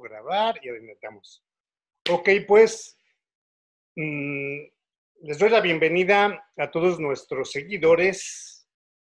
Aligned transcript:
grabar 0.00 0.58
y 0.62 0.68
adelantamos. 0.68 1.44
Ok, 2.10 2.28
pues 2.46 2.96
mm, 3.96 4.60
les 5.22 5.38
doy 5.38 5.50
la 5.50 5.60
bienvenida 5.60 6.50
a 6.56 6.70
todos 6.70 6.98
nuestros 6.98 7.52
seguidores, 7.52 8.68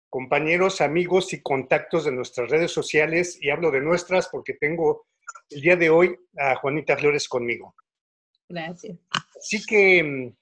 compañeros, 0.09 0.81
amigos 0.81 1.33
y 1.33 1.41
contactos 1.41 2.05
de 2.05 2.13
nuestras 2.13 2.51
redes 2.51 2.73
sociales. 2.73 3.39
Y 3.41 3.51
hablo 3.51 3.71
de 3.71 3.81
nuestras 3.81 4.29
porque 4.29 4.55
tengo 4.55 5.07
el 5.51 5.61
día 5.61 5.77
de 5.77 5.91
hoy 5.91 6.17
a 6.37 6.57
Juanita 6.57 6.97
Flores 6.97 7.29
conmigo. 7.29 7.75
Gracias. 8.49 8.99
Así 9.39 9.65
que 9.65 10.03
mm, 10.03 10.37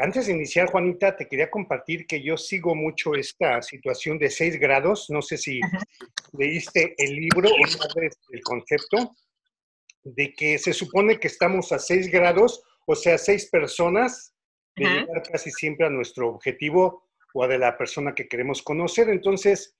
antes 0.00 0.26
de 0.26 0.32
iniciar, 0.32 0.70
Juanita, 0.70 1.16
te 1.16 1.28
quería 1.28 1.50
compartir 1.50 2.06
que 2.06 2.22
yo 2.22 2.36
sigo 2.36 2.74
mucho 2.74 3.14
esta 3.14 3.60
situación 3.62 4.18
de 4.18 4.30
seis 4.30 4.58
grados. 4.58 5.10
No 5.10 5.22
sé 5.22 5.36
si 5.36 5.60
leíste 6.32 6.94
el 6.96 7.16
libro 7.16 7.48
o 7.50 7.66
sabes 7.66 8.18
el 8.30 8.40
concepto 8.42 9.14
de 10.02 10.32
que 10.32 10.58
se 10.58 10.72
supone 10.72 11.18
que 11.18 11.28
estamos 11.28 11.72
a 11.72 11.78
seis 11.78 12.10
grados, 12.10 12.62
o 12.86 12.94
sea, 12.94 13.18
seis 13.18 13.50
personas, 13.50 14.34
de 14.76 14.84
llegar 14.84 15.22
casi 15.30 15.50
siempre 15.50 15.86
a 15.86 15.90
nuestro 15.90 16.28
objetivo 16.28 17.04
o 17.34 17.44
a 17.44 17.48
de 17.48 17.58
la 17.58 17.76
persona 17.76 18.14
que 18.14 18.28
queremos 18.28 18.62
conocer. 18.62 19.08
Entonces, 19.10 19.76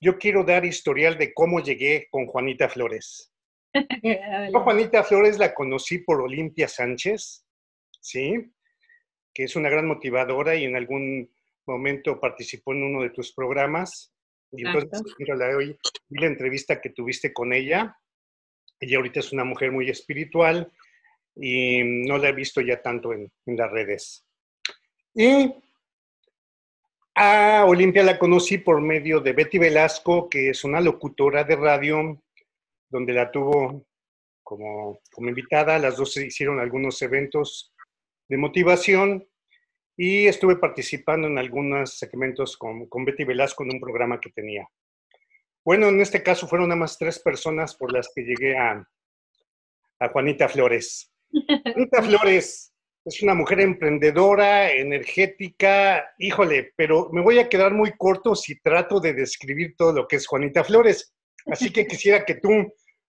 yo 0.00 0.18
quiero 0.18 0.44
dar 0.44 0.64
historial 0.64 1.18
de 1.18 1.32
cómo 1.34 1.60
llegué 1.60 2.06
con 2.10 2.26
Juanita 2.26 2.68
Flores. 2.68 3.32
Yo, 4.52 4.60
Juanita 4.60 5.02
Flores 5.02 5.38
la 5.38 5.52
conocí 5.52 5.98
por 5.98 6.20
Olimpia 6.22 6.68
Sánchez, 6.68 7.44
¿sí? 8.00 8.52
Que 9.36 9.44
es 9.44 9.54
una 9.54 9.68
gran 9.68 9.86
motivadora 9.86 10.56
y 10.56 10.64
en 10.64 10.76
algún 10.76 11.30
momento 11.66 12.18
participó 12.18 12.72
en 12.72 12.84
uno 12.84 13.02
de 13.02 13.10
tus 13.10 13.34
programas. 13.34 14.10
Y 14.50 14.66
entonces, 14.66 15.02
mira, 15.18 15.36
hoy 15.54 15.78
vi 16.08 16.20
la 16.22 16.26
entrevista 16.26 16.80
que 16.80 16.88
tuviste 16.88 17.34
con 17.34 17.52
ella. 17.52 17.98
Ella 18.80 18.96
ahorita 18.96 19.20
es 19.20 19.34
una 19.34 19.44
mujer 19.44 19.72
muy 19.72 19.90
espiritual 19.90 20.72
y 21.34 21.82
no 21.84 22.16
la 22.16 22.30
he 22.30 22.32
visto 22.32 22.62
ya 22.62 22.80
tanto 22.80 23.12
en, 23.12 23.30
en 23.44 23.56
las 23.58 23.70
redes. 23.70 24.26
Y 25.12 25.52
a 27.14 27.66
Olimpia 27.66 28.04
la 28.04 28.18
conocí 28.18 28.56
por 28.56 28.80
medio 28.80 29.20
de 29.20 29.34
Betty 29.34 29.58
Velasco, 29.58 30.30
que 30.30 30.48
es 30.48 30.64
una 30.64 30.80
locutora 30.80 31.44
de 31.44 31.56
radio, 31.56 32.22
donde 32.88 33.12
la 33.12 33.30
tuvo 33.30 33.84
como, 34.42 35.00
como 35.12 35.28
invitada. 35.28 35.78
Las 35.78 35.98
dos 35.98 36.14
se 36.14 36.24
hicieron 36.24 36.58
algunos 36.58 37.02
eventos 37.02 37.74
de 38.28 38.36
motivación 38.38 39.28
y 39.96 40.26
estuve 40.26 40.56
participando 40.56 41.26
en 41.26 41.38
algunos 41.38 41.98
segmentos 41.98 42.56
con, 42.56 42.86
con, 42.86 43.04
Betty 43.04 43.24
Velasco 43.24 43.64
en 43.64 43.72
un 43.74 43.80
programa 43.80 44.20
que 44.20 44.30
tenía. 44.30 44.68
Bueno, 45.64 45.88
en 45.88 46.00
este 46.00 46.22
caso 46.22 46.46
fueron 46.46 46.68
nada 46.68 46.78
más 46.78 46.98
tres 46.98 47.18
personas 47.18 47.74
por 47.74 47.92
las 47.92 48.10
que 48.14 48.22
llegué 48.22 48.56
a, 48.56 48.86
a 49.98 50.08
Juanita 50.08 50.48
Flores. 50.48 51.12
Juanita 51.30 52.02
Flores 52.02 52.72
es 53.04 53.22
una 53.22 53.34
mujer 53.34 53.60
emprendedora, 53.60 54.70
energética, 54.70 56.12
híjole, 56.18 56.72
pero 56.76 57.08
me 57.12 57.22
voy 57.22 57.38
a 57.38 57.48
quedar 57.48 57.72
muy 57.72 57.92
corto 57.96 58.34
si 58.34 58.60
trato 58.60 59.00
de 59.00 59.14
describir 59.14 59.76
todo 59.76 59.92
lo 59.92 60.08
que 60.08 60.16
es 60.16 60.26
Juanita 60.26 60.64
Flores. 60.64 61.14
Así 61.46 61.72
que 61.72 61.86
quisiera 61.86 62.24
que 62.24 62.34
tú 62.34 62.50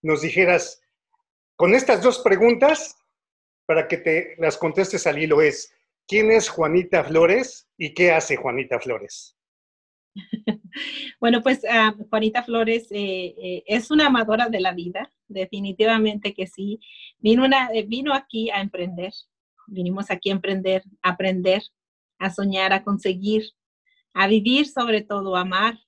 nos 0.04 0.22
dijeras, 0.22 0.80
con 1.56 1.74
estas 1.74 2.02
dos 2.04 2.20
preguntas, 2.20 2.96
para 3.66 3.88
que 3.88 3.98
te 3.98 4.36
las 4.38 4.58
contestes 4.58 5.08
al 5.08 5.18
hilo 5.18 5.42
es, 5.42 5.74
¿quién 6.08 6.32
es 6.32 6.50
Juanita 6.50 7.04
Flores 7.04 7.70
y 7.78 7.94
qué 7.94 8.12
hace 8.12 8.36
Juanita 8.36 8.80
Flores? 8.80 9.38
Bueno, 11.20 11.42
pues 11.42 11.62
ah, 11.70 11.96
Juanita 12.10 12.44
Flores 12.44 12.88
eh, 12.92 13.34
eh, 13.38 13.64
es 13.66 13.90
una 13.90 14.08
amadora 14.08 14.48
de 14.48 14.60
la 14.60 14.74
vida, 14.74 15.12
definitivamente 15.28 16.34
que 16.36 16.46
sí. 16.46 16.80
Vino, 17.18 17.46
una, 17.46 17.70
eh, 17.74 17.84
vino 17.84 18.14
aquí 18.14 18.52
a 18.52 18.62
emprender, 18.62 19.12
vinimos 19.66 20.12
aquí 20.12 20.30
a 20.30 20.34
emprender, 20.34 20.84
a 21.02 21.10
aprender, 21.12 21.64
a 22.20 22.30
soñar, 22.30 22.74
a 22.74 22.84
conseguir, 22.84 23.44
a 24.14 24.28
vivir 24.28 24.67
sobre 24.67 25.02
todo, 25.02 25.36
a 25.36 25.42
amar. 25.42 25.80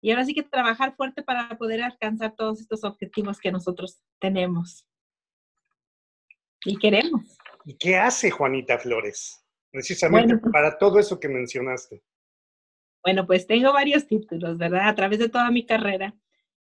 Y 0.00 0.10
ahora 0.10 0.24
sí 0.24 0.34
que 0.34 0.42
trabajar 0.42 0.94
fuerte 0.96 1.22
para 1.22 1.56
poder 1.58 1.82
alcanzar 1.82 2.34
todos 2.34 2.60
estos 2.60 2.84
objetivos 2.84 3.38
que 3.38 3.52
nosotros 3.52 3.98
tenemos. 4.18 4.86
Y 6.64 6.76
queremos. 6.76 7.36
¿Y 7.66 7.76
qué 7.76 7.96
hace 7.96 8.30
Juanita 8.30 8.78
Flores? 8.78 9.44
Precisamente 9.72 10.38
pues 10.38 10.52
para 10.52 10.78
todo 10.78 11.00
eso 11.00 11.18
que 11.18 11.28
mencionaste. 11.28 12.00
Bueno, 13.02 13.26
pues 13.26 13.46
tengo 13.46 13.72
varios 13.72 14.06
títulos, 14.06 14.56
¿verdad? 14.56 14.88
A 14.88 14.94
través 14.94 15.18
de 15.18 15.28
toda 15.28 15.50
mi 15.50 15.66
carrera. 15.66 16.14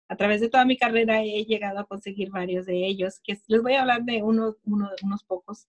A 0.09 0.17
través 0.17 0.41
de 0.41 0.49
toda 0.49 0.65
mi 0.65 0.79
carrera 0.79 1.23
he 1.23 1.45
llegado 1.45 1.79
a 1.79 1.87
conseguir 1.87 2.31
varios 2.31 2.65
de 2.65 2.87
ellos, 2.87 3.21
que 3.23 3.39
les 3.49 3.63
voy 3.63 3.75
a 3.75 3.83
hablar 3.83 4.03
de 4.05 4.23
uno, 4.23 4.57
unos 4.65 5.25
pocos. 5.25 5.69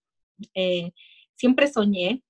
Eh, 0.54 0.92
siempre 1.34 1.68
soñé, 1.68 2.22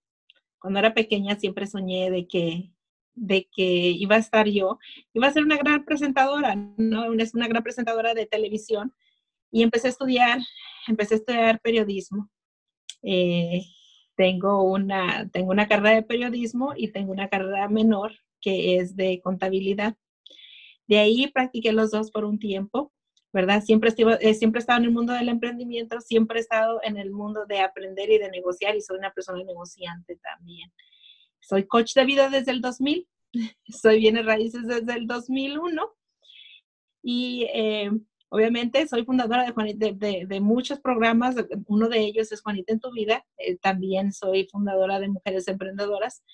cuando 0.59 0.81
era 0.81 0.93
pequeña, 0.93 1.37
siempre 1.37 1.67
soñé 1.69 2.11
de 2.11 2.27
que, 2.27 2.73
de 3.15 3.49
que 3.55 3.62
iba 3.62 4.17
a 4.17 4.21
estar 4.21 4.49
yo, 4.49 4.78
iba 5.12 5.28
a 5.28 5.33
ser 5.33 5.44
una 5.44 5.56
gran 5.59 5.84
presentadora, 5.84 6.56
¿no? 6.77 7.12
Es 7.15 7.34
una 7.34 7.47
gran 7.47 7.62
presentadora 7.62 8.15
de 8.15 8.27
televisión. 8.27 8.93
Y 9.53 9.62
empecé 9.62 9.87
a 9.87 9.91
estudiar 9.91 10.41
empecé 10.88 11.15
a 11.15 11.19
estudiar 11.19 11.61
periodismo. 11.61 12.31
Eh, 13.09 13.65
tengo, 14.17 14.65
una, 14.65 15.28
tengo 15.31 15.53
una 15.53 15.69
carrera 15.69 15.94
de 15.94 16.03
periodismo 16.03 16.72
y 16.77 16.89
tengo 16.89 17.12
una 17.12 17.28
carrera 17.28 17.69
menor 17.69 18.12
que 18.41 18.78
es 18.78 18.97
de 18.97 19.21
contabilidad. 19.22 19.97
De 20.89 20.99
ahí 20.99 21.28
practiqué 21.28 21.72
los 21.72 21.93
dos 21.93 22.11
por 22.11 22.25
un 22.25 22.41
tiempo, 22.41 22.93
¿verdad? 23.33 23.62
Siempre, 23.62 23.93
eh, 24.21 24.34
siempre 24.34 24.59
he 24.59 24.61
estado 24.61 24.81
en 24.81 24.87
el 24.87 24.91
mundo 24.91 25.12
del 25.12 25.28
emprendimiento, 25.28 26.00
siempre 26.00 26.39
he 26.39 26.43
estado 26.43 26.81
en 26.83 26.97
el 26.97 27.12
mundo 27.12 27.47
de 27.47 27.61
aprender 27.61 28.11
y 28.11 28.19
de 28.19 28.31
negociar 28.31 28.75
y 28.75 28.81
soy 28.81 28.99
una 28.99 29.12
persona 29.12 29.43
negociante 29.44 30.17
también. 30.17 30.73
Soy 31.41 31.65
coach 31.67 31.94
de 31.94 32.05
vida 32.05 32.28
desde 32.28 32.50
el 32.50 32.61
2000, 32.61 33.06
soy 33.69 34.00
bienes 34.00 34.27
raíces 34.27 34.67
desde 34.67 34.94
el 34.94 35.06
2001 35.06 35.94
y 37.03 37.47
eh, 37.55 37.91
Obviamente 38.28 38.87
soy 38.88 39.04
fundadora 39.04 39.44
de, 39.53 40.26
de, 40.26 40.41
muchos 40.41 40.81
programas, 40.81 41.37
uno 41.66 41.88
de 41.88 42.00
ellos 42.00 42.32
es 42.32 42.42
Juanita 42.42 42.72
en 42.72 42.81
tu 42.81 42.91
vida, 42.92 43.25
eh, 43.38 43.56
también 43.56 44.12
soy 44.12 44.48
fundadora 44.50 44.98
de 44.98 45.09
Mujeres 45.09 45.47
Emprendedoras, 45.47 46.25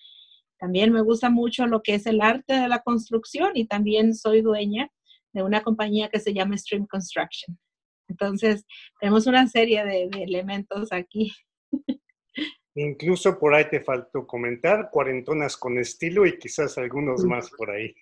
también 0.59 0.93
me 0.93 1.03
gusta 1.03 1.29
mucho 1.29 1.67
lo 1.67 1.83
que 1.83 1.95
es 1.95 2.07
el 2.07 2.23
arte 2.23 2.55
de 2.55 2.69
la 2.69 2.83
construcción 2.83 3.51
y 3.55 3.67
también 3.67 4.15
soy 4.15 4.41
dueña 4.41 4.91
de 5.33 5.43
una 5.43 5.63
compañía 5.63 6.09
que 6.09 6.21
se 6.21 6.33
llama 6.33 6.57
Stream 6.57 6.87
Construction. 6.87 7.59
Entonces, 8.09 8.65
tenemos 9.01 9.27
una 9.27 9.47
serie 9.49 9.85
de, 9.85 10.09
de 10.09 10.23
elementos 10.23 10.93
aquí. 10.93 11.33
Incluso 12.75 13.39
por 13.39 13.55
ahí 13.55 13.69
te 13.69 13.81
faltó 13.81 14.27
comentar, 14.27 14.89
cuarentonas 14.91 15.57
con 15.57 15.79
estilo 15.79 16.27
y 16.27 16.39
quizás 16.39 16.79
algunos 16.79 17.25
más 17.25 17.51
por 17.51 17.71
ahí. 17.71 17.95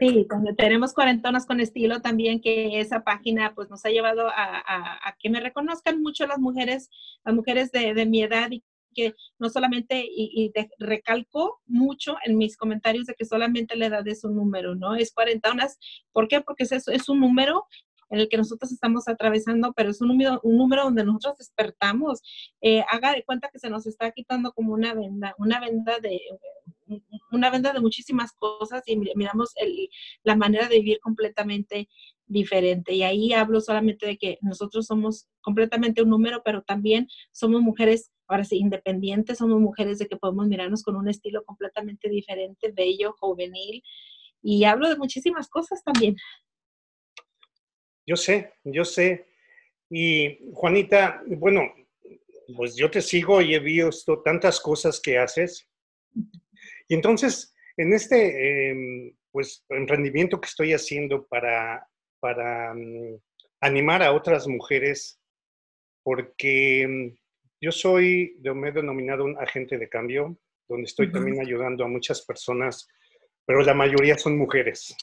Sí, 0.00 0.26
tenemos 0.56 0.94
cuarentonas 0.94 1.46
con 1.46 1.60
estilo 1.60 2.00
también, 2.00 2.40
que 2.40 2.80
esa 2.80 3.02
página 3.02 3.54
pues 3.54 3.68
nos 3.68 3.84
ha 3.84 3.90
llevado 3.90 4.28
a, 4.28 5.16
que 5.18 5.30
me 5.30 5.40
reconozcan 5.40 6.00
mucho 6.00 6.26
las 6.26 6.38
mujeres, 6.38 6.88
las 7.24 7.34
mujeres 7.34 7.72
de, 7.72 8.06
mi 8.06 8.22
edad 8.22 8.48
y 8.50 8.62
que 8.94 9.14
no 9.38 9.50
solamente, 9.50 10.06
y, 10.08 10.52
recalco 10.78 11.60
mucho 11.66 12.16
en 12.24 12.38
mis 12.38 12.56
comentarios 12.56 13.06
de 13.06 13.14
que 13.14 13.24
solamente 13.24 13.76
la 13.76 13.86
edad 13.86 14.06
es 14.06 14.24
un 14.24 14.36
número, 14.36 14.74
¿no? 14.74 14.94
Es 14.94 15.12
cuarentonas. 15.12 15.78
¿Por 16.12 16.28
qué? 16.28 16.40
Porque 16.40 16.62
es, 16.62 16.72
es 16.72 17.08
un 17.08 17.20
número 17.20 17.66
en 18.10 18.20
el 18.20 18.28
que 18.28 18.36
nosotros 18.36 18.72
estamos 18.72 19.08
atravesando, 19.08 19.72
pero 19.74 19.90
es 19.90 20.00
un 20.00 20.08
número, 20.08 20.40
un 20.42 20.56
número 20.56 20.84
donde 20.84 21.04
nosotros 21.04 21.38
despertamos. 21.38 22.22
Eh, 22.60 22.84
haga 22.90 23.12
de 23.12 23.24
cuenta 23.24 23.48
que 23.52 23.58
se 23.58 23.70
nos 23.70 23.86
está 23.86 24.10
quitando 24.12 24.52
como 24.52 24.72
una 24.72 24.94
venda, 24.94 25.34
una 25.38 25.60
venda 25.60 25.98
de 26.00 26.20
una 27.32 27.50
venda 27.50 27.72
de 27.72 27.80
muchísimas 27.80 28.32
cosas 28.32 28.82
y 28.86 28.96
miramos 28.96 29.54
la 30.22 30.36
manera 30.36 30.68
de 30.68 30.76
vivir 30.76 31.00
completamente 31.00 31.88
diferente. 32.26 32.94
Y 32.94 33.02
ahí 33.02 33.32
hablo 33.32 33.60
solamente 33.60 34.06
de 34.06 34.18
que 34.18 34.38
nosotros 34.40 34.86
somos 34.86 35.28
completamente 35.40 36.02
un 36.02 36.10
número, 36.10 36.42
pero 36.44 36.62
también 36.62 37.08
somos 37.32 37.62
mujeres, 37.62 38.10
ahora 38.28 38.44
sí, 38.44 38.58
independientes, 38.58 39.38
somos 39.38 39.60
mujeres 39.60 39.98
de 39.98 40.06
que 40.06 40.16
podemos 40.16 40.46
mirarnos 40.48 40.82
con 40.82 40.96
un 40.96 41.08
estilo 41.08 41.44
completamente 41.44 42.08
diferente, 42.08 42.72
bello, 42.72 43.14
juvenil. 43.18 43.82
Y 44.42 44.64
hablo 44.64 44.88
de 44.88 44.96
muchísimas 44.96 45.48
cosas 45.48 45.82
también. 45.82 46.16
Yo 48.06 48.16
sé, 48.16 48.54
yo 48.64 48.84
sé. 48.84 49.26
Y 49.90 50.38
Juanita, 50.52 51.22
bueno, 51.26 51.62
pues 52.56 52.76
yo 52.76 52.90
te 52.90 53.02
sigo 53.02 53.40
y 53.40 53.54
he 53.54 53.58
visto 53.58 54.22
tantas 54.22 54.60
cosas 54.60 55.00
que 55.00 55.18
haces. 55.18 55.68
Y 56.88 56.94
entonces, 56.94 57.54
en 57.76 57.92
este 57.92 58.70
em, 58.70 59.16
pues, 59.32 59.64
emprendimiento 59.68 60.40
que 60.40 60.48
estoy 60.48 60.72
haciendo 60.72 61.26
para, 61.26 61.86
para 62.20 62.72
mm, 62.74 63.20
animar 63.60 64.02
a 64.02 64.12
otras 64.12 64.46
mujeres, 64.46 65.20
porque 66.02 66.86
mm, 66.88 67.18
yo 67.60 67.72
soy, 67.72 68.36
me 68.54 68.68
he 68.68 68.72
denominado 68.72 69.24
un 69.24 69.36
agente 69.38 69.78
de 69.78 69.88
cambio, 69.88 70.38
donde 70.68 70.86
estoy 70.86 71.10
también 71.10 71.40
ayudando 71.40 71.84
a 71.84 71.88
muchas 71.88 72.24
personas, 72.24 72.88
pero 73.44 73.62
la 73.62 73.74
mayoría 73.74 74.18
son 74.18 74.36
mujeres. 74.36 74.96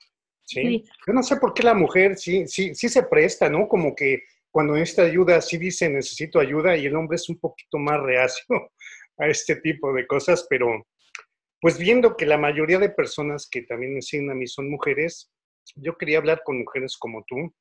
Sí. 0.53 0.83
Yo 1.07 1.13
no 1.13 1.23
sé 1.23 1.37
por 1.37 1.53
qué 1.53 1.63
la 1.63 1.73
mujer 1.73 2.17
sí, 2.17 2.47
sí, 2.47 2.73
sí 2.75 2.89
se 2.89 3.03
presta, 3.03 3.49
¿no? 3.49 3.67
Como 3.67 3.95
que 3.95 4.23
cuando 4.51 4.73
necesita 4.73 5.03
ayuda, 5.03 5.41
sí 5.41 5.57
dice 5.57 5.89
necesito 5.89 6.39
ayuda 6.39 6.77
y 6.77 6.85
el 6.85 6.95
hombre 6.95 7.15
es 7.15 7.27
un 7.29 7.39
poquito 7.39 7.77
más 7.79 7.99
reacio 8.01 8.45
a 9.17 9.27
este 9.27 9.55
tipo 9.57 9.93
de 9.93 10.05
cosas, 10.05 10.45
pero 10.49 10.85
pues 11.59 11.77
viendo 11.77 12.17
que 12.17 12.25
la 12.25 12.37
mayoría 12.37 12.77
de 12.77 12.89
personas 12.89 13.47
que 13.49 13.61
también 13.61 13.93
me 13.95 14.01
siguen 14.01 14.29
a 14.29 14.35
mí 14.35 14.47
son 14.47 14.69
mujeres, 14.69 15.31
yo 15.75 15.97
quería 15.97 16.17
hablar 16.17 16.41
con 16.43 16.59
mujeres 16.59 16.97
como 16.97 17.23
tú, 17.25 17.53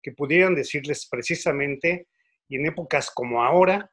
que 0.00 0.12
pudieran 0.12 0.54
decirles 0.54 1.08
precisamente, 1.10 2.06
y 2.48 2.56
en 2.56 2.66
épocas 2.66 3.10
como 3.10 3.42
ahora, 3.42 3.90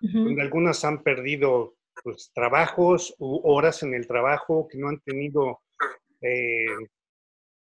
donde 0.00 0.42
algunas 0.42 0.84
han 0.84 1.02
perdido 1.02 1.76
pues, 2.02 2.30
trabajos 2.34 3.14
u 3.18 3.40
horas 3.44 3.82
en 3.82 3.94
el 3.94 4.06
trabajo, 4.06 4.66
que 4.68 4.78
no 4.78 4.88
han 4.88 5.00
tenido 5.00 5.60
eh, 6.20 6.66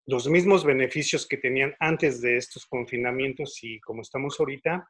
los 0.06 0.28
mismos 0.28 0.66
beneficios 0.66 1.28
que 1.28 1.38
tenían 1.38 1.76
antes 1.80 2.22
de 2.22 2.38
estos 2.38 2.66
confinamientos 2.66 3.60
y 3.64 3.80
como 3.80 4.02
estamos 4.02 4.40
ahorita, 4.40 4.90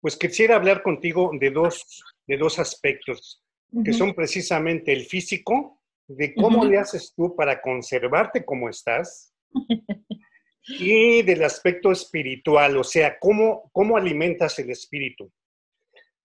pues 0.00 0.16
quisiera 0.16 0.56
hablar 0.56 0.82
contigo 0.82 1.30
de 1.38 1.50
dos, 1.50 2.04
de 2.26 2.36
dos 2.36 2.58
aspectos, 2.58 3.42
que 3.84 3.92
son 3.92 4.14
precisamente 4.14 4.92
el 4.92 5.04
físico, 5.04 5.80
de 6.06 6.34
cómo 6.34 6.64
le 6.64 6.78
haces 6.78 7.12
tú 7.14 7.36
para 7.36 7.60
conservarte 7.60 8.44
como 8.44 8.68
estás, 8.68 9.34
y 10.68 11.22
del 11.22 11.44
aspecto 11.44 11.90
espiritual, 11.90 12.76
o 12.76 12.84
sea, 12.84 13.18
cómo, 13.18 13.70
cómo 13.72 13.96
alimentas 13.96 14.58
el 14.58 14.70
espíritu. 14.70 15.30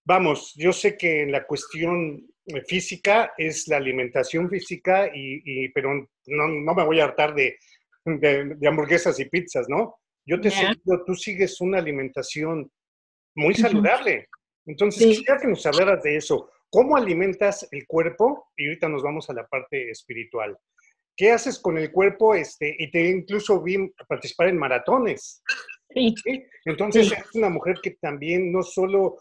Vamos, 0.06 0.54
yo 0.56 0.74
sé 0.74 0.98
que 0.98 1.26
la 1.26 1.46
cuestión 1.46 2.28
física 2.68 3.34
es 3.38 3.68
la 3.68 3.78
alimentación 3.78 4.50
física, 4.50 5.10
y, 5.14 5.70
pero 5.70 5.94
no, 5.94 6.48
no, 6.48 6.74
me 6.76 6.84
voy 6.84 7.00
a 7.00 7.06
hartar 7.06 7.34
de, 7.34 7.58
de, 8.06 8.68
hamburguesas 8.68 9.20
y 9.20 9.26
pizzas, 9.26 9.68
¿no? 9.70 9.96
Yo 10.26 10.40
te 10.40 10.50
sé 10.50 10.66
tú 11.06 11.16
sigues 11.16 11.60
una 11.60 11.80
alimentación 11.80 12.72
muy 13.36 13.54
saludable. 13.56 14.30
Entonces, 14.66 15.06
quisiera 15.06 15.38
que 15.38 15.48
nos 15.48 15.66
hablaras 15.66 16.02
de 16.04 16.16
eso. 16.16 16.50
¿Cómo 16.70 16.96
alimentas 16.96 17.68
el 17.72 17.86
cuerpo? 17.86 18.50
Y 18.56 18.68
ahorita 18.68 18.88
nos 18.90 19.04
vamos 19.04 19.30
a 19.30 19.34
la 19.34 19.46
parte 19.46 19.90
espiritual. 19.90 20.58
¿Qué 21.16 21.32
haces 21.32 21.60
con 21.60 21.78
el 21.78 21.92
cuerpo? 21.92 22.34
Este, 22.34 22.76
y 22.80 22.90
te 22.90 23.10
incluso 23.10 23.62
vi 23.62 23.92
participar 24.08 24.48
en 24.48 24.58
maratones. 24.58 25.44
Sí. 25.94 26.16
Entonces, 26.66 27.12
es 27.12 27.36
una 27.36 27.50
mujer 27.50 27.80
que 27.84 27.92
también 28.02 28.52
no 28.52 28.64
solo 28.64 29.18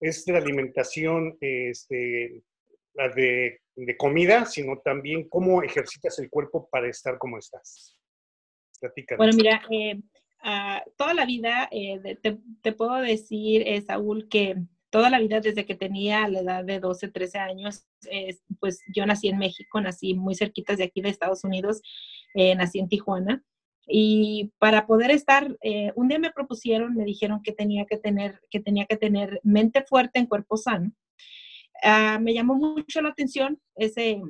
es 0.00 0.24
de 0.24 0.32
la 0.32 0.38
alimentación 0.38 1.36
este, 1.40 2.42
de, 3.14 3.60
de 3.76 3.96
comida, 3.96 4.44
sino 4.46 4.78
también 4.78 5.28
cómo 5.28 5.62
ejercitas 5.62 6.18
el 6.18 6.30
cuerpo 6.30 6.68
para 6.68 6.88
estar 6.88 7.18
como 7.18 7.38
estás. 7.38 7.95
Bueno, 9.16 9.32
mira, 9.36 9.62
eh, 9.70 10.00
ah, 10.42 10.82
toda 10.96 11.14
la 11.14 11.24
vida, 11.24 11.68
eh, 11.70 12.18
te, 12.62 12.72
puedo 12.72 12.96
decir, 12.96 13.62
eh, 13.66 13.80
Saúl, 13.82 14.28
que 14.28 14.56
toda 14.90 15.10
la 15.10 15.18
vida 15.18 15.40
desde 15.40 15.66
que 15.66 15.74
tenía 15.74 16.28
la 16.28 16.40
edad 16.40 16.64
de 16.64 16.80
12, 16.80 17.08
13 17.08 17.38
años, 17.38 17.86
pues 18.60 18.82
yo 18.94 19.04
nací 19.04 19.28
en 19.28 19.38
México, 19.38 19.80
nací 19.80 20.14
muy 20.14 20.34
cerquita 20.34 20.74
de 20.76 20.84
aquí 20.84 21.00
de 21.02 21.10
Estados 21.10 21.44
Unidos, 21.44 21.82
nací 22.34 22.78
en 22.78 22.88
Tijuana. 22.88 23.44
Y 23.88 24.52
para 24.58 24.86
poder 24.86 25.10
estar, 25.10 25.54
un 25.96 26.08
día 26.08 26.18
me 26.18 26.30
propusieron, 26.30 26.94
me 26.94 27.04
dijeron 27.04 27.42
que 27.42 27.52
tenía 27.52 27.84
que 27.84 27.98
tener, 27.98 28.40
que 28.48 28.60
tenía 28.60 28.86
que 28.86 28.96
tener 28.96 29.40
mente 29.42 29.82
fuerte 29.82 30.18
en 30.18 30.26
cuerpo 30.26 30.56
sano. 30.56 30.92
Ah, 31.82 32.18
me 32.20 32.32
llamó 32.32 32.54
mucho 32.54 33.02
la 33.02 33.10
atención 33.10 33.60
ese, 33.74 34.22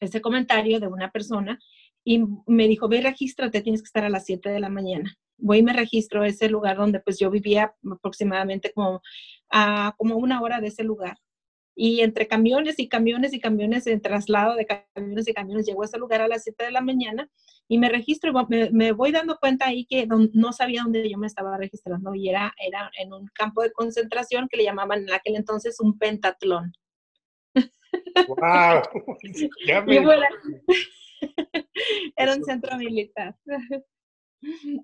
ese 0.00 0.20
comentario 0.20 0.78
de 0.78 0.88
una 0.88 1.10
persona 1.10 1.58
y 2.08 2.22
me 2.46 2.68
dijo, 2.68 2.88
ve, 2.88 3.00
regístrate, 3.00 3.62
tienes 3.62 3.82
que 3.82 3.86
estar 3.86 4.04
a 4.04 4.08
las 4.08 4.26
7 4.26 4.48
de 4.48 4.60
la 4.60 4.68
mañana. 4.68 5.18
Voy 5.38 5.58
y 5.58 5.62
me 5.64 5.72
registro 5.72 6.22
a 6.22 6.28
ese 6.28 6.48
lugar 6.48 6.76
donde 6.76 7.00
pues 7.00 7.18
yo 7.18 7.32
vivía 7.32 7.74
aproximadamente 7.92 8.72
como 8.72 9.02
a 9.50 9.92
como 9.98 10.14
una 10.14 10.40
hora 10.40 10.60
de 10.60 10.68
ese 10.68 10.84
lugar. 10.84 11.18
Y 11.74 12.02
entre 12.02 12.28
camiones 12.28 12.78
y 12.78 12.88
camiones 12.88 13.34
y 13.34 13.40
camiones, 13.40 13.88
en 13.88 14.00
traslado 14.00 14.54
de 14.54 14.66
camiones 14.66 15.26
y 15.26 15.34
camiones, 15.34 15.66
llego 15.66 15.82
a 15.82 15.86
ese 15.86 15.98
lugar 15.98 16.20
a 16.20 16.28
las 16.28 16.44
7 16.44 16.66
de 16.66 16.70
la 16.70 16.80
mañana 16.80 17.28
y 17.66 17.76
me 17.78 17.88
registro 17.88 18.30
y 18.30 18.72
me, 18.72 18.92
voy 18.92 19.10
dando 19.10 19.36
cuenta 19.38 19.66
ahí 19.66 19.84
que 19.84 20.06
no 20.06 20.52
sabía 20.52 20.84
dónde 20.84 21.10
yo 21.10 21.18
me 21.18 21.26
estaba 21.26 21.58
registrando 21.58 22.14
y 22.14 22.28
era, 22.28 22.54
era 22.64 22.88
en 23.00 23.12
un 23.12 23.26
campo 23.34 23.62
de 23.62 23.72
concentración 23.72 24.46
que 24.48 24.58
le 24.58 24.64
llamaban 24.64 25.02
en 25.02 25.12
aquel 25.12 25.34
entonces 25.34 25.80
un 25.80 25.98
pentatlón. 25.98 26.72
¡Wow! 28.28 28.82
ya 29.66 29.82
me... 29.82 29.98
Era 32.16 32.34
un 32.34 32.44
centro 32.44 32.76
militar. 32.76 33.36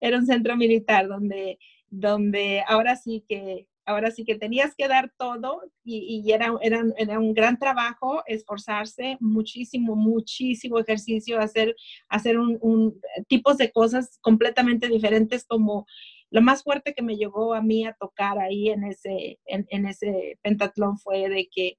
Era 0.00 0.18
un 0.18 0.26
centro 0.26 0.56
militar 0.56 1.08
donde, 1.08 1.58
donde 1.88 2.62
ahora 2.66 2.96
sí 2.96 3.24
que 3.28 3.66
ahora 3.86 4.10
sí 4.10 4.24
que 4.24 4.36
tenías 4.36 4.74
que 4.76 4.88
dar 4.88 5.12
todo 5.18 5.62
y, 5.84 6.22
y 6.24 6.32
era, 6.32 6.54
era, 6.62 6.84
era, 6.96 7.18
un 7.18 7.34
gran 7.34 7.58
trabajo, 7.58 8.22
esforzarse, 8.26 9.16
muchísimo, 9.20 9.96
muchísimo 9.96 10.78
ejercicio, 10.78 11.40
hacer, 11.40 11.74
hacer 12.08 12.38
un, 12.38 12.58
un, 12.60 13.00
tipos 13.26 13.58
de 13.58 13.72
cosas 13.72 14.18
completamente 14.20 14.88
diferentes 14.88 15.44
como 15.44 15.86
lo 16.30 16.42
más 16.42 16.62
fuerte 16.62 16.94
que 16.94 17.02
me 17.02 17.16
llegó 17.16 17.54
a 17.54 17.62
mí 17.62 17.84
a 17.84 17.94
tocar 17.94 18.38
ahí 18.38 18.68
en 18.68 18.84
ese, 18.84 19.40
en, 19.46 19.66
en 19.70 19.86
ese 19.86 20.38
pentatlón 20.42 20.96
fue 20.98 21.28
de 21.28 21.48
que 21.52 21.76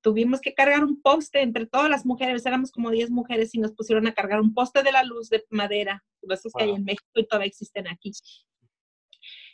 tuvimos 0.00 0.40
que 0.40 0.54
cargar 0.54 0.84
un 0.84 1.00
poste 1.00 1.42
entre 1.42 1.66
todas 1.66 1.90
las 1.90 2.06
mujeres, 2.06 2.44
éramos 2.46 2.72
como 2.72 2.90
10 2.90 3.10
mujeres 3.10 3.54
y 3.54 3.58
nos 3.58 3.72
pusieron 3.72 4.06
a 4.06 4.14
cargar 4.14 4.40
un 4.40 4.54
poste 4.54 4.82
de 4.82 4.92
la 4.92 5.04
luz 5.04 5.28
de 5.28 5.44
madera, 5.50 6.04
de 6.22 6.34
esos 6.34 6.52
que 6.52 6.64
hay 6.64 6.70
en 6.70 6.84
México 6.84 7.04
y 7.14 7.26
todavía 7.26 7.48
existen 7.48 7.88
aquí. 7.88 8.12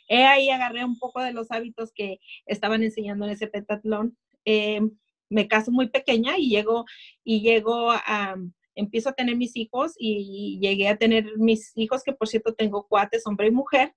He 0.07 0.25
ahí 0.25 0.49
agarré 0.49 0.83
un 0.83 0.97
poco 0.97 1.21
de 1.21 1.33
los 1.33 1.51
hábitos 1.51 1.91
que 1.93 2.19
estaban 2.45 2.81
enseñando 2.81 3.25
en 3.25 3.31
ese 3.31 3.47
pentatlón. 3.47 4.17
Eh, 4.45 4.81
me 5.29 5.47
caso 5.47 5.71
muy 5.71 5.89
pequeña 5.89 6.37
y 6.37 6.49
llego, 6.49 6.85
y 7.23 7.41
llego 7.41 7.91
a, 7.91 8.35
empiezo 8.73 9.09
a 9.09 9.13
tener 9.13 9.35
mis 9.35 9.55
hijos 9.55 9.93
y 9.97 10.59
llegué 10.59 10.87
a 10.87 10.97
tener 10.97 11.37
mis 11.37 11.71
hijos, 11.75 12.03
que 12.03 12.13
por 12.13 12.27
cierto 12.27 12.55
tengo 12.55 12.87
cuates, 12.87 13.27
hombre 13.27 13.47
y 13.47 13.51
mujer, 13.51 13.93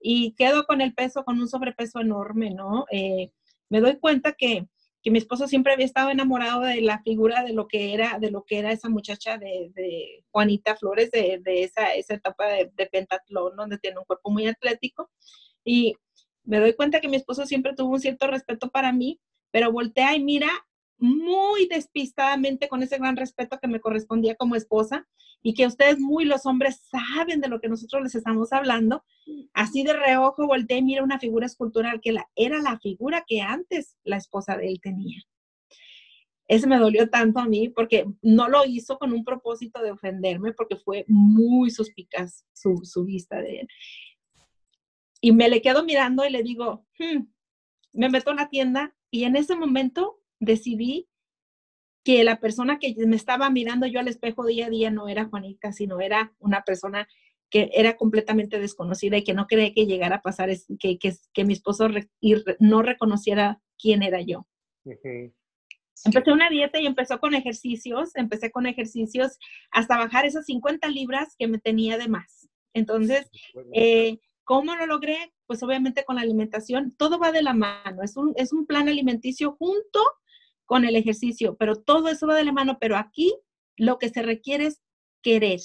y 0.00 0.34
quedo 0.34 0.66
con 0.66 0.82
el 0.82 0.94
peso, 0.94 1.24
con 1.24 1.40
un 1.40 1.48
sobrepeso 1.48 2.00
enorme, 2.00 2.50
¿no? 2.50 2.84
Eh, 2.90 3.32
me 3.70 3.80
doy 3.80 3.98
cuenta 3.98 4.32
que 4.32 4.66
que 5.06 5.12
mi 5.12 5.18
esposo 5.18 5.46
siempre 5.46 5.72
había 5.72 5.86
estado 5.86 6.10
enamorado 6.10 6.62
de 6.62 6.80
la 6.80 7.00
figura 7.00 7.44
de 7.44 7.52
lo 7.52 7.68
que 7.68 7.94
era, 7.94 8.18
de 8.18 8.32
lo 8.32 8.42
que 8.42 8.58
era 8.58 8.72
esa 8.72 8.88
muchacha 8.88 9.38
de, 9.38 10.24
Juanita 10.32 10.74
Flores, 10.74 11.12
de, 11.12 11.40
esa, 11.62 11.94
esa, 11.94 12.14
etapa 12.14 12.44
de, 12.48 12.86
pentatlón, 12.90 13.54
donde 13.54 13.78
tiene 13.78 14.00
un 14.00 14.04
cuerpo 14.04 14.32
muy 14.32 14.48
atlético. 14.48 15.08
Y 15.64 15.94
me 16.42 16.58
doy 16.58 16.74
cuenta 16.74 17.00
que 17.00 17.06
mi 17.08 17.14
esposo 17.14 17.46
siempre 17.46 17.72
tuvo 17.76 17.92
un 17.92 18.00
cierto 18.00 18.26
respeto 18.26 18.68
para 18.68 18.90
mí, 18.90 19.20
pero 19.52 19.70
voltea 19.70 20.16
y 20.16 20.24
mira 20.24 20.48
muy 20.98 21.66
despistadamente 21.66 22.68
con 22.68 22.82
ese 22.82 22.98
gran 22.98 23.16
respeto 23.16 23.58
que 23.60 23.68
me 23.68 23.80
correspondía 23.80 24.34
como 24.34 24.56
esposa 24.56 25.06
y 25.42 25.54
que 25.54 25.66
ustedes 25.66 25.98
muy 25.98 26.24
los 26.24 26.46
hombres 26.46 26.82
saben 26.90 27.40
de 27.40 27.48
lo 27.48 27.60
que 27.60 27.68
nosotros 27.68 28.02
les 28.02 28.14
estamos 28.14 28.52
hablando, 28.52 29.04
así 29.52 29.84
de 29.84 29.92
reojo 29.92 30.46
volteé 30.46 30.78
y 30.78 30.82
mira 30.82 31.04
una 31.04 31.18
figura 31.18 31.46
escultural 31.46 32.00
que 32.00 32.12
la, 32.12 32.28
era 32.34 32.60
la 32.60 32.78
figura 32.78 33.24
que 33.26 33.42
antes 33.42 33.96
la 34.04 34.16
esposa 34.16 34.56
de 34.56 34.68
él 34.68 34.80
tenía. 34.80 35.20
Ese 36.48 36.66
me 36.68 36.78
dolió 36.78 37.10
tanto 37.10 37.40
a 37.40 37.46
mí 37.46 37.68
porque 37.68 38.06
no 38.22 38.48
lo 38.48 38.64
hizo 38.64 38.98
con 38.98 39.12
un 39.12 39.24
propósito 39.24 39.82
de 39.82 39.90
ofenderme 39.90 40.52
porque 40.52 40.76
fue 40.76 41.04
muy 41.08 41.70
suspicaz 41.70 42.46
su, 42.52 42.80
su 42.84 43.04
vista 43.04 43.40
de 43.40 43.60
él. 43.60 43.68
Y 45.20 45.32
me 45.32 45.48
le 45.48 45.60
quedo 45.60 45.84
mirando 45.84 46.24
y 46.24 46.30
le 46.30 46.42
digo, 46.42 46.86
hmm", 46.98 47.26
me 47.92 48.08
meto 48.08 48.30
en 48.30 48.36
la 48.36 48.48
tienda 48.48 48.94
y 49.10 49.24
en 49.24 49.34
ese 49.34 49.56
momento 49.56 50.20
decidí 50.40 51.08
que 52.04 52.22
la 52.22 52.38
persona 52.38 52.78
que 52.78 52.94
me 53.06 53.16
estaba 53.16 53.50
mirando 53.50 53.86
yo 53.86 53.98
al 53.98 54.08
espejo 54.08 54.46
día 54.46 54.66
a 54.66 54.70
día 54.70 54.90
no 54.90 55.08
era 55.08 55.24
Juanita, 55.24 55.72
sino 55.72 56.00
era 56.00 56.32
una 56.38 56.62
persona 56.62 57.08
que 57.50 57.70
era 57.74 57.96
completamente 57.96 58.60
desconocida 58.60 59.16
y 59.16 59.24
que 59.24 59.34
no 59.34 59.46
creía 59.46 59.72
que 59.72 59.86
llegara 59.86 60.16
a 60.16 60.22
pasar, 60.22 60.50
que, 60.78 60.98
que, 60.98 61.14
que 61.32 61.44
mi 61.44 61.52
esposo 61.52 61.88
no 62.60 62.82
reconociera 62.82 63.60
quién 63.78 64.02
era 64.02 64.20
yo. 64.20 64.46
Empecé 66.04 66.32
una 66.32 66.50
dieta 66.50 66.78
y 66.78 66.86
empezó 66.86 67.18
con 67.18 67.34
ejercicios, 67.34 68.14
empecé 68.14 68.50
con 68.50 68.66
ejercicios 68.66 69.38
hasta 69.70 69.96
bajar 69.96 70.26
esas 70.26 70.46
50 70.46 70.88
libras 70.88 71.34
que 71.38 71.48
me 71.48 71.58
tenía 71.58 71.98
de 71.98 72.08
más. 72.08 72.48
Entonces, 72.74 73.28
eh, 73.72 74.18
¿cómo 74.44 74.76
lo 74.76 74.86
logré? 74.86 75.32
Pues 75.46 75.62
obviamente 75.62 76.04
con 76.04 76.16
la 76.16 76.22
alimentación, 76.22 76.94
todo 76.96 77.18
va 77.18 77.32
de 77.32 77.42
la 77.42 77.54
mano, 77.54 78.02
es 78.02 78.16
un, 78.16 78.32
es 78.36 78.52
un 78.52 78.66
plan 78.66 78.88
alimenticio 78.88 79.56
junto 79.58 80.00
con 80.66 80.84
el 80.84 80.96
ejercicio, 80.96 81.56
pero 81.56 81.76
todo 81.76 82.08
eso 82.08 82.26
va 82.26 82.34
de 82.34 82.44
la 82.44 82.52
mano, 82.52 82.78
pero 82.80 82.96
aquí 82.96 83.34
lo 83.76 83.98
que 83.98 84.08
se 84.08 84.22
requiere 84.22 84.66
es 84.66 84.82
querer. 85.22 85.60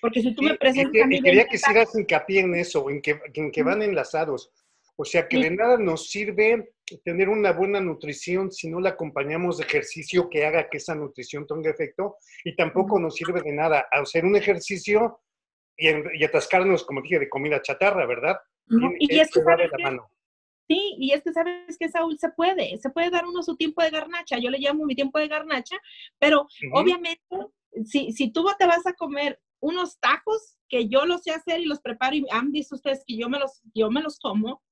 Porque 0.00 0.22
si 0.22 0.34
tú 0.34 0.42
me 0.42 0.56
presentas... 0.56 1.02
Y, 1.10 1.20
quería 1.20 1.46
que 1.46 1.56
hicieras 1.56 1.94
hincapié 1.94 2.40
en 2.40 2.54
eso, 2.54 2.88
en 2.90 3.02
que, 3.02 3.20
en 3.34 3.50
que 3.50 3.62
van 3.62 3.82
enlazados. 3.82 4.50
O 4.96 5.04
sea 5.04 5.28
que 5.28 5.38
de 5.38 5.50
nada 5.50 5.76
nos 5.78 6.10
sirve 6.10 6.72
tener 7.04 7.28
una 7.28 7.52
buena 7.52 7.80
nutrición 7.80 8.50
si 8.50 8.68
no 8.68 8.80
la 8.80 8.90
acompañamos 8.90 9.58
de 9.58 9.64
ejercicio 9.64 10.28
que 10.28 10.44
haga 10.44 10.68
que 10.68 10.78
esa 10.78 10.94
nutrición 10.94 11.46
tenga 11.46 11.70
efecto 11.70 12.16
y 12.44 12.56
tampoco 12.56 12.98
nos 12.98 13.14
sirve 13.14 13.40
de 13.42 13.52
nada. 13.52 13.86
Hacer 13.92 14.24
un 14.24 14.34
ejercicio 14.34 15.20
y, 15.76 16.24
atascarnos, 16.24 16.84
como 16.84 17.02
dije, 17.02 17.20
de 17.20 17.28
comida 17.28 17.62
chatarra, 17.62 18.06
¿verdad? 18.06 18.38
y, 18.98 19.18
es 19.18 19.30
que 19.30 19.40
sabes 19.40 19.70
Sí, 20.68 20.96
y 20.98 21.12
es 21.12 21.22
que 21.22 21.32
sabes 21.32 21.78
que 21.78 21.88
Saúl 21.88 22.18
se 22.18 22.28
puede, 22.28 22.76
se 22.78 22.90
puede 22.90 23.08
dar 23.08 23.24
uno 23.24 23.42
su 23.42 23.56
tiempo 23.56 23.82
de 23.82 23.90
garnacha, 23.90 24.38
yo 24.38 24.50
le 24.50 24.58
llamo 24.58 24.84
mi 24.84 24.94
tiempo 24.94 25.18
de 25.18 25.26
garnacha, 25.26 25.76
pero 26.18 26.46
obviamente 26.74 27.22
si, 27.86 28.12
si 28.12 28.30
tú 28.30 28.44
te 28.58 28.66
vas 28.66 28.86
a 28.86 28.92
comer 28.92 29.40
unos 29.60 29.98
tacos 29.98 30.58
que 30.68 30.88
yo 30.88 31.06
los 31.06 31.22
sé 31.22 31.32
hacer 31.32 31.60
y 31.60 31.64
los 31.64 31.80
preparo 31.80 32.16
y 32.16 32.26
han 32.30 32.52
visto 32.52 32.74
ustedes 32.74 33.02
que 33.06 33.16
yo 33.16 33.28
me 33.28 33.38
los, 33.38 33.62
yo 33.74 33.90
me 33.90 34.02
los 34.02 34.18
como, 34.18 34.62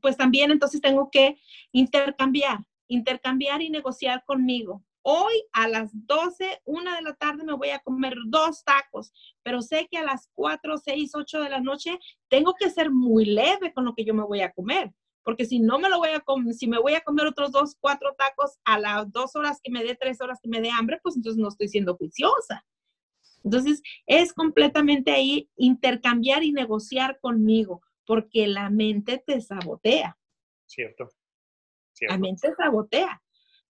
pues 0.00 0.16
también 0.16 0.50
entonces 0.50 0.80
tengo 0.80 1.08
que 1.10 1.38
intercambiar, 1.72 2.58
intercambiar 2.88 3.62
y 3.62 3.70
negociar 3.70 4.24
conmigo. 4.26 4.84
Hoy 5.06 5.34
a 5.52 5.68
las 5.68 5.90
12, 5.92 6.62
una 6.64 6.96
de 6.96 7.02
la 7.02 7.14
tarde 7.14 7.44
me 7.44 7.52
voy 7.52 7.70
a 7.70 7.78
comer 7.78 8.14
dos 8.26 8.64
tacos, 8.64 9.12
pero 9.42 9.60
sé 9.60 9.86
que 9.90 9.98
a 9.98 10.02
las 10.02 10.30
4, 10.34 10.78
6, 10.78 11.14
8 11.14 11.42
de 11.42 11.50
la 11.50 11.60
noche 11.60 11.98
tengo 12.28 12.54
que 12.54 12.70
ser 12.70 12.90
muy 12.90 13.26
leve 13.26 13.72
con 13.74 13.84
lo 13.84 13.94
que 13.94 14.04
yo 14.04 14.14
me 14.14 14.22
voy 14.22 14.40
a 14.40 14.52
comer, 14.52 14.92
porque 15.24 15.46
si 15.46 15.58
no 15.58 15.78
me 15.78 15.88
lo 15.88 15.98
voy 15.98 16.10
a 16.10 16.20
comer, 16.20 16.54
si 16.54 16.66
me 16.68 16.78
voy 16.78 16.94
a 16.94 17.00
comer 17.00 17.26
otros 17.26 17.50
dos, 17.50 17.76
cuatro 17.80 18.14
tacos 18.16 18.58
a 18.64 18.78
las 18.78 19.10
dos 19.10 19.34
horas 19.34 19.58
que 19.62 19.70
me 19.70 19.82
dé, 19.82 19.96
tres 19.96 20.20
horas 20.20 20.38
que 20.40 20.48
me 20.48 20.60
dé 20.60 20.70
hambre, 20.70 21.00
pues 21.02 21.16
entonces 21.16 21.40
no 21.40 21.48
estoy 21.48 21.68
siendo 21.68 21.96
juiciosa. 21.96 22.64
Entonces 23.42 23.82
es 24.06 24.32
completamente 24.32 25.10
ahí 25.10 25.50
intercambiar 25.56 26.42
y 26.44 26.52
negociar 26.52 27.18
conmigo, 27.20 27.82
porque 28.06 28.46
la 28.46 28.70
mente 28.70 29.22
te 29.26 29.40
sabotea. 29.40 30.18
Cierto. 30.66 31.10
Cierto. 31.92 32.14
La 32.14 32.18
mente 32.18 32.54
sabotea. 32.56 33.22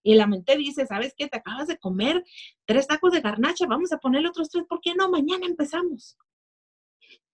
Y 0.06 0.14
la 0.16 0.26
mente 0.26 0.56
dice, 0.58 0.86
¿sabes 0.86 1.14
qué? 1.16 1.28
Te 1.28 1.38
acabas 1.38 1.66
de 1.66 1.78
comer 1.78 2.22
tres 2.66 2.86
tacos 2.86 3.12
de 3.12 3.22
garnacha, 3.22 3.66
vamos 3.66 3.90
a 3.92 3.98
ponerle 3.98 4.28
otros 4.28 4.50
tres, 4.50 4.64
¿por 4.68 4.80
qué 4.80 4.94
no? 4.94 5.08
Mañana 5.08 5.46
empezamos. 5.46 6.18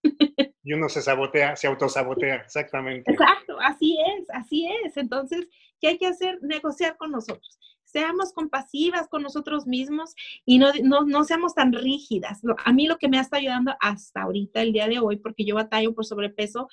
Y 0.63 0.75
uno 0.75 0.91
se 0.91 1.01
sabotea, 1.01 1.57
se 1.57 1.67
autosabotea, 1.67 2.37
exactamente. 2.37 3.11
Exacto, 3.11 3.59
así 3.61 3.97
es, 4.19 4.29
así 4.31 4.69
es. 4.85 4.97
Entonces, 4.99 5.49
¿qué 5.81 5.89
hay 5.89 5.99
que 5.99 6.07
hacer? 6.07 6.39
Negociar 6.43 6.99
con 6.99 7.11
nosotros. 7.11 7.59
Seamos 7.83 8.35
compasivas 8.35 9.09
con 9.09 9.23
nosotros 9.23 9.67
mismos 9.67 10.15
y 10.45 10.59
no, 10.59 10.71
no, 10.83 11.07
no 11.07 11.25
seamos 11.25 11.55
tan 11.55 11.73
rígidas. 11.73 12.43
A 12.63 12.73
mí 12.75 12.87
lo 12.87 12.99
que 12.99 13.09
me 13.09 13.17
ha 13.17 13.23
estado 13.23 13.41
ayudando 13.41 13.75
hasta 13.81 14.23
ahorita, 14.23 14.61
el 14.61 14.73
día 14.73 14.87
de 14.87 14.99
hoy, 14.99 15.17
porque 15.17 15.47
yo 15.47 15.55
batallo 15.55 15.95
por 15.95 16.05
sobrepeso, 16.05 16.69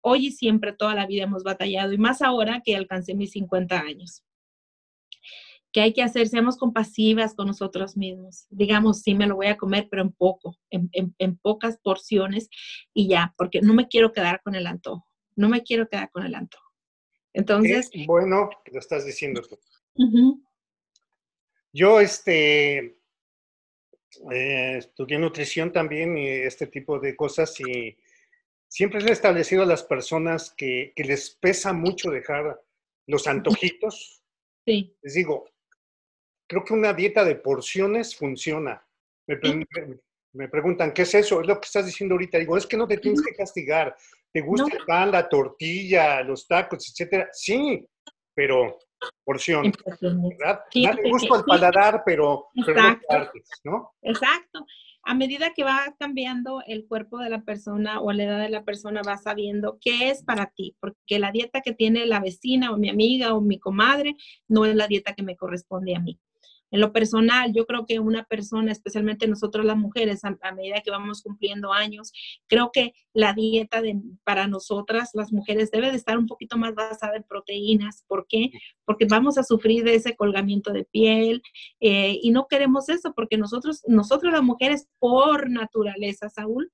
hoy 0.00 0.26
y 0.26 0.30
siempre, 0.32 0.72
toda 0.72 0.96
la 0.96 1.06
vida 1.06 1.22
hemos 1.22 1.44
batallado, 1.44 1.92
y 1.92 1.98
más 1.98 2.20
ahora 2.20 2.62
que 2.64 2.76
alcancé 2.76 3.14
mis 3.14 3.30
50 3.30 3.78
años 3.78 4.24
que 5.74 5.80
hay 5.80 5.92
que 5.92 6.02
hacer, 6.02 6.28
seamos 6.28 6.56
compasivas 6.56 7.34
con 7.34 7.48
nosotros 7.48 7.96
mismos. 7.96 8.46
Digamos, 8.48 9.02
sí 9.02 9.16
me 9.16 9.26
lo 9.26 9.34
voy 9.34 9.48
a 9.48 9.56
comer, 9.56 9.88
pero 9.90 10.02
en 10.02 10.12
poco, 10.12 10.56
en, 10.70 10.88
en, 10.92 11.36
pocas 11.36 11.78
porciones 11.82 12.48
y 12.94 13.08
ya, 13.08 13.34
porque 13.36 13.60
no 13.60 13.74
me 13.74 13.88
quiero 13.88 14.12
quedar 14.12 14.40
con 14.44 14.54
el 14.54 14.68
antojo, 14.68 15.04
no 15.34 15.48
me 15.48 15.64
quiero 15.64 15.88
quedar 15.88 16.12
con 16.12 16.24
el 16.24 16.36
antojo. 16.36 16.64
Entonces... 17.32 17.90
bueno, 18.06 18.48
lo 18.70 18.78
estás 18.78 19.04
diciendo 19.04 19.42
tú. 19.42 19.58
Yo, 21.72 21.98
este, 21.98 22.78
eh, 24.32 24.76
estudié 24.78 25.18
nutrición 25.18 25.72
también 25.72 26.16
y 26.16 26.28
este 26.28 26.68
tipo 26.68 27.00
de 27.00 27.16
cosas 27.16 27.58
y 27.58 27.98
siempre 28.68 29.04
he 29.04 29.10
establecido 29.10 29.64
a 29.64 29.66
las 29.66 29.82
personas 29.82 30.54
que, 30.56 30.92
que 30.94 31.02
les 31.02 31.30
pesa 31.30 31.72
mucho 31.72 32.12
dejar 32.12 32.62
los 33.08 33.26
antojitos. 33.26 34.22
Sí. 34.64 34.96
Les 35.02 35.14
digo, 35.14 35.44
creo 36.46 36.64
que 36.64 36.74
una 36.74 36.92
dieta 36.92 37.24
de 37.24 37.36
porciones 37.36 38.16
funciona. 38.16 38.84
Me, 39.26 40.48
preguntan, 40.48 40.92
¿qué 40.92 41.02
es 41.02 41.14
eso? 41.14 41.40
Es 41.40 41.46
lo 41.46 41.60
que 41.60 41.66
estás 41.66 41.86
diciendo 41.86 42.14
ahorita. 42.14 42.38
Digo, 42.38 42.56
es 42.56 42.66
que 42.66 42.76
no 42.76 42.86
te 42.86 42.98
tienes 42.98 43.22
que 43.22 43.34
castigar. 43.34 43.96
¿Te 44.32 44.40
gusta 44.40 44.76
el 44.76 44.84
pan, 44.84 45.12
la 45.12 45.28
tortilla, 45.28 46.22
los 46.22 46.46
tacos, 46.46 46.88
etcétera? 46.90 47.28
Sí, 47.32 47.86
pero 48.34 48.78
porción, 49.24 49.72
¿verdad? 50.00 50.60
Dale 50.74 51.10
gusto 51.10 51.34
al 51.34 51.44
paladar, 51.44 52.02
pero. 52.04 52.48
¿no? 53.64 53.92
Exacto. 54.02 54.66
A 55.06 55.14
medida 55.14 55.52
que 55.52 55.64
va 55.64 55.94
cambiando 55.98 56.62
el 56.66 56.86
cuerpo 56.86 57.18
de 57.18 57.28
la 57.28 57.42
persona 57.42 58.00
o 58.00 58.10
la 58.12 58.24
edad 58.24 58.40
de 58.40 58.48
la 58.48 58.64
persona, 58.64 59.02
va 59.06 59.18
sabiendo 59.18 59.78
qué 59.80 60.08
es 60.08 60.24
para 60.24 60.46
ti, 60.46 60.76
porque 60.80 61.18
la 61.18 61.30
dieta 61.30 61.60
que 61.60 61.74
tiene 61.74 62.06
la 62.06 62.20
vecina 62.20 62.72
o 62.72 62.78
mi 62.78 62.88
amiga 62.88 63.34
o 63.34 63.42
mi 63.42 63.58
comadre 63.58 64.16
no 64.48 64.64
es 64.64 64.74
la 64.74 64.88
dieta 64.88 65.14
que 65.14 65.22
me 65.22 65.36
corresponde 65.36 65.94
a 65.94 66.00
mí. 66.00 66.18
En 66.74 66.80
lo 66.80 66.92
personal, 66.92 67.52
yo 67.54 67.66
creo 67.66 67.86
que 67.86 68.00
una 68.00 68.24
persona, 68.24 68.72
especialmente 68.72 69.28
nosotros 69.28 69.64
las 69.64 69.76
mujeres, 69.76 70.22
a, 70.24 70.52
medida 70.56 70.80
que 70.80 70.90
vamos 70.90 71.22
cumpliendo 71.22 71.72
años, 71.72 72.12
creo 72.48 72.72
que 72.72 72.94
la 73.12 73.32
dieta 73.32 73.80
de, 73.80 74.02
para 74.24 74.48
nosotras, 74.48 75.10
las 75.14 75.32
mujeres, 75.32 75.70
debe 75.70 75.92
de 75.92 75.96
estar 75.96 76.18
un 76.18 76.26
poquito 76.26 76.58
más 76.58 76.74
basada 76.74 77.14
en 77.14 77.22
proteínas. 77.22 78.04
¿Por 78.08 78.26
qué? 78.28 78.50
Porque 78.84 79.06
vamos 79.08 79.38
a 79.38 79.44
sufrir 79.44 79.84
de 79.84 79.94
ese 79.94 80.16
colgamiento 80.16 80.72
de 80.72 80.84
piel 80.84 81.42
eh, 81.78 82.18
y 82.20 82.32
no 82.32 82.48
queremos 82.48 82.88
eso 82.88 83.12
porque 83.14 83.38
nosotros, 83.38 83.82
nosotros 83.86 84.32
las 84.32 84.42
mujeres, 84.42 84.88
por 84.98 85.48
naturaleza, 85.48 86.28
Saúl, 86.28 86.72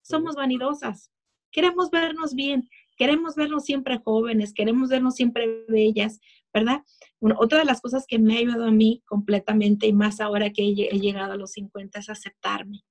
somos 0.00 0.34
vanidosas. 0.34 1.10
Queremos 1.52 1.90
vernos 1.90 2.34
bien, 2.34 2.70
queremos 2.96 3.34
vernos 3.34 3.66
siempre 3.66 3.98
jóvenes, 4.02 4.54
queremos 4.54 4.88
vernos 4.88 5.14
siempre 5.14 5.66
bellas, 5.68 6.20
¿verdad? 6.54 6.80
Otra 7.20 7.58
de 7.58 7.64
las 7.64 7.80
cosas 7.80 8.06
que 8.06 8.18
me 8.18 8.36
ha 8.36 8.38
ayudado 8.38 8.66
a 8.66 8.70
mí 8.70 9.02
completamente 9.06 9.86
y 9.86 9.92
más 9.92 10.20
ahora 10.20 10.52
que 10.52 10.62
he, 10.68 10.98
llegado 10.98 11.32
a 11.32 11.36
los 11.36 11.52
50 11.52 11.98
es 11.98 12.08
aceptarme, 12.08 12.84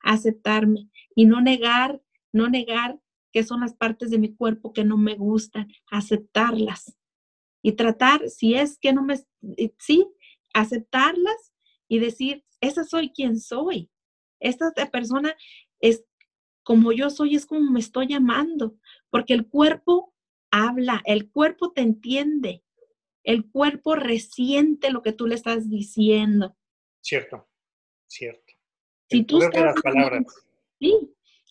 aceptarme 0.00 0.88
y 1.14 1.24
no 1.24 1.40
negar, 1.40 2.00
no 2.32 2.48
negar 2.48 3.00
que 3.32 3.42
son 3.42 3.60
las 3.60 3.74
partes 3.74 4.10
de 4.10 4.18
mi 4.18 4.34
cuerpo 4.34 4.72
que 4.72 4.84
no 4.84 4.96
me 4.96 5.14
gustan, 5.14 5.68
aceptarlas 5.90 6.96
y 7.62 7.72
tratar, 7.72 8.28
si 8.28 8.54
es 8.54 8.78
que 8.78 8.92
no 8.92 9.02
me, 9.02 9.16
sí, 9.78 10.06
aceptarlas 10.54 11.52
y 11.88 11.98
decir, 11.98 12.44
esa 12.60 12.84
soy 12.84 13.10
quien 13.10 13.38
soy. 13.38 13.90
Esta 14.40 14.72
persona 14.90 15.34
es 15.80 16.04
como 16.62 16.92
yo 16.92 17.10
soy, 17.10 17.34
es 17.34 17.46
como 17.46 17.70
me 17.70 17.80
estoy 17.80 18.08
llamando, 18.08 18.76
porque 19.10 19.34
el 19.34 19.46
cuerpo 19.46 20.14
habla, 20.50 21.02
el 21.04 21.30
cuerpo 21.30 21.72
te 21.72 21.82
entiende, 21.82 22.64
el 23.24 23.48
cuerpo 23.50 23.94
resiente 23.94 24.90
lo 24.90 25.02
que 25.02 25.12
tú 25.12 25.26
le 25.26 25.34
estás 25.34 25.68
diciendo. 25.68 26.56
Cierto, 27.00 27.48
cierto. 28.06 28.52
Si 29.08 29.24
tú 29.24 29.42
estás, 29.42 29.64
las 29.64 29.82
palabras. 29.82 30.24
Sí, 30.78 30.94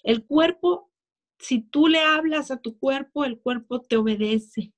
el 0.04 0.26
cuerpo, 0.26 0.92
si 1.38 1.62
tú 1.62 1.88
le 1.88 2.00
hablas 2.00 2.52
a 2.52 2.58
tu 2.58 2.78
cuerpo, 2.78 3.26
el 3.26 3.40
cuerpo 3.40 3.82
te 3.82 3.98
obedece. 3.98 4.74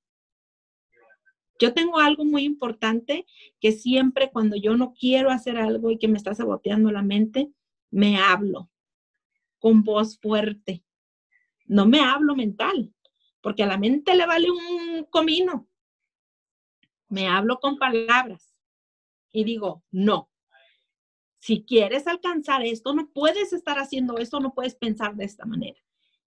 Yo 1.58 1.72
tengo 1.74 2.00
algo 2.00 2.24
muy 2.24 2.42
importante 2.42 3.24
que 3.60 3.70
siempre 3.70 4.30
cuando 4.32 4.56
yo 4.56 4.76
no 4.76 4.94
quiero 4.94 5.30
hacer 5.30 5.58
algo 5.58 5.90
y 5.90 5.98
que 5.98 6.08
me 6.08 6.18
está 6.18 6.34
saboteando 6.34 6.90
la 6.90 7.02
mente, 7.02 7.52
me 7.90 8.16
hablo 8.16 8.68
con 9.60 9.84
voz 9.84 10.18
fuerte. 10.18 10.82
No 11.66 11.86
me 11.86 12.00
hablo 12.00 12.34
mental, 12.34 12.92
porque 13.40 13.62
a 13.62 13.66
la 13.66 13.78
mente 13.78 14.16
le 14.16 14.26
vale 14.26 14.50
un 14.50 15.04
comino 15.04 15.68
me 17.12 17.28
hablo 17.28 17.60
con 17.60 17.78
palabras 17.78 18.54
y 19.32 19.44
digo, 19.44 19.84
no, 19.90 20.30
si 21.38 21.62
quieres 21.62 22.06
alcanzar 22.06 22.64
esto, 22.64 22.94
no 22.94 23.10
puedes 23.12 23.52
estar 23.52 23.78
haciendo 23.78 24.16
esto, 24.16 24.40
no 24.40 24.54
puedes 24.54 24.74
pensar 24.76 25.14
de 25.14 25.26
esta 25.26 25.44
manera. 25.44 25.78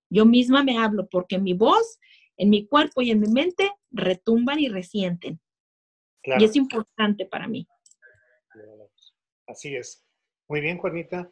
Yo 0.10 0.26
misma 0.26 0.64
me 0.64 0.78
hablo 0.78 1.08
porque 1.10 1.40
mi 1.40 1.54
voz, 1.54 2.00
en 2.38 2.52
mi 2.52 2.68
cuerpo 2.68 3.02
y 3.02 3.10
en 3.10 3.20
mi 3.20 3.28
mente 3.28 3.72
retumban 3.90 4.60
y 4.60 4.70
resienten. 4.70 5.42
Y 6.22 6.44
es 6.44 6.56
importante 6.56 7.26
para 7.26 7.48
mí. 7.48 7.68
Así 9.48 9.76
es. 9.76 10.06
Muy 10.48 10.62
bien, 10.62 10.78
Juanita. 10.78 11.32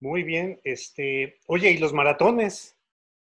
Muy 0.00 0.24
bien. 0.24 0.60
Este, 0.62 1.40
oye, 1.46 1.70
¿y 1.70 1.78
los 1.78 1.94
maratones? 1.94 2.78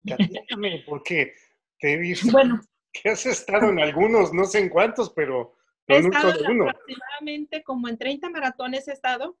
porque 0.87 1.35
te 1.77 1.93
he 1.93 1.97
visto. 1.97 2.31
Bueno, 2.31 2.59
que 2.93 3.09
has 3.09 3.25
estado 3.25 3.69
en 3.69 3.79
algunos, 3.79 4.33
no 4.33 4.45
sé 4.45 4.59
en 4.59 4.69
cuántos, 4.69 5.09
pero, 5.11 5.55
he 5.87 5.97
estado 5.97 6.29
aproximadamente 6.29 7.63
como 7.63 7.89
en 7.89 7.97
30 7.97 8.29
maratones 8.29 8.87
he 8.87 8.93
estado. 8.93 9.37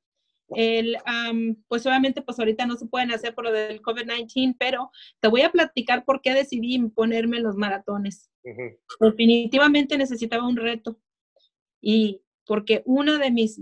El, 0.55 0.97
pues 1.67 1.85
obviamente, 1.85 2.21
pues 2.21 2.37
ahorita 2.37 2.65
no 2.65 2.75
se 2.75 2.85
pueden 2.85 3.11
hacer 3.11 3.33
por 3.33 3.45
lo 3.45 3.51
del 3.51 3.81
COVID-19, 3.81 4.55
pero 4.59 4.91
te 5.19 5.29
voy 5.29 5.41
a 5.41 5.51
platicar 5.51 6.03
por 6.03 6.21
qué 6.21 6.33
decidí 6.33 6.77
ponerme 6.89 7.39
los 7.39 7.55
maratones. 7.55 8.29
Definitivamente 8.99 9.97
necesitaba 9.97 10.47
un 10.47 10.57
reto. 10.57 10.99
Y 11.81 12.21
porque 12.45 12.83
una 12.85 13.17
de 13.17 13.31
mis, 13.31 13.61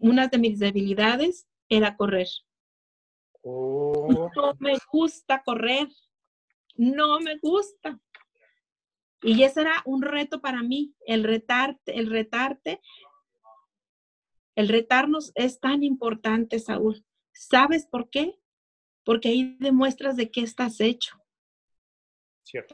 una 0.00 0.28
de 0.28 0.38
mis 0.38 0.58
debilidades 0.58 1.46
era 1.68 1.96
correr. 1.96 2.28
Oh. 3.42 4.30
No 4.34 4.54
me 4.58 4.76
gusta 4.90 5.42
correr. 5.44 5.88
No 6.76 7.20
me 7.20 7.38
gusta. 7.38 8.00
Y 9.22 9.42
ese 9.44 9.60
era 9.60 9.82
un 9.84 10.02
reto 10.02 10.40
para 10.40 10.62
mí, 10.62 10.94
el 11.06 11.22
retarte, 11.22 11.98
el 11.98 12.10
retarte. 12.10 12.80
El 14.54 14.68
retarnos 14.68 15.32
es 15.34 15.60
tan 15.60 15.82
importante, 15.82 16.58
Saúl. 16.58 17.04
¿Sabes 17.32 17.86
por 17.86 18.10
qué? 18.10 18.38
Porque 19.04 19.28
ahí 19.28 19.56
demuestras 19.60 20.16
de 20.16 20.30
qué 20.30 20.42
estás 20.42 20.80
hecho. 20.80 21.16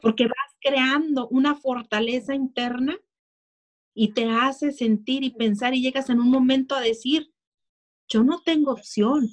Porque 0.01 0.25
vas 0.25 0.57
creando 0.59 1.27
una 1.29 1.55
fortaleza 1.55 2.33
interna 2.35 2.97
y 3.93 4.13
te 4.13 4.25
hace 4.25 4.71
sentir 4.71 5.23
y 5.23 5.29
pensar 5.29 5.73
y 5.73 5.81
llegas 5.81 6.09
en 6.09 6.19
un 6.19 6.29
momento 6.29 6.75
a 6.75 6.81
decir, 6.81 7.31
yo 8.07 8.23
no 8.23 8.41
tengo 8.41 8.71
opción. 8.71 9.29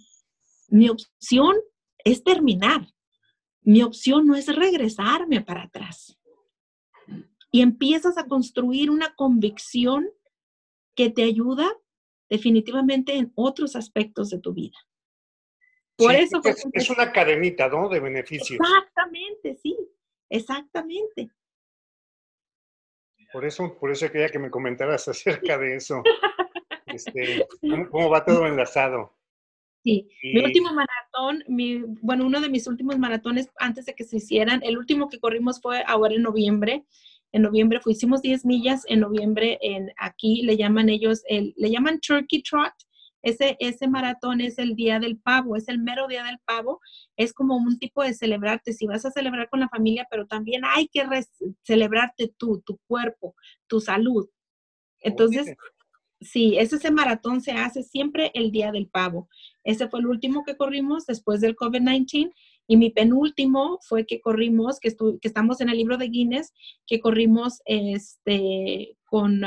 Mi 0.69 0.89
opción 0.89 1.57
es 2.05 2.23
terminar. 2.23 2.87
Mi 3.63 3.83
opción 3.83 4.27
no 4.27 4.37
es 4.37 4.55
regresarme 4.55 5.41
para 5.41 5.65
atrás. 5.65 6.17
Y 7.57 7.63
empiezas 7.63 8.19
a 8.19 8.27
construir 8.27 8.91
una 8.91 9.15
convicción 9.15 10.11
que 10.95 11.09
te 11.09 11.23
ayuda 11.23 11.67
definitivamente 12.29 13.15
en 13.15 13.33
otros 13.35 13.77
aspectos 13.77 14.29
de 14.29 14.41
tu 14.41 14.53
vida. 14.53 14.77
Por 15.97 16.15
eso 16.15 16.43
es, 16.45 16.91
una 16.91 17.11
cadenita, 17.11 17.71
¿no? 17.71 17.89
De 17.89 17.99
beneficios. 17.99 18.61
Exactamente, 18.61 19.57
sí, 19.57 19.75
exactamente. 20.29 21.31
Por 23.33 23.47
eso, 23.47 23.75
por 23.81 23.91
eso 23.91 24.13
quería 24.13 24.29
que 24.29 24.39
me 24.39 24.51
comentaras 24.51 25.09
acerca 25.09 25.57
de 25.57 25.77
eso. 25.77 26.03
Este, 26.89 27.47
¿cómo, 27.91 28.11
va 28.11 28.25
todo 28.25 28.47
enlazado? 28.47 29.17
Sí, 29.83 30.09
mi 30.23 30.43
último 30.43 30.73
maratón, 30.73 31.45
mi, 31.49 31.83
bueno, 32.01 32.25
uno 32.25 32.41
de 32.41 32.49
mis 32.49 32.67
últimos 32.67 32.97
maratones 32.99 33.51
antes 33.59 33.87
de 33.87 33.95
que 33.95 34.05
se 34.05 34.17
hicieran, 34.19 34.63
el 34.63 34.79
último 34.79 35.09
que 35.09 35.19
corrimos 35.19 35.61
fue 35.61 35.83
ahora 35.87 36.15
en 36.15 36.23
noviembre. 36.23 36.87
En 37.37 37.43
noviembre 37.43 37.81
fue, 37.81 37.93
hicimos 37.93 38.23
10 38.23 38.47
millas, 38.47 38.85
en 38.89 39.01
noviembre 39.01 39.59
en 39.61 39.93
aquí 39.99 40.41
le 40.41 40.57
llaman 40.57 40.89
ellos, 40.89 41.23
el, 41.29 41.53
le 41.59 41.71
llaman 41.71 42.01
Turkey 42.01 42.43
Trot. 42.43 42.73
Ese, 43.21 43.59
ese 43.61 43.89
maratón 43.89 44.41
es 44.41 44.57
el 44.57 44.75
día 44.75 44.99
del 45.01 45.19
pavo, 45.19 45.55
es 45.55 45.69
el 45.69 45.79
mero 45.79 46.07
día 46.09 46.25
del 46.25 46.39
pavo. 46.47 46.81
Es 47.15 47.35
como 47.35 47.59
un 47.59 47.79
tipo 47.79 48.03
de 48.03 48.15
celebrarte, 48.15 48.73
si 48.73 48.87
vas 48.87 49.05
a 49.05 49.11
celebrar 49.11 49.51
con 49.51 49.61
la 49.61 49.69
familia, 49.69 50.07
pero 50.11 50.27
también 50.27 50.63
hay 50.65 50.89
que 50.89 51.05
celebrarte 51.63 52.33
tú, 52.39 52.63
tu 52.65 52.79
cuerpo, 52.87 53.35
tu 53.67 53.81
salud. 53.81 54.27
Entonces, 55.01 55.55
Sí, 56.23 56.57
ese, 56.57 56.91
maratón 56.91 57.43
se 57.43 57.53
hace 57.53 57.83
siempre 57.83 58.31
el 58.33 58.51
día 58.51 58.73
del 58.73 58.89
pavo. 58.89 59.29
Ese 59.65 59.87
fue 59.87 60.01
el 60.01 60.07
último 60.07 60.45
que 60.45 60.57
corrimos 60.57 61.05
después 61.05 61.43
del 61.43 61.55
COVID-19 61.55 62.33
y 62.67 62.77
mi 62.77 62.91
penúltimo 62.91 63.79
fue 63.83 64.07
que 64.07 64.21
corrimos, 64.21 64.81
que, 64.81 64.91
que, 64.91 65.29
estamos 65.29 65.61
en 65.61 65.69
el 65.69 65.77
libro 65.77 65.97
de 65.97 66.09
Guinness, 66.09 66.53
que 66.87 67.01
corrimos 67.01 67.61
este, 67.65 68.97
con, 69.05 69.43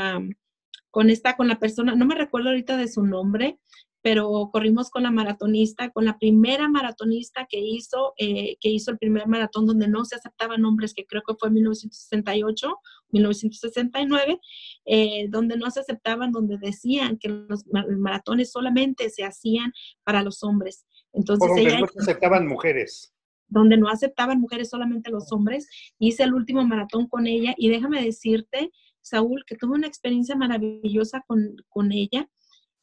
con 0.92 1.10
esta, 1.10 1.36
con 1.36 1.48
la 1.48 1.60
persona, 1.60 1.96
no 1.96 2.06
me 2.06 2.16
recuerdo 2.16 2.50
ahorita 2.50 2.78
de 2.78 2.88
su 2.88 3.04
nombre, 3.04 3.60
pero 4.02 4.50
corrimos 4.52 4.90
con 4.90 5.04
la 5.04 5.12
maratonista, 5.12 5.90
con 5.90 6.06
la 6.06 6.18
primera 6.18 6.70
maratonista 6.70 7.46
que 7.50 7.60
hizo, 7.60 8.14
eh, 8.18 8.56
que 8.62 8.70
hizo 8.70 8.92
el 8.92 8.98
primer 8.98 9.28
maratón 9.28 9.66
donde 9.66 9.88
no 9.88 10.06
se 10.06 10.16
aceptaban 10.16 10.62
nombres, 10.62 10.94
que 10.94 11.06
creo 11.06 11.22
que 11.28 11.36
fue 11.38 11.50
en 11.50 11.56
1968, 11.56 12.76
1969, 13.12 14.40
eh, 14.86 15.28
donde 15.30 15.58
no 15.58 15.70
se 15.70 15.82
aceptaban, 15.82 16.32
donde 16.32 16.58
decían 16.58 17.18
que 17.18 17.30
los 17.30 17.66
maratones 17.68 18.52
solamente 18.52 19.10
se 19.10 19.26
hacían 19.26 19.74
para 20.04 20.24
los 20.24 20.44
hombres. 20.44 20.86
Entonces, 21.14 21.48
donde 21.48 21.80
no 21.80 21.88
se 21.88 22.00
aceptaban 22.00 22.48
mujeres. 22.48 23.14
Donde 23.48 23.78
no 23.78 23.90
aceptaban 23.90 24.40
mujeres, 24.40 24.70
solamente 24.70 25.10
los 25.10 25.32
hombres. 25.32 25.68
Hice 25.98 26.24
el 26.24 26.34
último 26.34 26.66
maratón 26.66 27.08
con 27.08 27.28
ella 27.28 27.54
y 27.58 27.70
déjame 27.70 28.04
decirte, 28.04 28.72
Saúl, 29.02 29.44
que 29.46 29.56
tuve 29.56 29.76
una 29.76 29.88
experiencia 29.88 30.36
maravillosa 30.36 31.24
con, 31.26 31.56
con 31.68 31.92
ella, 31.92 32.30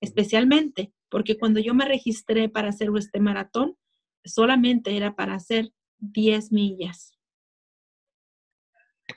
especialmente 0.01 0.93
porque 1.09 1.39
cuando 1.39 1.61
yo 1.61 1.75
me 1.75 1.85
registré 1.85 2.49
para 2.49 2.69
hacer 2.69 2.91
este 2.97 3.21
maratón, 3.21 3.77
solamente 4.25 4.97
era 4.97 5.15
para 5.15 5.35
hacer 5.35 5.73
10 5.99 6.53
millas. 6.53 7.17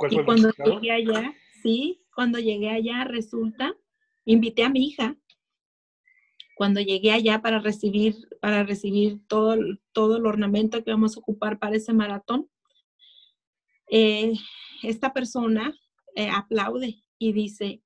y 0.10 0.24
cuando 0.24 0.52
llegué 0.52 0.92
allá, 0.92 1.34
sí, 1.62 2.06
cuando 2.14 2.40
llegué 2.40 2.70
allá, 2.70 3.04
resulta, 3.06 3.76
invité 4.26 4.64
a 4.64 4.70
mi 4.70 4.88
hija. 4.88 5.18
Cuando 6.60 6.82
llegué 6.82 7.14
allá 7.14 7.42
para 7.42 7.60
recibir, 7.60 8.28
para 8.42 8.64
recibir 8.64 9.26
todo, 9.28 9.56
todo 9.94 10.18
el 10.18 10.26
ornamento 10.26 10.84
que 10.84 10.92
vamos 10.92 11.16
a 11.16 11.22
ocupar 11.22 11.58
para 11.58 11.78
ese 11.78 11.94
maratón, 11.94 12.50
eh, 13.90 14.34
esta 14.84 15.14
persona 15.14 15.74
eh, 16.16 16.30
aplaude 16.30 17.02
y 17.18 17.32
dice, 17.32 17.82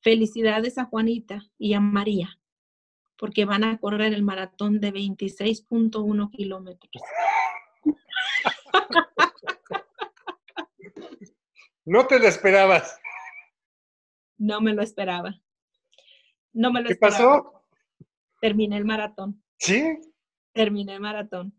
felicidades 0.00 0.78
a 0.78 0.86
Juanita 0.86 1.42
y 1.58 1.74
a 1.74 1.80
María 1.80 2.38
porque 3.18 3.44
van 3.44 3.64
a 3.64 3.78
correr 3.78 4.14
el 4.14 4.22
maratón 4.22 4.80
de 4.80 4.94
26.1 4.94 6.30
kilómetros. 6.30 7.02
No 11.86 12.06
te 12.06 12.20
lo 12.20 12.28
esperabas. 12.28 13.00
No 14.38 14.60
me 14.60 14.74
lo 14.74 14.82
esperaba. 14.82 15.34
No 16.52 16.70
me 16.70 16.82
lo 16.82 16.88
¿Qué 16.88 16.94
pasó? 16.94 17.59
Terminé 18.40 18.76
el 18.76 18.84
maratón. 18.84 19.42
¿Sí? 19.58 19.98
Terminé 20.52 20.94
el 20.94 21.00
maratón. 21.00 21.54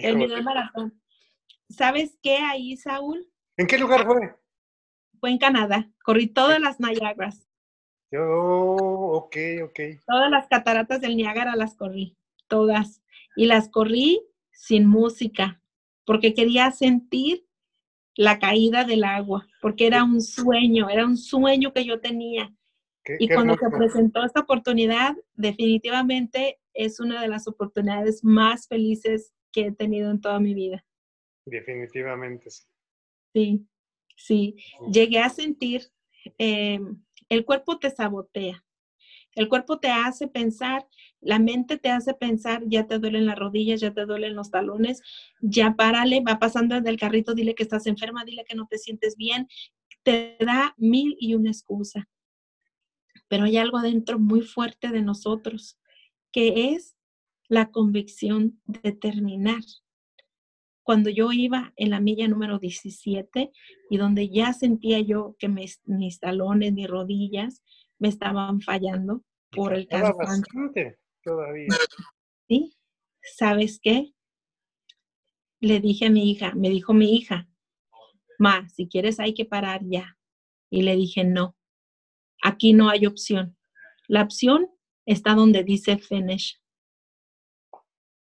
Terminé 0.00 0.34
el 0.34 0.44
maratón. 0.44 1.00
¿Sabes 1.68 2.18
qué 2.22 2.36
ahí, 2.36 2.76
Saúl? 2.76 3.26
¿En 3.56 3.66
qué 3.66 3.78
lugar 3.78 4.04
fue? 4.04 4.34
Fue 5.20 5.30
en 5.30 5.38
Canadá. 5.38 5.90
Corrí 6.04 6.26
todas 6.26 6.60
las 6.60 6.80
Niagaras. 6.80 7.48
Oh, 8.14 9.12
ok, 9.16 9.36
ok. 9.64 9.80
Todas 10.06 10.30
las 10.30 10.46
cataratas 10.48 11.00
del 11.00 11.16
Niágara 11.16 11.56
las 11.56 11.74
corrí, 11.74 12.16
todas. 12.46 13.02
Y 13.36 13.46
las 13.46 13.68
corrí 13.70 14.20
sin 14.50 14.86
música, 14.86 15.62
porque 16.04 16.34
quería 16.34 16.70
sentir 16.72 17.46
la 18.14 18.38
caída 18.38 18.84
del 18.84 19.04
agua, 19.04 19.46
porque 19.62 19.86
era 19.86 20.04
un 20.04 20.20
sueño, 20.20 20.90
era 20.90 21.06
un 21.06 21.16
sueño 21.16 21.72
que 21.72 21.86
yo 21.86 22.00
tenía. 22.00 22.54
Y 23.18 23.28
cuando 23.28 23.56
se 23.56 23.70
presentó 23.70 24.24
esta 24.24 24.40
oportunidad, 24.40 25.16
definitivamente 25.34 26.60
es 26.74 27.00
una 27.00 27.20
de 27.20 27.28
las 27.28 27.48
oportunidades 27.48 28.22
más 28.24 28.68
felices 28.68 29.32
que 29.50 29.66
he 29.66 29.72
tenido 29.72 30.10
en 30.10 30.20
toda 30.20 30.40
mi 30.40 30.54
vida. 30.54 30.84
Definitivamente 31.44 32.50
sí. 32.50 32.64
Sí, 33.34 33.66
sí. 34.16 34.56
Llegué 34.90 35.20
a 35.20 35.30
sentir 35.30 35.82
em, 36.38 37.02
el 37.28 37.44
cuerpo 37.44 37.78
te 37.78 37.90
sabotea. 37.90 38.64
El 39.34 39.48
cuerpo 39.48 39.78
te 39.80 39.88
hace 39.88 40.28
pensar, 40.28 40.86
la 41.20 41.38
mente 41.38 41.78
te 41.78 41.88
hace 41.88 42.12
pensar, 42.12 42.62
ya 42.66 42.86
te 42.86 42.98
duelen 42.98 43.24
las 43.24 43.38
rodillas, 43.38 43.80
ya 43.80 43.94
te 43.94 44.04
duelen 44.04 44.36
los 44.36 44.50
talones, 44.50 45.00
ya 45.40 45.74
párale, 45.74 46.20
va 46.20 46.38
pasando 46.38 46.78
del 46.78 46.98
carrito, 46.98 47.32
dile 47.32 47.54
que 47.54 47.62
estás 47.62 47.86
enferma, 47.86 48.26
dile 48.26 48.44
que 48.46 48.54
no 48.54 48.66
te 48.66 48.76
sientes 48.76 49.16
bien. 49.16 49.48
Te 50.02 50.36
da 50.40 50.74
mil 50.76 51.16
y 51.18 51.34
una 51.34 51.50
excusa. 51.50 52.08
Pero 53.32 53.44
hay 53.44 53.56
algo 53.56 53.78
adentro 53.78 54.18
muy 54.18 54.42
fuerte 54.42 54.88
de 54.88 55.00
nosotros, 55.00 55.80
que 56.32 56.74
es 56.74 56.98
la 57.48 57.70
convicción 57.70 58.60
de 58.66 58.92
terminar 58.92 59.62
cuando 60.82 61.08
yo 61.08 61.32
iba 61.32 61.72
en 61.76 61.88
la 61.88 62.00
milla 62.00 62.28
número 62.28 62.58
17 62.58 63.50
y 63.88 63.96
donde 63.96 64.28
ya 64.28 64.52
sentía 64.52 65.00
yo 65.00 65.34
que 65.38 65.48
mis, 65.48 65.80
talones, 66.20 66.74
mis 66.74 66.86
rodillas 66.86 67.62
me 67.98 68.08
estaban 68.08 68.60
fallando 68.60 69.24
por 69.50 69.72
el 69.72 69.88
cansancio. 69.88 70.52
todavía. 71.24 71.68
Sí, 72.48 72.76
¿sabes 73.22 73.80
qué? 73.82 74.12
Le 75.58 75.80
dije 75.80 76.04
a 76.04 76.10
mi 76.10 76.30
hija, 76.30 76.52
me 76.54 76.68
dijo 76.68 76.92
mi 76.92 77.16
hija, 77.16 77.48
Ma, 78.38 78.68
si 78.68 78.88
quieres 78.88 79.18
hay 79.20 79.32
que 79.32 79.46
parar 79.46 79.80
ya. 79.86 80.18
Y 80.68 80.82
le 80.82 80.96
dije, 80.96 81.24
no, 81.24 81.56
aquí 82.42 82.72
no 82.72 82.90
hay 82.90 83.06
opción. 83.06 83.56
La 84.08 84.22
opción 84.22 84.68
está 85.06 85.34
donde 85.34 85.64
dice 85.64 85.96
finish. 85.98 86.60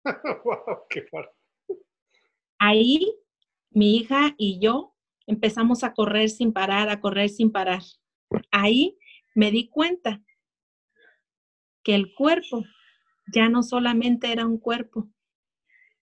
wow, 0.44 0.86
qué 0.88 1.06
Ahí 2.58 3.12
mi 3.70 3.96
hija 3.96 4.34
y 4.36 4.60
yo 4.60 4.94
empezamos 5.26 5.84
a 5.84 5.94
correr 5.94 6.28
sin 6.30 6.52
parar, 6.52 6.88
a 6.88 7.00
correr 7.00 7.28
sin 7.30 7.50
parar. 7.50 7.82
Ahí 8.50 8.98
me 9.34 9.50
di 9.50 9.68
cuenta 9.68 10.22
que 11.82 11.94
el 11.94 12.14
cuerpo 12.14 12.64
ya 13.32 13.48
no 13.48 13.62
solamente 13.62 14.32
era 14.32 14.46
un 14.46 14.58
cuerpo, 14.58 15.08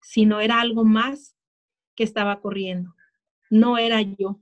sino 0.00 0.40
era 0.40 0.60
algo 0.60 0.84
más 0.84 1.36
que 1.94 2.04
estaba 2.04 2.40
corriendo. 2.40 2.94
No 3.50 3.78
era 3.78 4.00
yo, 4.00 4.40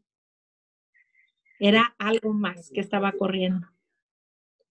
era 1.66 1.94
algo 1.98 2.34
más 2.34 2.70
que 2.70 2.80
estaba 2.80 3.12
corriendo. 3.12 3.68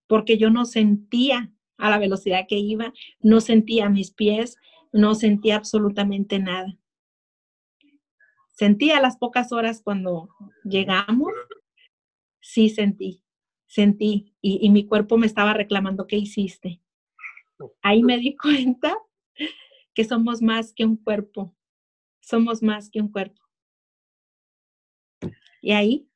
Porque 0.06 0.38
yo 0.38 0.50
no 0.50 0.64
sentía 0.64 1.52
a 1.76 1.90
la 1.90 1.98
velocidad 1.98 2.46
que 2.48 2.58
iba, 2.58 2.92
no 3.20 3.40
sentía 3.40 3.88
mis 3.88 4.12
pies, 4.12 4.56
no 4.92 5.14
sentía 5.14 5.56
absolutamente 5.56 6.38
nada. 6.38 6.78
Sentí 8.52 8.92
a 8.92 9.00
las 9.00 9.16
pocas 9.16 9.50
horas 9.50 9.82
cuando 9.82 10.28
llegamos, 10.62 11.32
sí 12.40 12.68
sentí, 12.68 13.24
sentí, 13.66 14.36
y, 14.40 14.64
y 14.64 14.70
mi 14.70 14.86
cuerpo 14.86 15.16
me 15.16 15.26
estaba 15.26 15.52
reclamando, 15.52 16.06
¿qué 16.06 16.16
hiciste? 16.16 16.80
Ahí 17.82 18.04
me 18.04 18.18
di 18.18 18.36
cuenta 18.42 18.96
que 19.94 20.04
somos 20.04 20.42
más 20.42 20.72
que 20.72 20.84
un 20.84 20.96
cuerpo, 20.96 21.56
somos 22.20 22.62
más 22.62 22.88
que 22.88 23.00
un 23.00 23.10
cuerpo. 23.10 23.42
Y 25.60 25.72
ahí 25.72 26.08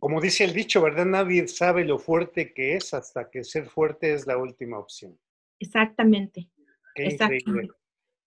Como 0.00 0.20
dice 0.20 0.44
el 0.44 0.52
dicho, 0.52 0.82
¿verdad? 0.82 1.06
Nadie 1.06 1.46
sabe 1.48 1.84
lo 1.84 1.98
fuerte 1.98 2.52
que 2.52 2.76
es 2.76 2.92
hasta 2.92 3.30
que 3.30 3.44
ser 3.44 3.66
fuerte 3.66 4.12
es 4.12 4.26
la 4.26 4.36
última 4.36 4.78
opción. 4.78 5.18
Exactamente. 5.58 6.50
Exactamente. 6.94 7.72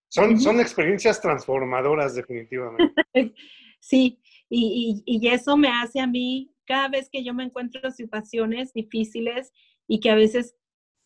Son, 0.08 0.40
son 0.40 0.60
experiencias 0.60 1.22
transformadoras, 1.22 2.16
definitivamente. 2.16 2.94
sí, 3.80 4.20
y, 4.50 5.04
y, 5.06 5.20
y, 5.20 5.28
eso 5.28 5.56
me 5.56 5.68
hace 5.68 6.00
a 6.00 6.08
mí, 6.08 6.52
cada 6.66 6.88
vez 6.88 7.10
que 7.12 7.24
yo 7.24 7.36
me 7.36 7.44
encuentro 7.44 7.82
en 7.84 7.92
situaciones 7.92 8.74
difíciles 8.74 9.54
y 9.88 10.00
que 10.00 10.10
a 10.10 10.16
veces 10.16 10.56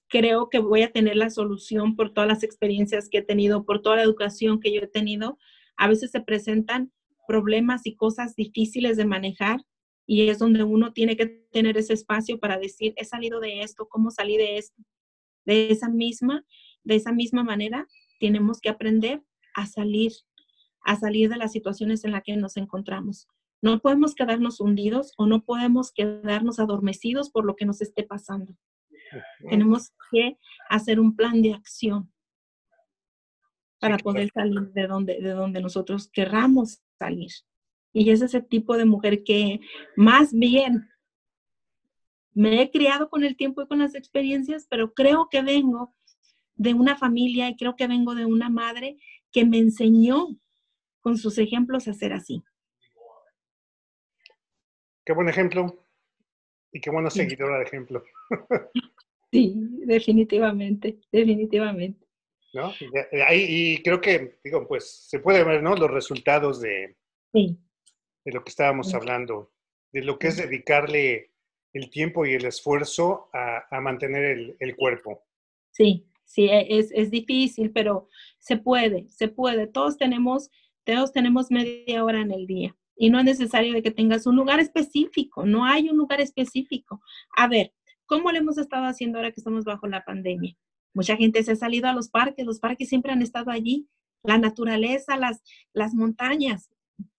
creo 0.08 0.50
que 0.50 0.60
voy 0.60 0.84
a 0.84 0.92
tener 0.92 1.18
la 1.18 1.30
solución 1.30 1.96
por 1.96 2.14
todas 2.14 2.30
las 2.30 2.44
experiencias 2.44 3.10
que 3.10 3.18
he 3.18 3.22
tenido, 3.24 3.66
por 3.66 3.82
toda 3.82 3.98
la 3.98 4.04
educación 4.04 4.62
que 4.62 4.74
yo 4.74 4.82
he 4.82 4.88
tenido, 4.88 5.38
a 5.76 5.88
veces 5.88 6.12
se 6.12 6.22
presentan 6.22 6.94
problemas 7.28 7.86
y 7.86 7.96
cosas 7.96 8.36
difíciles 8.36 8.98
de 8.98 9.06
manejar 9.06 9.62
y 10.06 10.30
es 10.30 10.40
donde 10.40 10.64
uno 10.64 10.94
tiene 10.94 11.16
que 11.16 11.28
tener 11.52 11.78
ese 11.78 11.94
espacio 11.94 12.40
para 12.40 12.58
decir, 12.58 12.94
he 12.98 13.06
salido 13.06 13.40
de 13.40 13.62
esto, 13.62 13.88
¿cómo 13.88 14.12
salí 14.12 14.38
de 14.38 14.58
esto? 14.58 14.84
De 15.46 15.72
esa 15.72 15.90
misma, 15.90 16.46
de 16.84 16.96
esa 16.96 17.12
misma 17.12 17.44
manera, 17.44 17.88
tenemos 18.20 18.60
que 18.60 18.70
aprender 18.70 19.24
a 19.54 19.66
salir, 19.66 20.12
a 20.84 20.96
salir 20.98 21.30
de 21.30 21.38
las 21.38 21.52
situaciones 21.52 22.04
en 22.04 22.12
las 22.12 22.24
que 22.24 22.36
nos 22.36 22.58
encontramos. 22.58 23.28
No 23.62 23.80
podemos 23.80 24.14
quedarnos 24.14 24.60
hundidos 24.60 25.14
o 25.18 25.26
no 25.26 25.46
podemos 25.46 25.94
quedarnos 25.94 26.60
adormecidos 26.60 27.30
por 27.30 27.46
lo 27.46 27.56
que 27.56 27.66
nos 27.66 27.82
esté 27.82 28.04
pasando. 28.04 28.54
Tenemos 29.50 29.94
que 30.12 30.38
hacer 30.70 31.00
un 31.00 31.16
plan 31.16 31.42
de 31.42 31.54
acción 31.54 32.12
para 33.80 33.98
poder 33.98 34.30
salir 34.34 34.72
de 34.72 34.88
donde, 34.88 35.22
de 35.22 35.32
donde 35.32 35.62
nosotros 35.62 36.10
querramos 36.12 36.83
salir. 37.04 37.32
Y 37.92 38.10
es 38.10 38.22
ese 38.22 38.42
tipo 38.42 38.78
de 38.78 38.86
mujer 38.86 39.24
que 39.24 39.60
más 39.96 40.34
bien 40.34 40.90
me 42.34 42.62
he 42.62 42.72
criado 42.72 43.10
con 43.10 43.24
el 43.24 43.36
tiempo 43.36 43.62
y 43.62 43.68
con 43.68 43.80
las 43.80 43.94
experiencias, 43.96 44.66
pero 44.70 44.94
creo 44.94 45.28
que 45.30 45.42
vengo 45.42 45.94
de 46.56 46.74
una 46.74 46.98
familia 46.98 47.50
y 47.50 47.56
creo 47.56 47.76
que 47.76 47.88
vengo 47.88 48.16
de 48.16 48.26
una 48.26 48.50
madre 48.50 48.98
que 49.32 49.46
me 49.46 49.58
enseñó 49.58 50.28
con 51.02 51.18
sus 51.18 51.38
ejemplos 51.38 51.88
a 51.88 51.94
ser 51.94 52.14
así. 52.14 52.44
Qué 55.06 55.14
buen 55.14 55.28
ejemplo 55.28 55.86
y 56.72 56.80
qué 56.80 56.90
buena 56.90 57.10
seguidora 57.10 57.58
de 57.58 57.66
ejemplo. 57.66 58.04
Sí, 59.34 59.56
definitivamente, 59.88 61.00
definitivamente. 61.12 62.03
¿No? 62.54 62.72
Y, 63.32 63.82
creo 63.82 64.00
que, 64.00 64.38
digo, 64.44 64.68
pues 64.68 65.08
se 65.10 65.20
puede 65.20 65.44
ver, 65.44 65.64
¿no? 65.64 65.76
Los 65.76 65.90
resultados 65.90 66.62
de, 66.62 66.96
de 67.34 68.32
lo 68.32 68.44
que 68.44 68.50
estábamos 68.50 68.94
hablando, 68.94 69.52
de 69.92 70.04
lo 70.04 70.20
que 70.20 70.28
es 70.28 70.38
dedicarle 70.38 71.32
el 71.74 71.90
tiempo 71.90 72.26
y 72.26 72.34
el 72.34 72.46
esfuerzo 72.46 73.30
a, 73.34 73.82
mantener 73.82 74.24
el, 74.24 74.56
el, 74.60 74.76
cuerpo. 74.76 75.24
Sí, 75.72 76.06
sí, 76.24 76.46
e, 76.46 76.78
es, 76.78 76.92
es, 76.92 77.10
difícil, 77.10 77.72
pero 77.72 78.08
se 78.38 78.58
puede, 78.58 79.10
se 79.10 79.28
puede. 79.28 79.66
Todos 79.66 79.98
tenemos, 79.98 80.52
todos 80.84 81.12
tenemos 81.12 81.50
media 81.50 82.04
hora 82.04 82.22
en 82.22 82.32
el 82.32 82.46
día 82.46 82.76
y 82.96 83.10
no 83.10 83.20
es 83.20 83.26
necesario 83.26 83.74
de 83.74 83.82
que 83.82 83.92
tengas 83.92 84.28
un 84.28 84.36
lugar 84.36 84.60
específico, 84.60 85.46
no 85.46 85.66
hay 85.66 85.90
un 85.90 85.98
lugar 85.98 86.22
específico. 86.22 87.02
A 87.36 87.48
ver, 87.48 87.74
¿cómo 88.06 88.32
lo 88.32 88.38
hemos 88.38 88.58
estado 88.58 88.86
haciendo 88.86 89.18
ahora 89.18 89.32
que 89.32 89.40
estamos 89.40 89.66
bajo 89.66 89.88
la 89.88 90.06
pandemia? 90.06 90.56
Mucha 90.94 91.16
gente 91.16 91.44
se 91.44 91.54
ha 91.54 91.56
salido 91.56 91.88
a 91.88 91.94
los 91.94 92.10
parques, 92.10 92.46
los 92.46 92.60
parques 92.60 92.90
siempre 92.90 93.12
han 93.12 93.22
estado 93.22 93.52
allí, 93.52 93.88
la 94.24 94.38
naturaleza, 94.38 95.18
las, 95.18 95.44
las 95.74 95.94
montañas, 95.94 96.70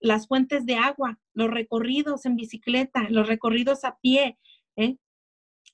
las 0.00 0.26
fuentes 0.28 0.64
de 0.66 0.76
agua, 0.76 1.18
los 1.32 1.50
recorridos 1.50 2.24
en 2.26 2.36
bicicleta, 2.36 3.08
los 3.10 3.26
recorridos 3.26 3.84
a 3.84 3.98
pie, 4.00 4.38
¿eh? 4.76 4.96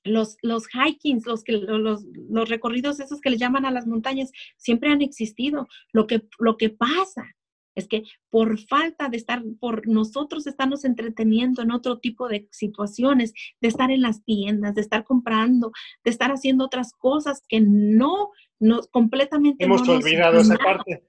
los, 0.03 0.37
los 0.41 0.67
hikings, 0.73 1.25
los, 1.25 1.43
los, 1.47 2.03
los 2.29 2.49
recorridos 2.49 2.99
esos 2.99 3.21
que 3.21 3.29
le 3.29 3.37
llaman 3.37 3.65
a 3.65 3.71
las 3.71 3.87
montañas, 3.87 4.31
siempre 4.57 4.89
han 4.89 5.01
existido. 5.01 5.67
Lo 5.91 6.07
que, 6.07 6.23
lo 6.39 6.57
que 6.57 6.69
pasa 6.69 7.35
es 7.75 7.87
que 7.87 8.03
por 8.29 8.59
falta 8.59 9.09
de 9.09 9.17
estar, 9.17 9.41
por 9.59 9.87
nosotros 9.87 10.45
estarnos 10.47 10.83
entreteniendo 10.85 11.61
en 11.61 11.71
otro 11.71 11.99
tipo 11.99 12.27
de 12.27 12.47
situaciones, 12.51 13.33
de 13.61 13.67
estar 13.67 13.91
en 13.91 14.01
las 14.01 14.23
tiendas, 14.23 14.75
de 14.75 14.81
estar 14.81 15.03
comprando, 15.03 15.71
de 16.03 16.11
estar 16.11 16.31
haciendo 16.31 16.65
otras 16.65 16.93
cosas 16.93 17.43
que 17.47 17.61
no 17.61 18.31
nos 18.59 18.87
completamente... 18.87 19.65
Hemos 19.65 19.87
olvidado 19.87 20.39
esa 20.39 20.57
parte. 20.57 21.07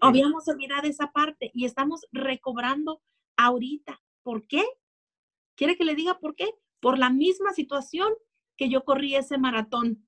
Habíamos 0.00 0.46
olvidado 0.48 0.86
esa 0.86 1.10
parte 1.12 1.50
y 1.54 1.64
estamos 1.64 2.06
recobrando 2.12 3.02
ahorita. 3.36 4.00
¿Por 4.22 4.46
qué? 4.46 4.64
¿Quiere 5.56 5.76
que 5.76 5.84
le 5.84 5.94
diga 5.94 6.18
por 6.18 6.34
qué? 6.34 6.48
Por 6.80 6.98
la 6.98 7.10
misma 7.10 7.52
situación 7.52 8.12
que 8.56 8.68
yo 8.68 8.84
corrí 8.84 9.14
ese 9.14 9.38
maratón, 9.38 10.06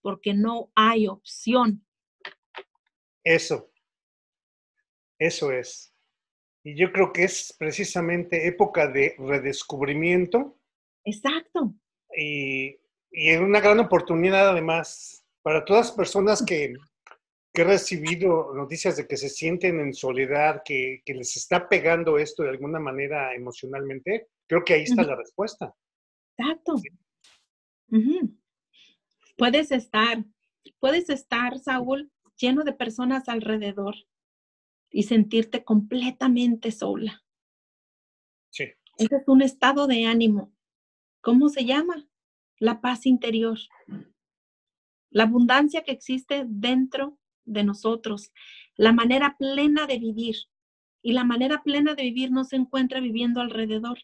porque 0.00 0.34
no 0.34 0.70
hay 0.74 1.06
opción. 1.06 1.84
Eso, 3.24 3.70
eso 5.26 5.52
es. 5.52 5.94
Y 6.64 6.76
yo 6.76 6.92
creo 6.92 7.12
que 7.12 7.24
es 7.24 7.54
precisamente 7.58 8.46
época 8.46 8.88
de 8.88 9.14
redescubrimiento. 9.18 10.58
Exacto. 11.04 11.74
Y, 12.16 12.78
y 13.10 13.30
es 13.30 13.40
una 13.40 13.60
gran 13.60 13.80
oportunidad 13.80 14.48
además 14.48 15.26
para 15.42 15.64
todas 15.64 15.88
las 15.88 15.96
personas 15.96 16.42
que, 16.42 16.74
que 17.52 17.62
he 17.62 17.64
recibido 17.64 18.54
noticias 18.54 18.96
de 18.96 19.06
que 19.06 19.16
se 19.16 19.28
sienten 19.28 19.78
en 19.78 19.92
soledad, 19.92 20.62
que, 20.64 21.02
que, 21.04 21.14
les 21.14 21.36
está 21.36 21.68
pegando 21.68 22.18
esto 22.18 22.42
de 22.42 22.50
alguna 22.50 22.80
manera 22.80 23.34
emocionalmente, 23.34 24.28
creo 24.48 24.64
que 24.64 24.74
ahí 24.74 24.84
está 24.84 25.02
la 25.02 25.16
respuesta. 25.16 25.74
Exacto. 26.38 26.76
Puedes 29.36 29.70
estar, 29.70 30.24
puedes 30.80 31.10
estar, 31.10 31.58
Saúl, 31.58 32.10
lleno 32.36 32.64
de 32.64 32.72
personas 32.72 33.28
alrededor 33.28 33.94
y 34.94 35.02
sentirte 35.02 35.64
completamente 35.64 36.70
sola. 36.70 37.24
Sí. 38.50 38.66
Ese 38.96 39.16
es 39.16 39.24
un 39.26 39.42
estado 39.42 39.88
de 39.88 40.06
ánimo. 40.06 40.54
¿Cómo 41.20 41.48
se 41.48 41.64
llama? 41.64 42.06
La 42.60 42.80
paz 42.80 43.04
interior. 43.04 43.58
La 45.10 45.24
abundancia 45.24 45.82
que 45.82 45.90
existe 45.90 46.44
dentro 46.46 47.18
de 47.44 47.64
nosotros. 47.64 48.32
La 48.76 48.92
manera 48.92 49.34
plena 49.36 49.88
de 49.88 49.98
vivir. 49.98 50.36
Y 51.02 51.12
la 51.12 51.24
manera 51.24 51.64
plena 51.64 51.96
de 51.96 52.04
vivir 52.04 52.30
no 52.30 52.44
se 52.44 52.54
encuentra 52.54 53.00
viviendo 53.00 53.40
alrededor. 53.40 53.98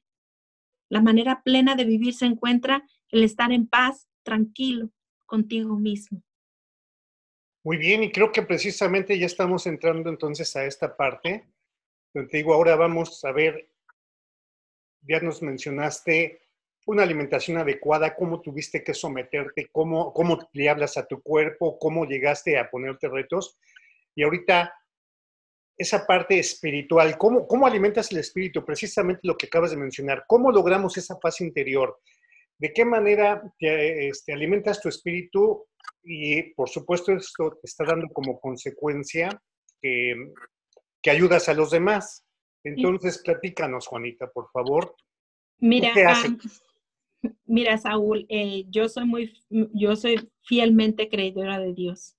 La 0.89 1.01
manera 1.01 1.43
plena 1.45 1.77
de 1.77 1.85
vivir 1.85 2.15
se 2.15 2.27
encuentra 2.27 2.85
el 3.11 3.23
estar 3.23 3.53
en 3.53 3.69
paz, 3.69 4.09
tranquilo, 4.25 4.91
contigo 5.25 5.79
mismo. 5.79 6.25
Muy 7.63 7.77
bien, 7.77 8.03
y 8.03 8.11
creo 8.11 8.33
que 8.33 8.41
precisamente 8.41 9.19
ya 9.19 9.27
estamos 9.27 9.67
entrando 9.67 10.09
entonces 10.09 10.57
a 10.57 10.65
esta 10.65 10.97
parte. 10.97 11.45
Donde 12.15 12.39
digo, 12.39 12.55
ahora 12.55 12.75
vamos 12.75 13.23
a 13.23 13.33
ver, 13.33 13.69
ya 15.03 15.21
nos 15.21 15.43
mencionaste 15.43 16.41
una 16.87 17.03
alimentación 17.03 17.59
adecuada, 17.59 18.17
cómo 18.17 18.41
tuviste 18.41 18.83
que 18.83 18.95
someterte, 18.95 19.69
cómo, 19.71 20.15
cómo 20.15 20.39
le 20.55 20.71
hablas 20.71 20.97
a 20.97 21.07
tu 21.07 21.21
cuerpo, 21.23 21.79
cómo 21.79 22.07
llegaste 22.07 22.59
a 22.59 22.71
ponerte 22.71 23.09
retos. 23.09 23.59
Y 24.15 24.23
ahorita, 24.23 24.75
esa 25.77 26.07
parte 26.07 26.39
espiritual, 26.39 27.19
¿cómo, 27.19 27.47
cómo 27.47 27.67
alimentas 27.67 28.11
el 28.11 28.19
espíritu? 28.19 28.65
Precisamente 28.65 29.21
lo 29.25 29.37
que 29.37 29.47
acabas 29.47 29.71
de 29.71 29.77
mencionar. 29.77 30.25
¿Cómo 30.27 30.51
logramos 30.51 30.97
esa 30.97 31.19
paz 31.19 31.43
interior? 31.43 32.01
¿De 32.57 32.73
qué 32.73 32.87
manera 32.87 33.43
te, 33.59 34.09
este, 34.09 34.33
alimentas 34.33 34.81
tu 34.81 34.89
espíritu 34.89 35.67
y 36.03 36.55
por 36.55 36.69
supuesto 36.69 37.13
esto 37.13 37.51
te 37.61 37.67
está 37.67 37.85
dando 37.85 38.09
como 38.09 38.41
consecuencia 38.41 39.29
que, 39.81 40.15
que 41.03 41.11
ayudas 41.11 41.49
a 41.49 41.55
los 41.55 41.71
demás. 41.71 42.25
Entonces, 42.65 43.19
platícanos, 43.19 43.87
Juanita, 43.87 44.31
por 44.31 44.51
favor. 44.51 44.95
Mira, 45.59 45.93
mira, 47.45 47.79
Saúl, 47.79 48.27
eh, 48.29 48.65
yo 48.69 48.89
soy 48.89 49.05
muy, 49.05 49.33
yo 49.49 49.97
soy 49.97 50.31
fielmente 50.43 51.09
creidora 51.09 51.59
de 51.59 51.75
Dios. 51.75 52.17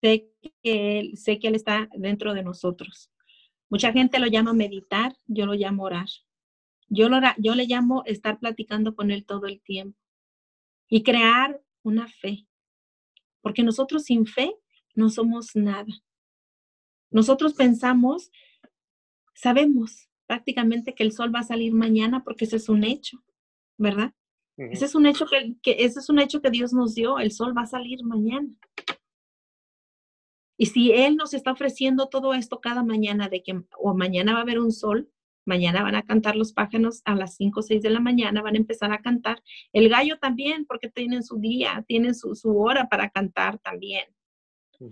sé, 0.00 0.30
que 0.62 0.98
él, 0.98 1.16
sé 1.16 1.38
que 1.38 1.48
Él 1.48 1.54
está 1.54 1.88
dentro 1.96 2.34
de 2.34 2.42
nosotros. 2.42 3.10
Mucha 3.68 3.92
gente 3.92 4.18
lo 4.18 4.26
llama 4.26 4.52
meditar, 4.52 5.16
yo 5.26 5.46
lo 5.46 5.54
llamo 5.54 5.84
orar. 5.84 6.08
Yo, 6.88 7.08
lo, 7.08 7.18
yo 7.38 7.56
le 7.56 7.66
llamo 7.66 8.04
estar 8.06 8.38
platicando 8.38 8.94
con 8.94 9.10
Él 9.10 9.24
todo 9.24 9.46
el 9.46 9.60
tiempo 9.60 9.98
y 10.88 11.02
crear 11.02 11.60
una 11.86 12.08
fe 12.08 12.46
porque 13.46 13.62
nosotros 13.62 14.02
sin 14.02 14.26
fe 14.26 14.56
no 14.96 15.08
somos 15.08 15.54
nada. 15.54 15.86
Nosotros 17.12 17.54
pensamos, 17.54 18.32
sabemos 19.36 20.08
prácticamente 20.26 20.96
que 20.96 21.04
el 21.04 21.12
sol 21.12 21.32
va 21.32 21.38
a 21.38 21.44
salir 21.44 21.72
mañana 21.72 22.24
porque 22.24 22.46
ese 22.46 22.56
es 22.56 22.68
un 22.68 22.82
hecho, 22.82 23.22
¿verdad? 23.78 24.12
Ese 24.56 24.86
es 24.86 24.96
un 24.96 25.06
hecho 25.06 25.26
que, 25.26 25.76
ese 25.78 26.00
es 26.00 26.08
un 26.08 26.18
hecho 26.18 26.42
que 26.42 26.50
Dios 26.50 26.72
nos 26.72 26.96
dio, 26.96 27.20
el 27.20 27.30
sol 27.30 27.56
va 27.56 27.62
a 27.62 27.66
salir 27.66 28.02
mañana. 28.02 28.48
Y 30.58 30.66
si 30.66 30.90
Él 30.90 31.14
nos 31.14 31.32
está 31.32 31.52
ofreciendo 31.52 32.08
todo 32.08 32.34
esto 32.34 32.60
cada 32.60 32.82
mañana, 32.82 33.28
de 33.28 33.44
que 33.44 33.62
o 33.78 33.94
mañana 33.94 34.32
va 34.32 34.40
a 34.40 34.42
haber 34.42 34.58
un 34.58 34.72
sol, 34.72 35.08
mañana 35.46 35.82
van 35.82 35.94
a 35.94 36.02
cantar 36.02 36.36
los 36.36 36.52
pájaros 36.52 37.02
a 37.04 37.14
las 37.14 37.36
5 37.36 37.60
o 37.60 37.62
6 37.62 37.80
de 37.82 37.90
la 37.90 38.00
mañana, 38.00 38.42
van 38.42 38.54
a 38.54 38.58
empezar 38.58 38.92
a 38.92 39.00
cantar. 39.00 39.42
El 39.72 39.88
gallo 39.88 40.18
también, 40.18 40.66
porque 40.66 40.90
tienen 40.90 41.22
su 41.22 41.38
día, 41.38 41.84
tienen 41.86 42.14
su, 42.14 42.34
hora 42.58 42.88
para 42.88 43.10
cantar 43.10 43.58
también. 43.58 44.04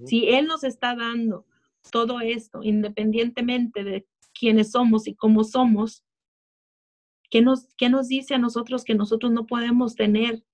Si 0.06 0.28
Él 0.28 0.46
nos 0.46 0.64
está 0.64 0.94
dando 0.94 1.46
todo 1.90 2.20
esto, 2.20 2.62
independientemente 2.62 3.84
de 3.84 4.06
quiénes 4.32 4.70
somos 4.70 5.06
y 5.06 5.14
cómo 5.14 5.44
somos, 5.44 6.04
¿qué 7.28 7.42
nos, 7.42 7.74
qué 7.76 7.90
nos 7.90 8.08
dice 8.08 8.34
a 8.34 8.38
nosotros 8.38 8.84
que 8.84 8.94
nosotros 8.94 9.32
no 9.32 9.46
podemos 9.46 9.94
tener 9.94 10.44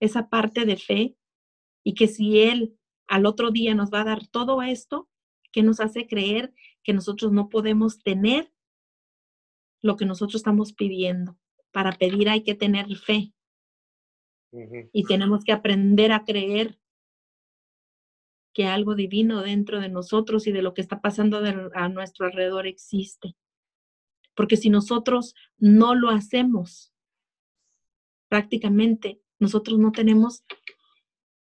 esa 0.00 0.28
parte 0.28 0.64
de 0.64 0.76
fe? 0.76 1.16
Y 1.84 1.94
que 1.94 2.08
si 2.08 2.40
Él 2.40 2.76
al 3.06 3.26
otro 3.26 3.50
día 3.50 3.74
nos 3.74 3.90
va 3.92 4.00
a 4.00 4.04
dar 4.04 4.26
todo 4.26 4.62
esto, 4.62 5.08
¿qué 5.52 5.62
nos 5.62 5.80
hace 5.80 6.06
creer 6.06 6.52
que 6.82 6.92
nosotros 6.92 7.30
no 7.32 7.48
podemos 7.48 8.02
tener 8.02 8.52
lo 9.82 9.96
que 9.96 10.06
nosotros 10.06 10.36
estamos 10.36 10.72
pidiendo? 10.72 11.38
Para 11.72 11.92
pedir 11.92 12.28
hay 12.28 12.42
que 12.42 12.54
tener 12.54 12.86
fe. 12.96 13.32
Y 14.92 15.04
tenemos 15.04 15.44
que 15.44 15.52
aprender 15.52 16.12
a 16.12 16.24
creer 16.24 16.78
que 18.54 18.66
algo 18.66 18.94
divino 18.94 19.42
dentro 19.42 19.80
de 19.80 19.88
nosotros 19.88 20.46
y 20.46 20.52
de 20.52 20.62
lo 20.62 20.74
que 20.74 20.80
está 20.80 21.00
pasando 21.00 21.40
a 21.74 21.88
nuestro 21.88 22.26
alrededor 22.26 22.66
existe. 22.66 23.36
Porque 24.34 24.56
si 24.56 24.70
nosotros 24.70 25.34
no 25.58 25.94
lo 25.94 26.10
hacemos, 26.10 26.92
prácticamente 28.28 29.20
nosotros 29.38 29.78
no 29.78 29.92
tenemos 29.92 30.44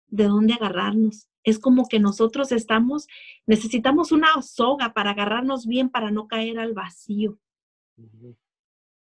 de 0.07 0.25
dónde 0.25 0.53
agarrarnos. 0.53 1.27
Es 1.43 1.59
como 1.59 1.87
que 1.87 1.99
nosotros 1.99 2.51
estamos, 2.51 3.07
necesitamos 3.45 4.11
una 4.11 4.41
soga 4.41 4.93
para 4.93 5.11
agarrarnos 5.11 5.65
bien, 5.65 5.89
para 5.89 6.11
no 6.11 6.27
caer 6.27 6.59
al 6.59 6.73
vacío. 6.73 7.39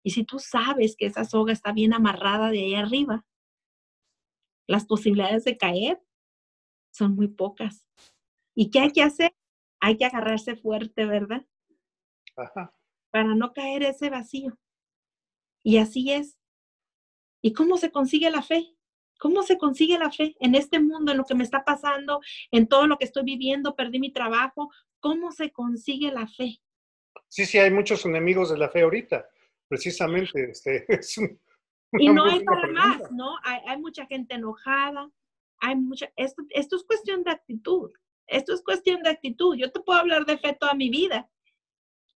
Y 0.04 0.12
si 0.12 0.24
tú 0.24 0.40
sabes 0.40 0.96
que 0.96 1.06
esa 1.06 1.26
soga 1.26 1.52
está 1.52 1.74
bien 1.74 1.94
amarrada 1.94 2.50
de 2.50 2.60
ahí 2.60 2.76
arriba, 2.76 3.26
las 4.68 4.86
posibilidades 4.86 5.44
de 5.44 5.58
caer 5.58 6.02
son 6.92 7.16
muy 7.16 7.28
pocas. 7.28 7.86
¿Y 8.56 8.70
qué 8.70 8.80
hay 8.80 8.92
que 8.92 9.04
hacer? 9.04 9.36
Hay 9.80 9.98
que 9.98 10.06
agarrarse 10.06 10.56
fuerte, 10.56 11.06
¿verdad? 11.06 11.46
Para 13.12 13.36
no 13.36 13.54
caer 13.54 13.84
ese 13.84 14.10
vacío. 14.10 14.58
Y 15.64 15.78
así 15.78 16.12
es. 16.12 16.40
¿Y 17.42 17.54
cómo 17.54 17.78
se 17.78 17.92
consigue 17.92 18.30
la 18.30 18.42
fe? 18.42 18.76
¿Cómo 19.20 19.44
se 19.44 19.58
consigue 19.58 19.98
la 19.98 20.12
fe 20.12 20.36
en 20.40 20.56
este 20.56 20.80
mundo, 20.80 21.12
en 21.12 21.18
lo 21.18 21.26
que 21.26 21.36
me 21.36 21.44
está 21.44 21.64
pasando, 21.64 22.22
en 22.52 22.68
todo 22.68 22.88
lo 22.88 22.98
que 22.98 23.06
estoy 23.06 23.24
viviendo? 23.24 23.76
Perdí 23.76 24.00
mi 24.00 24.12
trabajo. 24.12 24.72
¿Cómo 25.00 25.32
se 25.32 25.52
consigue 25.52 26.12
la 26.12 26.28
fe? 26.28 26.62
Sí, 27.28 27.46
sí, 27.46 27.58
hay 27.58 27.72
muchos 27.72 28.06
enemigos 28.06 28.52
de 28.52 28.58
la 28.58 28.70
fe 28.70 28.82
ahorita. 28.82 29.28
Precisamente, 29.68 30.52
este, 30.52 30.86
y 31.94 32.10
no 32.10 32.26
hay 32.26 32.44
para 32.44 32.68
más, 32.68 33.12
¿no? 33.12 33.36
Hay, 33.44 33.60
hay, 33.68 33.78
mucha 33.78 34.06
gente 34.06 34.36
enojada, 34.36 35.12
hay 35.60 35.76
mucha, 35.76 36.12
esto, 36.16 36.44
esto 36.50 36.78
es 36.78 36.84
cuestión 36.84 37.24
de 37.24 37.32
actitud, 37.32 37.92
esto 38.28 38.54
es 38.54 38.64
cuestión 38.64 39.04
de 39.04 39.10
actitud. 39.10 39.56
Yo 39.58 39.72
te 39.72 39.82
puedo 39.82 40.00
hablar 40.00 40.26
de 40.26 40.38
fe 40.38 40.56
toda 40.58 40.74
mi 40.74 40.90
vida, 40.90 41.30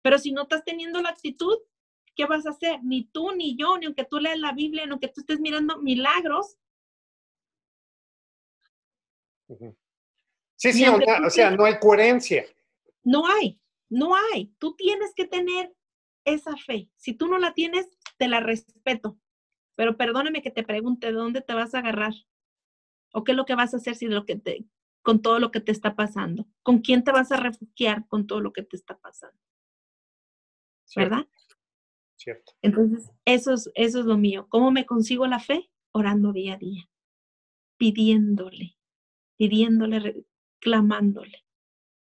pero 0.02 0.18
si 0.18 0.32
no 0.32 0.44
estás 0.44 0.64
teniendo 0.64 1.02
la 1.02 1.10
actitud, 1.10 1.58
¿qué 2.16 2.26
vas 2.26 2.46
a 2.46 2.52
hacer? 2.52 2.80
Ni 2.84 3.06
tú, 3.06 3.32
ni 3.34 3.56
yo, 3.56 3.78
ni 3.78 3.86
aunque 3.86 4.06
tú 4.06 4.20
leas 4.20 4.40
la 4.40 4.54
Biblia, 4.54 4.86
ni 4.86 4.92
aunque 4.92 5.10
tú 5.10 5.22
estés 5.22 5.40
mirando 5.40 5.78
milagros. 5.80 6.58
Sí, 10.56 10.74
sí, 10.74 10.86
o 10.88 11.30
sea, 11.30 11.52
no 11.52 11.66
hay 11.66 11.80
coherencia. 11.80 12.46
No 13.04 13.26
hay, 13.28 13.61
no 13.92 14.16
hay. 14.16 14.56
Tú 14.58 14.76
tienes 14.76 15.14
que 15.14 15.28
tener 15.28 15.76
esa 16.26 16.56
fe. 16.56 16.90
Si 16.96 17.14
tú 17.14 17.28
no 17.28 17.38
la 17.38 17.54
tienes, 17.54 17.90
te 18.18 18.28
la 18.28 18.40
respeto. 18.40 19.20
Pero 19.76 19.98
perdóname 19.98 20.42
que 20.42 20.50
te 20.50 20.64
pregunte, 20.64 21.08
¿de 21.08 21.14
dónde 21.14 21.42
te 21.42 21.54
vas 21.54 21.76
a 21.76 21.80
agarrar? 21.80 22.14
¿O 23.14 23.24
qué 23.24 23.34
es 23.34 23.36
lo 23.36 23.46
que 23.46 23.56
vas 23.56 23.74
a 23.74 23.78
hacer 23.78 23.96
si 23.96 24.08
lo 24.08 24.26
que 24.26 24.38
te, 24.38 24.66
con 25.02 25.22
todo 25.22 25.40
lo 25.40 25.52
que 25.52 25.60
te 25.60 25.72
está 25.72 25.96
pasando? 25.96 26.48
¿Con 26.64 26.80
quién 26.80 27.04
te 27.04 27.12
vas 27.12 27.32
a 27.32 27.38
refugiar 27.38 28.08
con 28.08 28.28
todo 28.28 28.40
lo 28.40 28.54
que 28.54 28.64
te 28.64 28.78
está 28.78 28.98
pasando? 28.98 29.38
¿Verdad? 30.96 31.28
Cierto. 32.16 32.54
Entonces, 32.62 33.10
eso 33.26 33.54
es, 33.54 33.70
eso 33.76 34.00
es 34.00 34.06
lo 34.06 34.18
mío. 34.18 34.48
¿Cómo 34.50 34.72
me 34.72 34.86
consigo 34.86 35.28
la 35.28 35.40
fe? 35.40 35.70
Orando 35.92 36.32
día 36.32 36.54
a 36.54 36.58
día, 36.58 36.90
pidiéndole, 37.78 38.78
pidiéndole, 39.38 40.26
clamándole, 40.60 41.44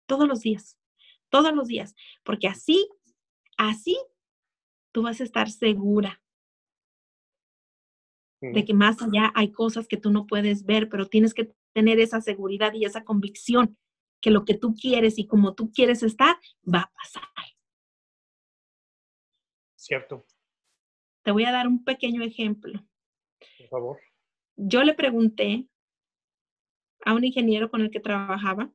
todos 0.06 0.28
los 0.28 0.42
días, 0.42 0.79
todos 1.30 1.54
los 1.54 1.68
días, 1.68 1.94
porque 2.24 2.48
así, 2.48 2.88
así 3.56 3.98
tú 4.92 5.02
vas 5.02 5.20
a 5.20 5.24
estar 5.24 5.50
segura 5.50 6.22
de 8.40 8.64
que 8.64 8.72
más 8.72 9.02
allá 9.02 9.32
hay 9.34 9.52
cosas 9.52 9.86
que 9.86 9.98
tú 9.98 10.10
no 10.10 10.26
puedes 10.26 10.64
ver, 10.64 10.88
pero 10.88 11.06
tienes 11.06 11.34
que 11.34 11.52
tener 11.74 12.00
esa 12.00 12.20
seguridad 12.20 12.72
y 12.72 12.86
esa 12.86 13.04
convicción 13.04 13.76
que 14.20 14.30
lo 14.30 14.44
que 14.44 14.54
tú 14.54 14.74
quieres 14.74 15.18
y 15.18 15.26
como 15.26 15.54
tú 15.54 15.70
quieres 15.72 16.02
estar, 16.02 16.36
va 16.62 16.80
a 16.80 16.92
pasar. 16.92 17.22
Cierto. 19.76 20.26
Te 21.22 21.32
voy 21.32 21.44
a 21.44 21.52
dar 21.52 21.66
un 21.66 21.84
pequeño 21.84 22.22
ejemplo. 22.22 22.82
Por 23.58 23.68
favor. 23.68 23.98
Yo 24.56 24.84
le 24.84 24.94
pregunté 24.94 25.66
a 27.04 27.14
un 27.14 27.24
ingeniero 27.24 27.70
con 27.70 27.80
el 27.82 27.90
que 27.90 28.00
trabajaba 28.00 28.70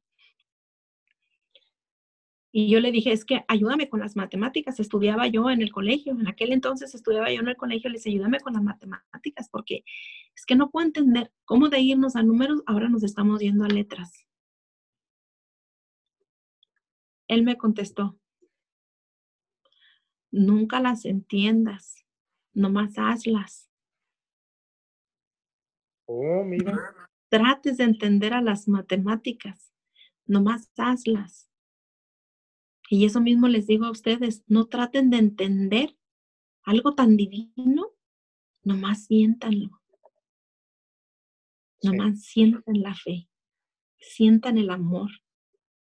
y 2.57 2.69
yo 2.69 2.79
le 2.79 2.93
dije, 2.93 3.11
es 3.11 3.25
que 3.25 3.43
ayúdame 3.49 3.89
con 3.89 3.99
las 3.99 4.15
matemáticas. 4.15 4.79
Estudiaba 4.79 5.27
yo 5.27 5.49
en 5.49 5.61
el 5.61 5.73
colegio, 5.73 6.13
en 6.13 6.25
aquel 6.25 6.53
entonces 6.53 6.95
estudiaba 6.95 7.29
yo 7.29 7.41
en 7.41 7.49
el 7.49 7.57
colegio, 7.57 7.89
les 7.89 8.07
ayúdame 8.07 8.39
con 8.39 8.53
las 8.53 8.63
matemáticas, 8.63 9.49
porque 9.49 9.83
es 10.33 10.45
que 10.45 10.55
no 10.55 10.71
puedo 10.71 10.87
entender 10.87 11.33
cómo 11.43 11.67
de 11.67 11.81
irnos 11.81 12.15
a 12.15 12.23
números, 12.23 12.63
ahora 12.65 12.87
nos 12.87 13.03
estamos 13.03 13.41
yendo 13.41 13.65
a 13.65 13.67
letras. 13.67 14.25
Él 17.27 17.43
me 17.43 17.57
contestó, 17.57 18.17
nunca 20.31 20.79
las 20.79 21.03
entiendas, 21.03 22.05
nomás 22.53 22.93
hazlas. 22.97 23.69
Oh, 26.05 26.45
mira. 26.45 26.95
Trates 27.27 27.75
de 27.75 27.83
entender 27.83 28.33
a 28.33 28.41
las 28.41 28.69
matemáticas, 28.69 29.73
nomás 30.25 30.71
hazlas. 30.77 31.49
Y 32.89 33.05
eso 33.05 33.19
mismo 33.21 33.47
les 33.47 33.67
digo 33.67 33.85
a 33.85 33.91
ustedes, 33.91 34.43
no 34.47 34.67
traten 34.67 35.09
de 35.09 35.17
entender 35.17 35.97
algo 36.63 36.93
tan 36.93 37.17
divino, 37.17 37.91
nomás 38.63 39.05
siéntanlo. 39.05 39.81
Nomás 41.81 42.23
sientan 42.23 42.81
la 42.81 42.95
fe, 42.95 43.29
sientan 43.99 44.57
el 44.57 44.69
amor 44.69 45.09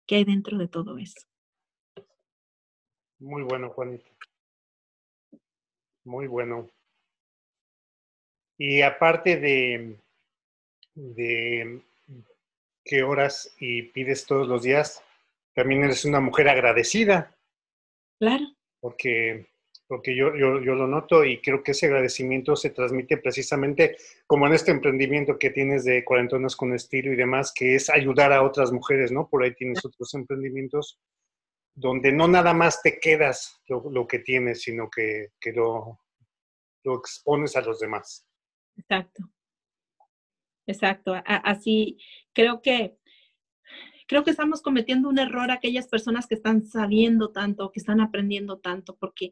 que 0.07 0.17
hay 0.17 0.25
dentro 0.25 0.59
de 0.59 0.69
todo 0.69 0.99
eso. 0.99 1.21
Muy 3.19 3.43
bueno, 3.43 3.71
Juanito. 3.71 4.11
Muy 6.05 6.27
bueno. 6.27 6.71
Y 8.57 8.83
aparte 8.83 9.39
de, 9.39 9.99
de 10.95 11.83
qué 12.85 13.03
horas 13.03 13.55
y 13.59 13.83
pides 13.83 14.27
todos 14.27 14.47
los 14.47 14.63
días, 14.63 15.03
también 15.55 15.85
eres 15.85 16.05
una 16.05 16.21
mujer 16.21 16.49
agradecida. 16.49 17.37
Claro. 18.19 18.45
Porque, 18.81 19.49
porque 19.87 20.15
yo, 20.15 20.35
yo, 20.37 20.59
lo 20.59 20.87
noto 20.87 21.25
y 21.25 21.41
creo 21.41 21.63
que 21.63 21.73
ese 21.73 21.87
agradecimiento 21.87 22.57
se 22.57 22.71
transmite 22.71 23.17
precisamente 23.19 23.97
como 24.27 24.47
en 24.47 24.55
este 24.55 24.71
emprendimiento 24.71 25.39
que 25.39 25.51
tienes 25.51 25.85
de 25.85 26.05
Cuarentonas 26.05 26.57
con 26.57 26.73
Estilo 26.73 27.13
y 27.13 27.17
demás, 27.17 27.53
que 27.55 27.75
es 27.75 27.91
ayudar 27.91 28.33
a 28.33 28.43
otras 28.43 28.73
mujeres, 28.73 29.11
¿no? 29.11 29.29
Por 29.29 29.43
ahí 29.43 29.55
tienes 29.55 29.85
otros 29.85 30.15
emprendimientos 30.15 31.01
donde 31.75 32.13
no 32.13 32.29
nada 32.29 32.53
más 32.53 32.83
te 32.83 32.99
quedas 32.99 33.61
lo, 33.67 34.07
que 34.07 34.19
tienes, 34.19 34.63
sino 34.63 34.91
que, 34.91 35.29
que 35.41 35.53
lo, 35.53 35.99
lo 36.85 36.99
expones 36.99 37.57
a 37.57 37.63
los 37.63 37.79
demás. 37.81 38.27
Exacto. 38.77 39.25
Exacto. 40.67 41.15
Así 41.27 41.99
creo 42.33 42.63
que 42.63 42.97
creo 44.11 44.25
que 44.25 44.33
estamos 44.33 44.61
cometiendo 44.61 45.09
un 45.09 45.21
error 45.21 45.53
aquellas 45.53 45.87
personas 45.87 46.27
que 46.27 46.35
están 46.35 46.67
sabiendo 46.67 47.31
tanto, 47.31 47.71
que 47.71 47.79
están 47.79 48.01
aprendiendo 48.01 48.59
tanto, 48.59 48.97
porque 48.97 49.31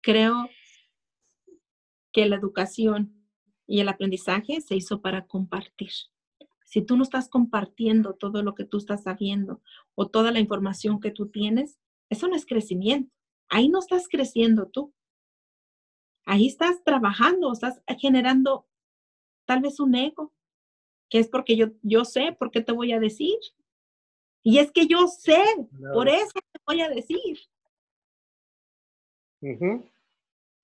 creo 0.00 0.48
que 2.12 2.26
la 2.26 2.36
educación 2.36 3.26
y 3.66 3.80
el 3.80 3.88
aprendizaje 3.88 4.60
se 4.60 4.76
hizo 4.76 5.02
para 5.02 5.26
compartir, 5.26 5.90
si 6.64 6.82
tú 6.82 6.96
no 6.96 7.02
estás 7.02 7.28
compartiendo 7.28 8.14
todo 8.14 8.44
lo 8.44 8.54
que 8.54 8.64
tú 8.64 8.76
estás 8.76 9.02
sabiendo 9.02 9.60
o 9.96 10.06
toda 10.06 10.30
la 10.30 10.38
información 10.38 11.00
que 11.00 11.10
tú 11.10 11.30
tienes, 11.30 11.80
eso 12.08 12.28
no 12.28 12.36
es 12.36 12.46
crecimiento. 12.46 13.12
Ahí 13.48 13.68
no 13.68 13.80
estás 13.80 14.06
creciendo 14.06 14.68
tú. 14.68 14.94
Ahí 16.24 16.46
estás 16.46 16.84
trabajando, 16.84 17.52
estás 17.52 17.82
generando 17.98 18.64
tal 19.44 19.60
vez 19.60 19.80
un 19.80 19.96
ego, 19.96 20.32
que 21.10 21.18
es 21.18 21.28
porque 21.28 21.56
yo, 21.56 21.72
yo 21.82 22.04
sé 22.04 22.36
por 22.38 22.52
qué 22.52 22.60
te 22.60 22.70
voy 22.70 22.92
a 22.92 23.00
decir. 23.00 23.36
Y 24.42 24.58
es 24.58 24.72
que 24.72 24.86
yo 24.86 25.06
sé, 25.06 25.42
por 25.92 26.08
eso 26.08 26.32
te 26.32 26.60
voy 26.66 26.80
a 26.80 26.88
decir. 26.88 27.38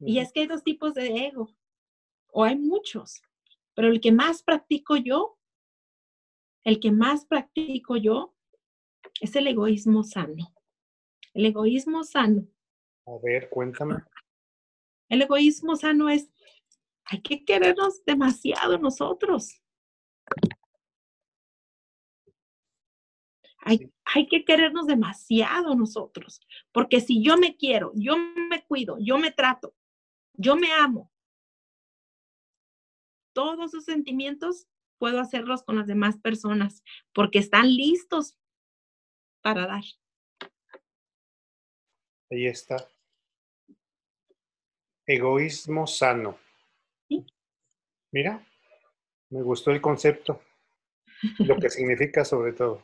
Y 0.00 0.18
es 0.18 0.32
que 0.32 0.40
hay 0.40 0.46
dos 0.46 0.62
tipos 0.62 0.94
de 0.94 1.26
ego, 1.26 1.54
o 2.32 2.44
hay 2.44 2.56
muchos, 2.56 3.22
pero 3.74 3.88
el 3.88 4.00
que 4.00 4.12
más 4.12 4.42
practico 4.42 4.96
yo, 4.96 5.38
el 6.64 6.80
que 6.80 6.92
más 6.92 7.24
practico 7.24 7.96
yo, 7.96 8.34
es 9.20 9.34
el 9.36 9.46
egoísmo 9.46 10.02
sano. 10.02 10.54
El 11.34 11.46
egoísmo 11.46 12.04
sano. 12.04 12.46
A 13.06 13.18
ver, 13.22 13.48
cuéntame. 13.48 14.02
El 15.08 15.22
egoísmo 15.22 15.76
sano 15.76 16.08
es, 16.08 16.30
hay 17.04 17.22
que 17.22 17.44
querernos 17.44 18.04
demasiado 18.04 18.78
nosotros. 18.78 19.62
Hay, 23.60 23.92
hay, 24.04 24.28
que 24.28 24.44
querernos 24.44 24.86
demasiado 24.86 25.74
nosotros, 25.74 26.40
porque 26.72 27.00
si 27.00 27.22
yo 27.22 27.36
me 27.36 27.56
quiero, 27.56 27.92
yo 27.94 28.16
me 28.16 28.64
cuido, 28.64 28.96
yo 29.00 29.18
me 29.18 29.30
trato, 29.30 29.74
yo 30.34 30.56
me 30.56 30.72
amo, 30.72 31.10
todos 33.38 33.68
esos 33.68 33.84
sentimientos 33.84 34.66
puedo 34.98 35.20
hacerlos 35.20 35.62
con 35.62 35.76
las 35.76 35.86
demás 35.86 36.18
personas, 36.18 36.82
porque 37.12 37.38
están 37.38 37.68
listos 37.72 38.36
para 39.42 39.66
dar. 39.66 39.84
Ahí 42.30 42.46
está. 42.46 42.76
Egoísmo 45.06 45.86
sano. 45.86 46.36
Mira, 48.10 48.44
me 49.30 49.42
gustó 49.42 49.70
el 49.70 49.80
concepto, 49.80 50.42
lo 51.38 51.56
que 51.58 51.70
significa 51.70 52.24
sobre 52.24 52.54
todo. 52.54 52.82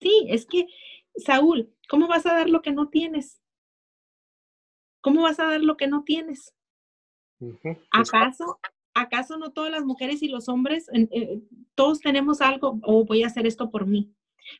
Sí, 0.00 0.26
es 0.28 0.46
que, 0.46 0.66
Saúl, 1.16 1.72
¿cómo 1.88 2.08
vas 2.08 2.26
a 2.26 2.34
dar 2.34 2.50
lo 2.50 2.62
que 2.62 2.72
no 2.72 2.88
tienes? 2.88 3.40
¿Cómo 5.00 5.22
vas 5.22 5.38
a 5.38 5.46
dar 5.46 5.60
lo 5.60 5.76
que 5.76 5.86
no 5.86 6.02
tienes? 6.04 6.54
¿Acaso, 7.90 8.58
¿Acaso 8.94 9.36
no 9.38 9.52
todas 9.52 9.70
las 9.70 9.84
mujeres 9.84 10.22
y 10.22 10.28
los 10.28 10.48
hombres, 10.48 10.88
eh, 10.92 11.40
todos 11.74 12.00
tenemos 12.00 12.40
algo, 12.40 12.78
o 12.82 13.04
voy 13.04 13.22
a 13.24 13.26
hacer 13.26 13.46
esto 13.46 13.70
por 13.70 13.86
mí? 13.86 14.14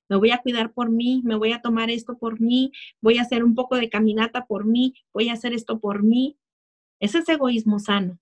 Me 0.08 0.16
voy 0.16 0.30
a 0.32 0.38
cuidar 0.38 0.72
por 0.72 0.90
mí, 0.90 1.22
me 1.24 1.36
voy 1.36 1.52
a 1.52 1.62
tomar 1.62 1.90
esto 1.90 2.18
por 2.18 2.40
mí, 2.40 2.72
voy 3.00 3.18
a 3.18 3.22
hacer 3.22 3.44
un 3.44 3.54
poco 3.54 3.76
de 3.76 3.88
caminata 3.88 4.46
por 4.46 4.64
mí, 4.64 4.94
voy 5.12 5.28
a 5.28 5.34
hacer 5.34 5.52
esto 5.52 5.78
por 5.78 6.02
mí. 6.02 6.36
Ese 7.00 7.18
es 7.18 7.28
egoísmo 7.28 7.78
sano. 7.78 8.18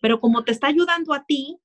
Pero 0.00 0.20
como 0.20 0.44
te 0.44 0.52
está 0.52 0.66
ayudando 0.66 1.14
a 1.14 1.24
ti, 1.24 1.58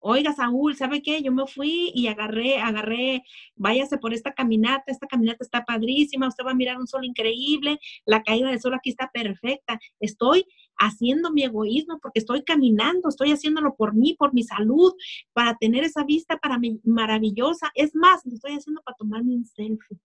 oiga, 0.00 0.32
Saúl, 0.32 0.76
¿sabe 0.76 1.02
qué? 1.02 1.22
Yo 1.22 1.32
me 1.32 1.46
fui 1.46 1.90
y 1.94 2.06
agarré, 2.06 2.58
agarré, 2.58 3.22
váyase 3.56 3.98
por 3.98 4.14
esta 4.14 4.32
caminata, 4.32 4.84
esta 4.86 5.06
caminata 5.06 5.44
está 5.44 5.64
padrísima, 5.64 6.28
usted 6.28 6.44
va 6.44 6.52
a 6.52 6.54
mirar 6.54 6.78
un 6.78 6.86
sol 6.86 7.04
increíble, 7.04 7.78
la 8.04 8.22
caída 8.22 8.50
del 8.50 8.60
sol 8.60 8.74
aquí 8.74 8.90
está 8.90 9.10
perfecta. 9.12 9.78
Estoy 10.00 10.46
haciendo 10.76 11.32
mi 11.32 11.42
egoísmo 11.42 11.98
porque 12.00 12.20
estoy 12.20 12.42
caminando, 12.44 13.08
estoy 13.08 13.32
haciéndolo 13.32 13.74
por 13.74 13.94
mí, 13.94 14.14
por 14.18 14.32
mi 14.32 14.42
salud, 14.42 14.94
para 15.32 15.56
tener 15.56 15.84
esa 15.84 16.04
vista 16.04 16.38
para 16.38 16.58
mí 16.58 16.80
maravillosa. 16.84 17.70
Es 17.74 17.94
más, 17.94 18.24
lo 18.24 18.34
estoy 18.34 18.52
haciendo 18.52 18.82
para 18.82 18.96
tomarme 18.96 19.34
un 19.34 19.44
selfie. 19.44 19.98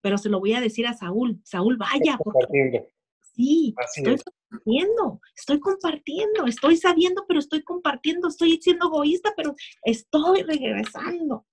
Pero 0.00 0.16
se 0.16 0.28
lo 0.28 0.38
voy 0.38 0.52
a 0.54 0.60
decir 0.60 0.86
a 0.86 0.94
Saúl, 0.94 1.40
Saúl, 1.42 1.76
vaya. 1.76 2.16
Porque, 2.22 2.88
sí, 3.38 3.74
estoy 3.96 4.16
compartiendo, 4.18 5.20
estoy 5.36 5.60
compartiendo, 5.60 6.46
estoy 6.46 6.76
sabiendo, 6.76 7.24
pero 7.26 7.38
estoy 7.38 7.62
compartiendo, 7.62 8.28
estoy 8.28 8.60
siendo 8.60 8.86
egoísta, 8.88 9.32
pero 9.36 9.54
estoy 9.82 10.42
regresando. 10.42 11.46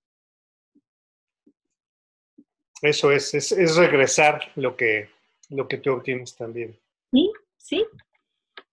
Eso 2.82 3.10
es, 3.12 3.32
es, 3.34 3.52
es 3.52 3.76
regresar 3.76 4.52
lo 4.56 4.76
que, 4.76 5.08
lo 5.48 5.68
que 5.68 5.78
tú 5.78 5.92
obtienes 5.92 6.36
también. 6.36 6.78
Sí, 7.12 7.32
sí, 7.56 7.86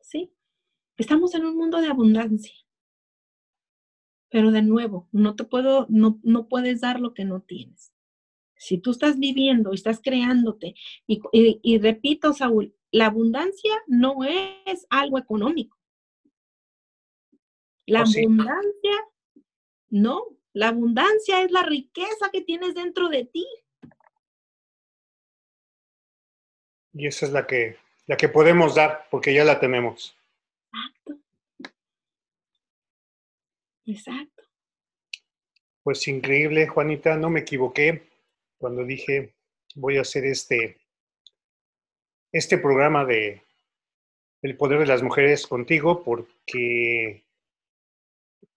sí. 0.01 0.33
Estamos 0.97 1.35
en 1.35 1.45
un 1.45 1.55
mundo 1.55 1.79
de 1.79 1.87
abundancia. 1.87 2.53
Pero 4.29 4.51
de 4.51 4.63
nuevo, 4.63 5.07
no 5.11 5.35
te 5.35 5.43
puedo, 5.43 5.85
no, 5.89 6.19
no 6.23 6.47
puedes 6.47 6.81
dar 6.81 6.99
lo 6.99 7.13
que 7.13 7.25
no 7.25 7.41
tienes. 7.41 7.93
Si 8.55 8.79
tú 8.79 8.91
estás 8.91 9.19
viviendo 9.19 9.71
y 9.71 9.75
estás 9.75 10.01
creándote, 10.01 10.73
y, 11.05 11.21
y 11.31 11.77
repito, 11.77 12.33
Saúl, 12.33 12.75
la 12.93 13.07
abundancia 13.07 13.73
no 13.87 14.23
es 14.23 14.85
algo 14.89 15.17
económico. 15.17 15.77
La 17.87 18.03
oh, 18.03 18.05
abundancia, 18.05 19.07
no, 19.89 20.37
la 20.53 20.67
abundancia 20.67 21.41
es 21.41 21.51
la 21.51 21.63
riqueza 21.63 22.29
que 22.31 22.41
tienes 22.41 22.75
dentro 22.75 23.09
de 23.09 23.25
ti. 23.25 23.47
Y 26.93 27.07
esa 27.07 27.25
es 27.25 27.31
la 27.31 27.47
que, 27.47 27.77
la 28.05 28.15
que 28.15 28.29
podemos 28.29 28.75
dar, 28.75 29.07
porque 29.09 29.33
ya 29.33 29.43
la 29.43 29.59
tenemos. 29.59 30.15
Exacto. 30.71 31.19
Exacto. 33.85 34.43
Pues 35.81 36.07
increíble, 36.07 36.67
Juanita, 36.67 37.17
no 37.17 37.31
me 37.31 37.39
equivoqué 37.39 38.07
cuando 38.59 38.85
dije 38.85 39.33
voy 39.75 39.97
a 39.97 40.01
hacer 40.01 40.25
este 40.25 40.82
este 42.33 42.57
programa 42.57 43.05
de 43.05 43.41
El 44.41 44.57
poder 44.57 44.79
de 44.79 44.87
las 44.87 45.03
mujeres 45.03 45.47
contigo 45.47 46.03
porque 46.03 47.23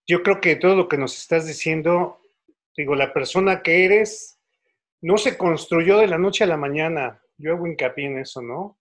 yo 0.06 0.22
creo 0.22 0.40
que 0.40 0.56
todo 0.56 0.74
lo 0.74 0.88
que 0.88 0.96
nos 0.96 1.16
estás 1.16 1.46
diciendo, 1.46 2.18
digo, 2.76 2.94
la 2.96 3.12
persona 3.12 3.62
que 3.62 3.84
eres 3.84 4.40
no 5.02 5.18
se 5.18 5.36
construyó 5.36 5.98
de 5.98 6.06
la 6.06 6.18
noche 6.18 6.44
a 6.44 6.48
la 6.48 6.56
mañana. 6.56 7.22
Yo 7.36 7.52
hago 7.52 7.66
hincapié 7.66 8.06
en 8.06 8.18
eso, 8.18 8.40
¿no? 8.40 8.78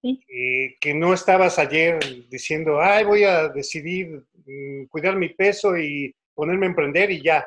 Sí. 0.00 0.20
Eh, 0.28 0.76
que 0.80 0.94
no 0.94 1.14
estabas 1.14 1.58
ayer 1.58 2.00
diciendo, 2.28 2.80
ay, 2.80 3.04
voy 3.04 3.24
a 3.24 3.48
decidir 3.48 4.24
mm, 4.46 4.86
cuidar 4.86 5.16
mi 5.16 5.28
peso 5.28 5.76
y 5.76 6.14
ponerme 6.34 6.66
a 6.66 6.70
emprender 6.70 7.10
y 7.10 7.22
ya, 7.22 7.46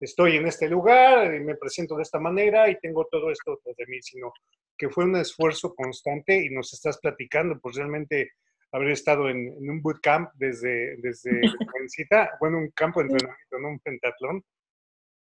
estoy 0.00 0.36
en 0.36 0.46
este 0.46 0.68
lugar, 0.68 1.32
y 1.34 1.40
me 1.40 1.54
presento 1.54 1.96
de 1.96 2.02
esta 2.02 2.18
manera 2.18 2.68
y 2.68 2.78
tengo 2.80 3.06
todo 3.08 3.30
esto 3.30 3.60
de 3.64 3.86
mí, 3.86 4.00
sino 4.02 4.32
que 4.76 4.88
fue 4.88 5.04
un 5.04 5.16
esfuerzo 5.16 5.74
constante 5.74 6.44
y 6.44 6.50
nos 6.50 6.72
estás 6.72 6.98
platicando, 6.98 7.58
pues 7.60 7.76
realmente 7.76 8.32
haber 8.72 8.90
estado 8.90 9.28
en, 9.28 9.48
un 9.68 9.82
bootcamp 9.82 10.30
desde, 10.34 10.96
desde 10.96 11.30
jovencita, 11.72 12.30
bueno, 12.40 12.58
un 12.58 12.70
campo 12.70 13.00
de 13.00 13.08
entrenamiento, 13.10 13.58
no 13.60 13.68
un 13.68 13.80
pentatlón. 13.80 14.44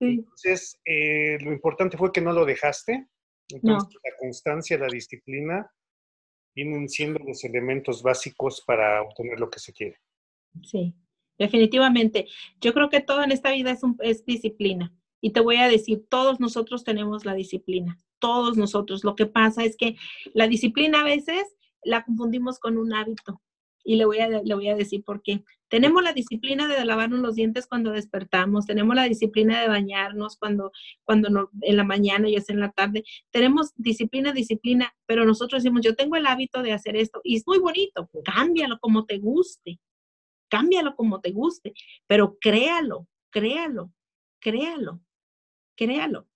Entonces, 0.02 0.80
eh, 0.86 1.38
lo 1.42 1.52
importante 1.52 1.98
fue 1.98 2.12
que 2.12 2.22
no 2.22 2.32
lo 2.32 2.46
dejaste. 2.46 3.08
Entonces, 3.50 4.00
la 4.02 4.18
constancia, 4.18 4.78
la 4.78 4.88
disciplina 4.88 5.70
vienen 6.56 6.88
siendo 6.88 7.20
los 7.20 7.44
elementos 7.44 8.02
básicos 8.02 8.64
para 8.66 9.02
obtener 9.02 9.40
lo 9.40 9.50
que 9.50 9.60
se 9.60 9.74
quiere. 9.74 9.98
Sí, 10.64 10.94
definitivamente. 11.38 12.28
Yo 12.62 12.74
creo 12.74 12.90
que 12.90 13.02
todo 13.02 13.24
en 13.24 13.32
esta 13.32 13.52
vida 13.52 13.72
es, 13.72 13.82
es 14.00 14.26
disciplina. 14.26 14.94
Y 15.20 15.32
te 15.32 15.42
voy 15.42 15.58
a 15.58 15.68
decir, 15.68 16.08
todos 16.08 16.40
nosotros 16.40 16.86
tenemos 16.86 17.26
la 17.26 17.34
disciplina 17.34 18.00
todos 18.20 18.58
nosotros. 18.58 19.04
Lo 19.04 19.16
que 19.16 19.26
pasa 19.26 19.64
es 19.64 19.76
que 19.78 19.96
la 20.34 20.48
disciplina 20.48 21.02
a 21.02 21.06
veces 21.06 21.44
la 21.84 22.04
confundimos 22.04 22.60
con 22.60 22.78
un 22.78 22.94
hábito. 22.94 23.42
Y 23.84 23.96
le 23.96 24.06
voy 24.06 24.20
a, 24.20 24.28
le 24.28 24.54
voy 24.54 24.68
a 24.68 24.76
decir 24.76 25.04
por 25.04 25.24
qué. 25.24 25.44
Tenemos 25.70 26.04
la 26.04 26.14
disciplina 26.14 26.68
de 26.68 26.84
lavarnos 26.84 27.20
los 27.20 27.36
dientes 27.36 27.66
cuando 27.66 27.92
despertamos, 27.92 28.66
tenemos 28.66 28.96
la 28.96 29.04
disciplina 29.04 29.62
de 29.62 29.68
bañarnos 29.68 30.36
cuando, 30.38 30.72
cuando 31.04 31.50
en 31.62 31.78
la 31.78 31.84
mañana 31.84 32.28
y 32.28 32.36
es 32.36 32.50
en 32.50 32.60
la 32.60 32.72
tarde. 32.72 33.04
Tenemos 33.32 33.72
disciplina, 33.76 34.34
disciplina, 34.34 34.94
pero 35.06 35.26
nosotros 35.26 35.64
decimos, 35.64 35.82
yo 35.84 35.96
tengo 35.96 36.16
el 36.18 36.26
hábito 36.26 36.62
de 36.62 36.74
hacer 36.74 36.96
esto 36.98 37.22
y 37.24 37.38
es 37.38 37.44
muy 37.48 37.60
bonito, 37.60 38.10
cámbialo 38.26 38.80
como 38.80 39.06
te 39.06 39.20
guste, 39.20 39.80
cámbialo 40.50 40.96
como 40.96 41.22
te 41.22 41.32
guste, 41.32 41.74
pero 42.08 42.38
créalo, 42.40 43.08
créalo, 43.30 43.94
créalo, 44.40 45.02
créalo. 45.76 46.29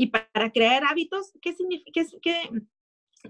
Y 0.00 0.06
para 0.06 0.50
crear 0.50 0.82
hábitos, 0.84 1.30
¿qué 1.42 1.52
significa? 1.52 2.00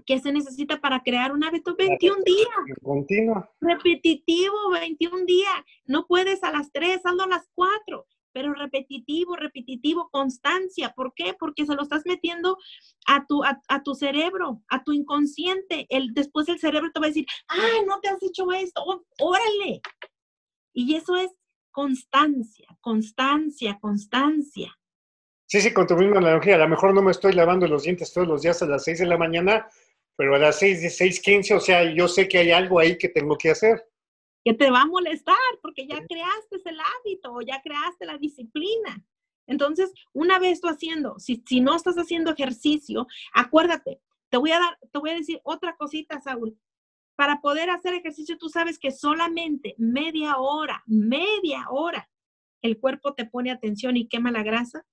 Qué, 0.05 0.19
se 0.19 0.31
necesita 0.31 0.79
para 0.79 1.03
crear 1.03 1.33
un 1.33 1.43
hábito? 1.43 1.75
21 1.75 2.23
días. 2.23 2.47
Continuo. 2.81 3.45
Repetitivo, 3.59 4.55
21 4.71 5.25
días. 5.25 5.53
No 5.83 6.07
puedes 6.07 6.41
a 6.45 6.51
las 6.53 6.71
3, 6.71 7.01
hazlo 7.03 7.23
a 7.23 7.27
las 7.27 7.49
4 7.55 8.07
pero 8.33 8.53
repetitivo, 8.53 9.35
repetitivo, 9.35 10.07
constancia. 10.09 10.93
¿Por 10.95 11.13
qué? 11.13 11.35
Porque 11.37 11.65
se 11.65 11.75
lo 11.75 11.81
estás 11.81 12.03
metiendo 12.05 12.57
a 13.05 13.25
tu, 13.25 13.43
a, 13.43 13.83
tu 13.83 13.93
cerebro, 13.93 14.63
a 14.69 14.85
tu 14.85 14.93
inconsciente. 14.93 15.85
El, 15.89 16.13
después 16.13 16.47
el 16.47 16.57
cerebro 16.57 16.91
te 16.93 17.01
va 17.01 17.07
a 17.07 17.09
decir, 17.09 17.25
ah, 17.49 17.83
no 17.85 17.99
te 17.99 18.07
has 18.07 18.23
hecho 18.23 18.49
esto, 18.53 19.03
órale. 19.19 19.81
Y 20.71 20.95
eso 20.95 21.17
es 21.17 21.31
constancia, 21.71 22.69
constancia, 22.79 23.77
constancia. 23.81 24.79
Sí, 25.51 25.59
sí, 25.59 25.73
con 25.73 25.85
tu 25.85 25.97
misma 25.97 26.19
analogía. 26.19 26.55
A 26.55 26.59
lo 26.59 26.69
mejor 26.69 26.93
no 26.93 27.01
me 27.01 27.11
estoy 27.11 27.33
lavando 27.33 27.67
los 27.67 27.83
dientes 27.83 28.13
todos 28.13 28.25
los 28.25 28.41
días 28.41 28.61
a 28.61 28.67
las 28.67 28.85
6 28.85 28.99
de 28.99 29.05
la 29.05 29.17
mañana, 29.17 29.67
pero 30.15 30.33
a 30.35 30.39
las 30.39 30.57
6 30.59 30.81
de 30.81 30.89
6:15, 30.89 31.55
o 31.55 31.59
sea, 31.59 31.93
yo 31.93 32.07
sé 32.07 32.29
que 32.29 32.37
hay 32.37 32.51
algo 32.51 32.79
ahí 32.79 32.97
que 32.97 33.09
tengo 33.09 33.37
que 33.37 33.49
hacer. 33.49 33.85
Que 34.45 34.53
te 34.53 34.71
va 34.71 34.83
a 34.83 34.85
molestar 34.85 35.35
porque 35.61 35.85
ya 35.85 35.97
creaste 36.07 36.55
el 36.63 36.79
hábito 36.79 37.41
ya 37.41 37.61
creaste 37.61 38.05
la 38.05 38.17
disciplina. 38.17 39.05
Entonces, 39.45 39.91
una 40.13 40.39
vez 40.39 40.61
tú 40.61 40.69
haciendo, 40.69 41.19
si, 41.19 41.43
si 41.45 41.59
no 41.59 41.75
estás 41.75 41.97
haciendo 41.97 42.31
ejercicio, 42.31 43.05
acuérdate, 43.33 43.99
te 44.29 44.37
voy 44.37 44.53
a 44.53 44.59
dar, 44.59 44.79
te 44.89 44.99
voy 44.99 45.09
a 45.09 45.15
decir 45.15 45.41
otra 45.43 45.75
cosita, 45.75 46.21
Saúl. 46.21 46.57
Para 47.17 47.41
poder 47.41 47.71
hacer 47.71 47.93
ejercicio, 47.93 48.37
tú 48.37 48.47
sabes 48.47 48.79
que 48.79 48.91
solamente 48.91 49.75
media 49.77 50.37
hora, 50.37 50.81
media 50.85 51.65
hora, 51.69 52.09
el 52.61 52.79
cuerpo 52.79 53.15
te 53.15 53.25
pone 53.25 53.51
atención 53.51 53.97
y 53.97 54.07
quema 54.07 54.31
la 54.31 54.43
grasa 54.43 54.85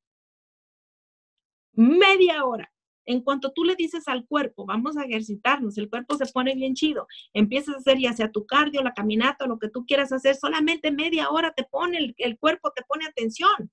media 1.79 2.45
hora. 2.45 2.71
En 3.07 3.23
cuanto 3.23 3.53
tú 3.53 3.65
le 3.65 3.75
dices 3.75 4.07
al 4.09 4.27
cuerpo, 4.27 4.67
vamos 4.67 4.99
a 4.99 5.05
ejercitarnos, 5.05 5.79
el 5.79 5.89
cuerpo 5.89 6.17
se 6.17 6.27
pone 6.27 6.55
bien 6.55 6.75
chido, 6.75 7.07
empiezas 7.33 7.77
a 7.77 7.79
hacer 7.79 7.99
ya 7.99 8.13
sea 8.13 8.31
tu 8.31 8.45
cardio, 8.45 8.83
la 8.83 8.93
caminata, 8.93 9.47
lo 9.47 9.59
que 9.59 9.71
tú 9.71 9.87
quieras 9.87 10.13
hacer, 10.13 10.35
solamente 10.35 10.91
media 10.91 11.31
hora 11.31 11.53
te 11.57 11.65
pone, 11.65 12.15
el, 12.19 12.39
cuerpo 12.39 12.71
te 12.77 12.83
pone 12.87 13.07
atención. 13.07 13.71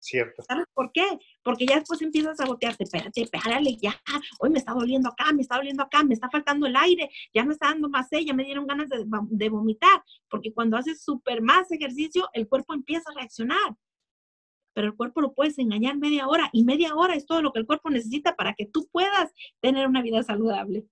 Cierto. 0.00 0.42
¿Sabes 0.42 0.64
por 0.72 0.90
qué? 0.92 1.06
Porque 1.44 1.66
ya 1.66 1.78
después 1.78 2.00
empiezas 2.02 2.40
a 2.40 2.46
botearte, 2.46 2.84
espérate, 2.84 3.22
espérale, 3.22 3.76
ya, 3.80 3.94
hoy 4.40 4.50
me 4.50 4.58
está 4.58 4.72
doliendo 4.72 5.10
acá, 5.10 5.30
me 5.32 5.42
está 5.42 5.56
doliendo 5.56 5.84
acá, 5.84 6.02
me 6.02 6.14
está 6.14 6.28
faltando 6.30 6.66
el 6.66 6.74
aire, 6.74 7.08
ya 7.34 7.44
me 7.44 7.52
está 7.52 7.68
dando 7.68 7.88
más 7.90 8.08
sed, 8.08 8.20
ya 8.20 8.32
me 8.32 8.44
dieron 8.44 8.66
ganas 8.66 8.88
de, 8.88 9.04
de 9.06 9.48
vomitar, 9.50 10.02
porque 10.28 10.52
cuando 10.52 10.78
haces 10.78 11.04
súper 11.04 11.42
más 11.42 11.70
ejercicio, 11.70 12.28
el 12.32 12.48
cuerpo 12.48 12.72
empieza 12.74 13.10
a 13.10 13.14
reaccionar 13.14 13.76
pero 14.72 14.88
el 14.88 14.96
cuerpo 14.96 15.20
lo 15.20 15.32
puedes 15.32 15.58
engañar 15.58 15.96
media 15.96 16.28
hora 16.28 16.50
y 16.52 16.64
media 16.64 16.94
hora 16.94 17.14
es 17.14 17.26
todo 17.26 17.42
lo 17.42 17.52
que 17.52 17.60
el 17.60 17.66
cuerpo 17.66 17.90
necesita 17.90 18.36
para 18.36 18.54
que 18.54 18.66
tú 18.66 18.88
puedas 18.90 19.32
tener 19.60 19.86
una 19.86 20.02
vida 20.02 20.22
saludable. 20.22 20.86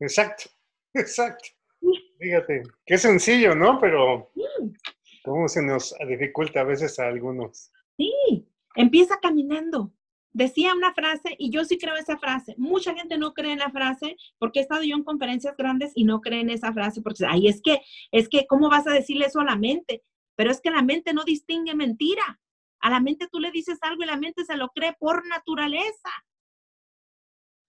Exacto, 0.00 0.44
exacto. 0.94 1.48
Fíjate, 2.18 2.62
qué 2.84 2.98
sencillo, 2.98 3.54
¿no? 3.54 3.78
Pero 3.80 4.30
cómo 5.24 5.48
se 5.48 5.62
nos 5.62 5.94
dificulta 6.08 6.60
a 6.60 6.64
veces 6.64 6.98
a 6.98 7.06
algunos. 7.06 7.70
Sí, 7.96 8.48
empieza 8.74 9.18
caminando. 9.20 9.92
Decía 10.32 10.74
una 10.74 10.92
frase, 10.92 11.34
y 11.38 11.50
yo 11.50 11.64
sí 11.64 11.78
creo 11.78 11.96
esa 11.96 12.18
frase. 12.18 12.54
Mucha 12.58 12.94
gente 12.94 13.18
no 13.18 13.34
cree 13.34 13.52
en 13.52 13.58
la 13.58 13.70
frase 13.70 14.16
porque 14.38 14.60
he 14.60 14.62
estado 14.62 14.82
yo 14.82 14.94
en 14.94 15.02
conferencias 15.02 15.56
grandes 15.56 15.92
y 15.94 16.04
no 16.04 16.20
creen 16.20 16.48
en 16.48 16.54
esa 16.56 16.72
frase 16.72 17.02
porque, 17.02 17.24
ay, 17.26 17.48
es 17.48 17.60
que, 17.62 17.80
es 18.12 18.28
que, 18.28 18.46
¿cómo 18.46 18.68
vas 18.68 18.86
a 18.86 18.92
decirle 18.92 19.26
eso 19.26 19.40
a 19.40 19.44
la 19.44 19.56
mente? 19.56 20.04
Pero 20.38 20.52
es 20.52 20.60
que 20.60 20.70
la 20.70 20.82
mente 20.82 21.12
no 21.12 21.24
distingue 21.24 21.74
mentira. 21.74 22.40
A 22.78 22.90
la 22.90 23.00
mente 23.00 23.26
tú 23.26 23.40
le 23.40 23.50
dices 23.50 23.76
algo 23.82 24.04
y 24.04 24.06
la 24.06 24.16
mente 24.16 24.44
se 24.44 24.56
lo 24.56 24.68
cree 24.68 24.94
por 24.96 25.26
naturaleza. 25.26 26.10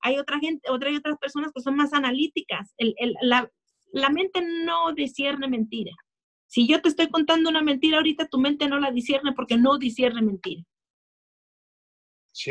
Hay 0.02 0.20
otra 0.20 0.38
gente, 0.38 0.70
otra 0.70 0.92
y 0.92 0.96
otras 0.96 1.18
personas 1.18 1.52
que 1.52 1.62
son 1.62 1.76
más 1.76 1.94
analíticas. 1.94 2.76
la, 3.22 4.10
mente 4.12 4.42
no 4.44 4.94
discierne 4.94 5.48
mentira. 5.48 5.92
Si 6.46 6.68
yo 6.68 6.80
te 6.80 6.90
estoy 6.90 7.10
contando 7.10 7.50
una 7.50 7.64
mentira 7.64 7.98
ahorita, 7.98 8.28
tu 8.28 8.38
mente 8.38 8.68
no 8.68 8.80
la 8.80 8.92
discierne 8.92 9.34
porque 9.34 9.58
no 9.58 9.80
discierne 9.80 10.22
mentira. 10.22 10.62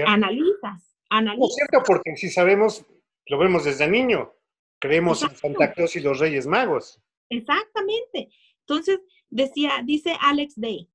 Analizas, 0.04 0.96
analizas. 1.10 1.50
es 1.50 1.54
cierto, 1.54 1.82
porque 1.86 2.16
si 2.16 2.28
sabemos, 2.28 2.84
lo 3.26 3.38
vemos 3.38 3.64
desde 3.64 3.88
niño. 3.88 4.32
Creemos 4.80 5.22
en 5.22 5.36
Santa 5.36 5.72
Claus 5.72 5.94
y 5.94 6.00
los 6.00 6.18
Reyes 6.18 6.48
Magos. 6.48 7.00
Exactamente. 7.30 8.30
Entonces, 8.68 9.00
Decía, 9.30 9.82
dice 9.84 10.16
Alex 10.20 10.54
Day, 10.56 10.88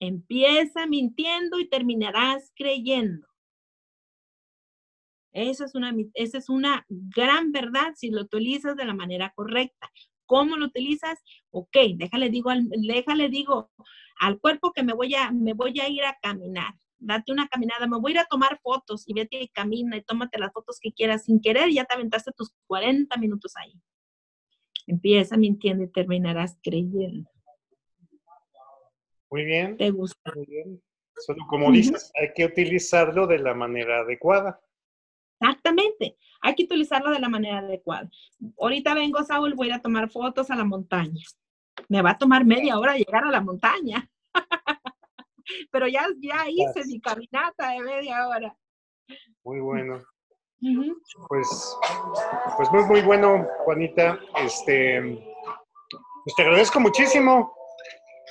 empieza 0.00 0.86
mintiendo 0.86 1.58
y 1.58 1.68
terminarás 1.68 2.52
creyendo. 2.54 3.26
Esa 5.32 5.66
es, 5.66 5.74
una, 5.74 5.94
esa 6.14 6.38
es 6.38 6.48
una 6.48 6.86
gran 6.88 7.52
verdad 7.52 7.92
si 7.94 8.10
lo 8.10 8.22
utilizas 8.22 8.76
de 8.76 8.84
la 8.84 8.94
manera 8.94 9.32
correcta. 9.34 9.90
¿Cómo 10.26 10.56
lo 10.56 10.66
utilizas? 10.66 11.22
Ok, 11.50 11.76
déjale 11.96 12.30
digo, 12.30 12.50
al, 12.50 12.68
déjale 12.68 13.28
digo 13.28 13.70
al 14.20 14.40
cuerpo 14.40 14.72
que 14.72 14.82
me 14.82 14.94
voy, 14.94 15.14
a, 15.14 15.30
me 15.30 15.52
voy 15.54 15.78
a 15.80 15.88
ir 15.88 16.04
a 16.04 16.18
caminar. 16.20 16.74
Date 16.98 17.30
una 17.30 17.46
caminada, 17.46 17.86
me 17.86 17.98
voy 17.98 18.12
a 18.12 18.14
ir 18.14 18.18
a 18.20 18.24
tomar 18.24 18.58
fotos 18.60 19.04
y 19.06 19.14
vete 19.14 19.40
y 19.40 19.48
camina 19.48 19.96
y 19.96 20.02
tómate 20.02 20.38
las 20.38 20.52
fotos 20.52 20.78
que 20.80 20.92
quieras 20.92 21.24
sin 21.24 21.40
querer, 21.40 21.70
ya 21.70 21.84
te 21.84 21.94
aventaste 21.94 22.32
tus 22.32 22.52
40 22.66 23.16
minutos 23.18 23.54
ahí. 23.56 23.80
Empieza 24.88 25.36
mintiendo 25.36 25.84
y 25.84 25.88
terminarás 25.88 26.58
creyendo. 26.62 27.30
Muy 29.30 29.44
bien. 29.44 29.76
¿Te 29.76 29.90
gusta? 29.90 30.32
Muy 30.34 30.46
bien. 30.46 30.82
Solo 31.14 31.44
como 31.46 31.70
dices, 31.70 32.10
hay 32.18 32.32
que 32.34 32.46
utilizarlo 32.46 33.26
de 33.26 33.38
la 33.38 33.54
manera 33.54 34.00
adecuada. 34.00 34.60
Exactamente, 35.40 36.16
hay 36.40 36.54
que 36.54 36.64
utilizarlo 36.64 37.10
de 37.10 37.20
la 37.20 37.28
manera 37.28 37.58
adecuada. 37.58 38.10
Ahorita 38.58 38.94
vengo, 38.94 39.22
Saúl, 39.22 39.54
voy 39.54 39.68
a 39.68 39.70
ir 39.70 39.74
a 39.74 39.82
tomar 39.82 40.10
fotos 40.10 40.50
a 40.50 40.56
la 40.56 40.64
montaña. 40.64 41.22
Me 41.88 42.02
va 42.02 42.10
a 42.10 42.18
tomar 42.18 42.44
media 42.44 42.78
hora 42.78 42.96
llegar 42.96 43.24
a 43.24 43.30
la 43.30 43.40
montaña. 43.40 44.10
Pero 45.70 45.86
ya, 45.86 46.06
ya 46.18 46.48
hice 46.48 46.84
mi 46.86 47.00
caminata 47.00 47.70
de 47.70 47.80
media 47.80 48.26
hora. 48.26 48.56
Muy 49.44 49.60
bueno. 49.60 50.02
Pues, 51.28 51.76
pues 52.56 52.70
muy, 52.72 52.84
muy 52.84 53.02
bueno, 53.02 53.46
Juanita. 53.64 54.18
Este, 54.44 55.00
pues 56.24 56.34
te 56.36 56.42
agradezco 56.42 56.80
muchísimo, 56.80 57.54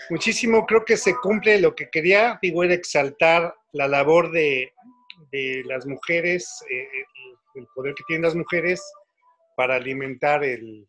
muchísimo. 0.09 0.65
Creo 0.65 0.84
que 0.84 0.97
se 0.97 1.15
cumple 1.15 1.61
lo 1.61 1.73
que 1.73 1.89
quería, 1.89 2.38
digo, 2.41 2.63
era 2.63 2.73
exaltar 2.73 3.55
la 3.71 3.88
labor 3.88 4.32
de, 4.32 4.73
las 5.65 5.86
mujeres, 5.86 6.63
eh, 6.69 6.88
el, 7.55 7.67
poder 7.75 7.93
que 7.93 8.03
tienen 8.07 8.23
las 8.23 8.36
mujeres 8.36 8.82
para 9.55 9.75
alimentar 9.75 10.43
el, 10.43 10.88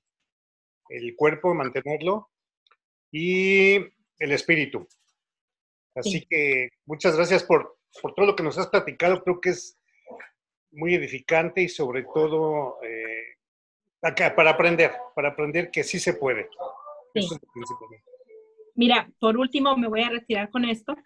cuerpo, 1.17 1.55
mantenerlo, 1.55 2.29
y 3.13 3.77
el 4.19 4.33
espíritu. 4.33 4.87
Así 5.95 6.27
que 6.29 6.69
muchas 6.87 7.17
gracias 7.17 7.45
por, 7.45 7.79
por 8.03 8.15
todo 8.15 8.27
lo 8.27 8.37
que 8.37 8.43
nos 8.43 8.59
has 8.59 8.69
platicado. 8.69 9.23
Creo 9.23 9.41
que 9.41 9.51
es 9.51 9.78
muy 10.73 10.95
edificante 10.95 11.63
y 11.63 11.69
sobre 11.69 12.05
todo 12.05 12.83
eh, 12.83 13.37
acá, 14.03 14.35
para 14.35 14.51
aprender, 14.51 14.93
para 15.15 15.31
aprender 15.31 15.71
que 15.71 15.85
sí 15.85 15.99
se 15.99 16.15
puede. 16.15 16.49
Mira, 18.75 19.11
por 19.19 19.37
último 19.37 19.77
me 19.77 19.89
voy 19.89 20.03
a 20.03 20.11
retirar 20.11 20.51
con 20.51 20.65
esto. 20.65 20.97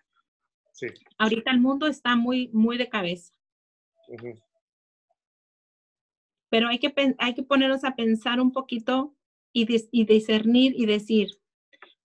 Sí. 0.72 0.88
Ahorita 1.18 1.50
el 1.50 1.60
mundo 1.60 1.86
está 1.86 2.16
muy, 2.16 2.48
muy 2.52 2.76
de 2.76 2.88
cabeza. 2.88 3.32
Pero 6.50 6.68
hay 6.68 6.78
que, 6.78 6.92
hay 7.18 7.34
que 7.34 7.42
ponernos 7.42 7.84
a 7.84 7.94
pensar 7.94 8.40
un 8.40 8.52
poquito 8.52 9.14
y, 9.52 9.66
y 9.90 10.04
discernir 10.04 10.74
y 10.76 10.86
decir, 10.86 11.28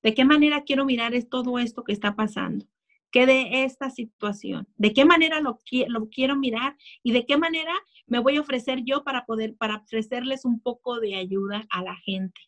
¿de 0.04 0.14
qué 0.14 0.24
manera 0.24 0.64
quiero 0.64 0.86
mirar 0.86 1.14
es 1.14 1.28
todo 1.28 1.60
esto 1.60 1.84
que 1.84 1.92
está 1.92 2.16
pasando? 2.16 2.66
¿Qué 3.18 3.26
de 3.26 3.64
esta 3.64 3.90
situación? 3.90 4.68
¿De 4.76 4.94
qué 4.94 5.04
manera 5.04 5.42
lo, 5.42 5.58
lo 5.88 6.08
quiero 6.08 6.36
mirar? 6.36 6.78
¿Y 7.02 7.14
de 7.14 7.26
qué 7.26 7.36
manera 7.36 7.74
me 8.06 8.20
voy 8.20 8.38
a 8.38 8.42
ofrecer 8.42 8.84
yo 8.86 9.04
para 9.04 9.26
poder, 9.26 9.56
para 9.56 9.78
ofrecerles 9.78 10.46
un 10.46 10.62
poco 10.62 11.00
de 11.00 11.16
ayuda 11.16 11.66
a 11.72 11.82
la 11.82 11.96
gente? 11.96 12.40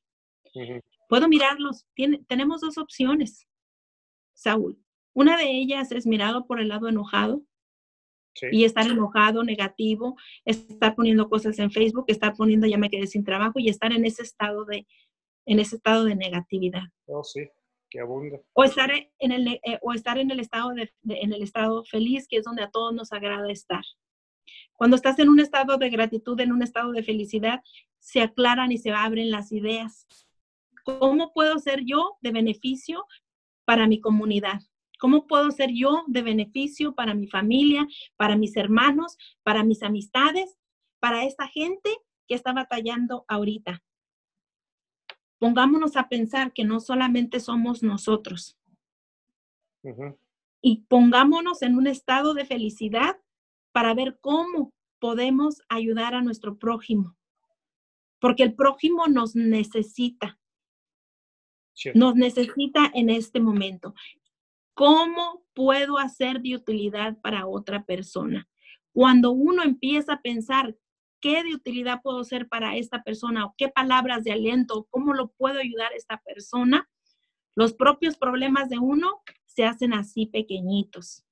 Puedo 1.07 1.27
mirarlos. 1.27 1.87
tenemos 2.27 2.61
dos 2.61 2.77
opciones, 2.77 3.47
Saúl. 4.35 4.77
Una 5.13 5.37
de 5.37 5.49
ellas 5.49 5.91
es 5.91 6.05
mirado 6.05 6.45
por 6.45 6.59
el 6.59 6.67
lado 6.67 6.87
enojado 6.87 7.41
y 8.51 8.63
estar 8.63 8.85
enojado, 8.85 9.43
negativo, 9.43 10.17
estar 10.45 10.93
poniendo 10.93 11.29
cosas 11.29 11.57
en 11.57 11.71
Facebook, 11.71 12.05
estar 12.09 12.35
poniendo 12.35 12.67
ya 12.67 12.77
me 12.77 12.91
quedé 12.91 13.07
sin 13.07 13.23
trabajo 13.23 13.57
y 13.57 13.69
estar 13.69 13.91
en 13.91 14.05
ese 14.05 14.21
estado 14.21 14.65
de, 14.65 14.85
en 15.47 15.59
ese 15.59 15.77
estado 15.77 16.03
de 16.03 16.15
negatividad. 16.15 16.83
Oh, 17.07 17.23
sí 17.23 17.49
que 17.89 17.99
abunda. 17.99 18.39
O 18.53 18.63
estar 18.63 18.91
en 18.91 19.31
el, 19.31 19.47
eh, 19.47 19.79
o 19.81 19.93
estar 19.93 20.17
en 20.17 20.31
el, 20.31 20.39
estado 20.39 20.69
de, 20.69 20.91
en 21.03 21.33
el 21.33 21.41
estado 21.41 21.83
feliz, 21.85 22.27
que 22.27 22.37
es 22.37 22.43
donde 22.43 22.63
a 22.63 22.69
todos 22.69 22.93
nos 22.93 23.11
agrada 23.11 23.51
estar. 23.51 23.83
Cuando 24.73 24.95
estás 24.95 25.19
en 25.19 25.29
un 25.29 25.39
estado 25.39 25.77
de 25.77 25.89
gratitud, 25.89 26.39
en 26.39 26.51
un 26.51 26.63
estado 26.63 26.91
de 26.91 27.03
felicidad, 27.03 27.61
se 27.99 28.21
aclaran 28.21 28.71
y 28.71 28.77
se 28.77 28.91
abren 28.91 29.29
las 29.29 29.51
ideas. 29.51 30.07
¿Cómo 30.83 31.33
puedo 31.33 31.59
ser 31.59 31.83
yo 31.83 32.17
de 32.21 32.31
beneficio 32.31 33.05
para 33.65 33.87
mi 33.87 33.99
comunidad? 33.99 34.61
¿Cómo 34.99 35.27
puedo 35.27 35.51
ser 35.51 35.71
yo 35.73 36.03
de 36.07 36.21
beneficio 36.21 36.95
para 36.95 37.13
mi 37.13 37.27
familia, 37.27 37.87
para 38.17 38.35
mis 38.35 38.57
hermanos, 38.57 39.17
para 39.43 39.63
mis 39.63 39.83
amistades, 39.83 40.57
para 40.99 41.25
esta 41.25 41.47
gente 41.47 41.89
que 42.27 42.35
está 42.35 42.53
batallando 42.53 43.25
ahorita? 43.27 43.81
Pongámonos 45.39 45.95
a 45.95 46.09
pensar 46.09 46.53
que 46.53 46.65
no 46.65 46.79
solamente 46.79 47.39
somos 47.39 47.81
nosotros. 47.81 48.57
Y 50.61 50.81
pongámonos 50.89 51.61
en 51.61 51.75
un 51.75 51.87
estado 51.87 52.33
de 52.33 52.45
felicidad 52.45 53.17
para 53.71 53.93
ver 53.93 54.19
cómo 54.19 54.73
podemos 54.99 55.61
ayudar 55.69 56.13
a 56.13 56.21
nuestro 56.21 56.57
prójimo. 56.57 57.15
Porque 58.19 58.43
el 58.43 58.53
prójimo 58.53 59.07
nos 59.07 59.35
necesita. 59.35 60.37
Nos 61.95 62.15
necesita 62.15 62.91
en 62.93 63.09
este 63.09 63.39
momento. 63.39 63.95
¿Cómo 64.73 65.45
puedo 65.53 65.97
hacer 65.97 66.41
de 66.41 66.55
utilidad 66.55 67.17
para 67.21 67.47
otra 67.47 67.85
persona? 67.85 68.49
Cuando 68.91 69.31
uno 69.31 69.63
empieza 69.63 70.13
a 70.13 70.21
pensar 70.21 70.75
qué 71.21 71.43
de 71.43 71.53
utilidad 71.53 72.01
puedo 72.01 72.23
ser 72.23 72.47
para 72.47 72.75
esta 72.77 73.03
persona 73.03 73.45
o 73.45 73.55
qué 73.57 73.69
palabras 73.69 74.23
de 74.23 74.31
aliento, 74.31 74.87
cómo 74.89 75.13
lo 75.13 75.29
puedo 75.29 75.59
ayudar 75.59 75.91
a 75.91 75.95
esta 75.95 76.21
persona, 76.21 76.89
los 77.55 77.73
propios 77.73 78.17
problemas 78.17 78.69
de 78.69 78.79
uno 78.79 79.21
se 79.45 79.65
hacen 79.65 79.93
así 79.93 80.25
pequeñitos. 80.27 81.25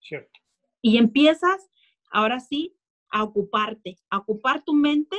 Cierto. 0.00 0.40
Y 0.82 0.98
empiezas, 0.98 1.70
ahora 2.10 2.40
sí, 2.40 2.76
a 3.08 3.22
ocuparte, 3.22 3.98
a 4.10 4.18
ocupar 4.18 4.64
tu 4.64 4.74
mente 4.74 5.16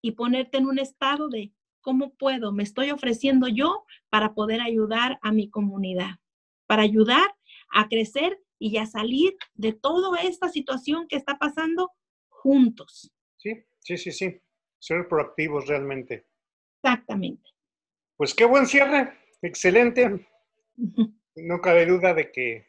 y 0.00 0.12
ponerte 0.12 0.58
en 0.58 0.66
un 0.66 0.78
estado 0.78 1.28
de 1.28 1.52
cómo 1.80 2.14
puedo, 2.14 2.52
me 2.52 2.62
estoy 2.62 2.90
ofreciendo 2.90 3.48
yo 3.48 3.84
para 4.08 4.34
poder 4.34 4.60
ayudar 4.60 5.18
a 5.20 5.32
mi 5.32 5.50
comunidad, 5.50 6.20
para 6.66 6.82
ayudar 6.82 7.34
a 7.70 7.88
crecer 7.88 8.40
y 8.58 8.76
a 8.76 8.86
salir 8.86 9.36
de 9.54 9.72
toda 9.72 10.20
esta 10.22 10.48
situación 10.48 11.08
que 11.08 11.16
está 11.16 11.38
pasando 11.38 11.90
juntos. 12.42 13.12
Sí, 13.36 13.64
sí, 13.78 13.96
sí, 13.96 14.12
sí. 14.12 14.40
Ser 14.78 15.06
proactivos 15.06 15.66
realmente. 15.68 16.26
Exactamente. 16.82 17.50
Pues 18.16 18.34
qué 18.34 18.44
buen 18.44 18.66
cierre. 18.66 19.12
Excelente. 19.40 20.26
No 21.36 21.60
cabe 21.60 21.86
duda 21.86 22.14
de 22.14 22.30
que, 22.32 22.66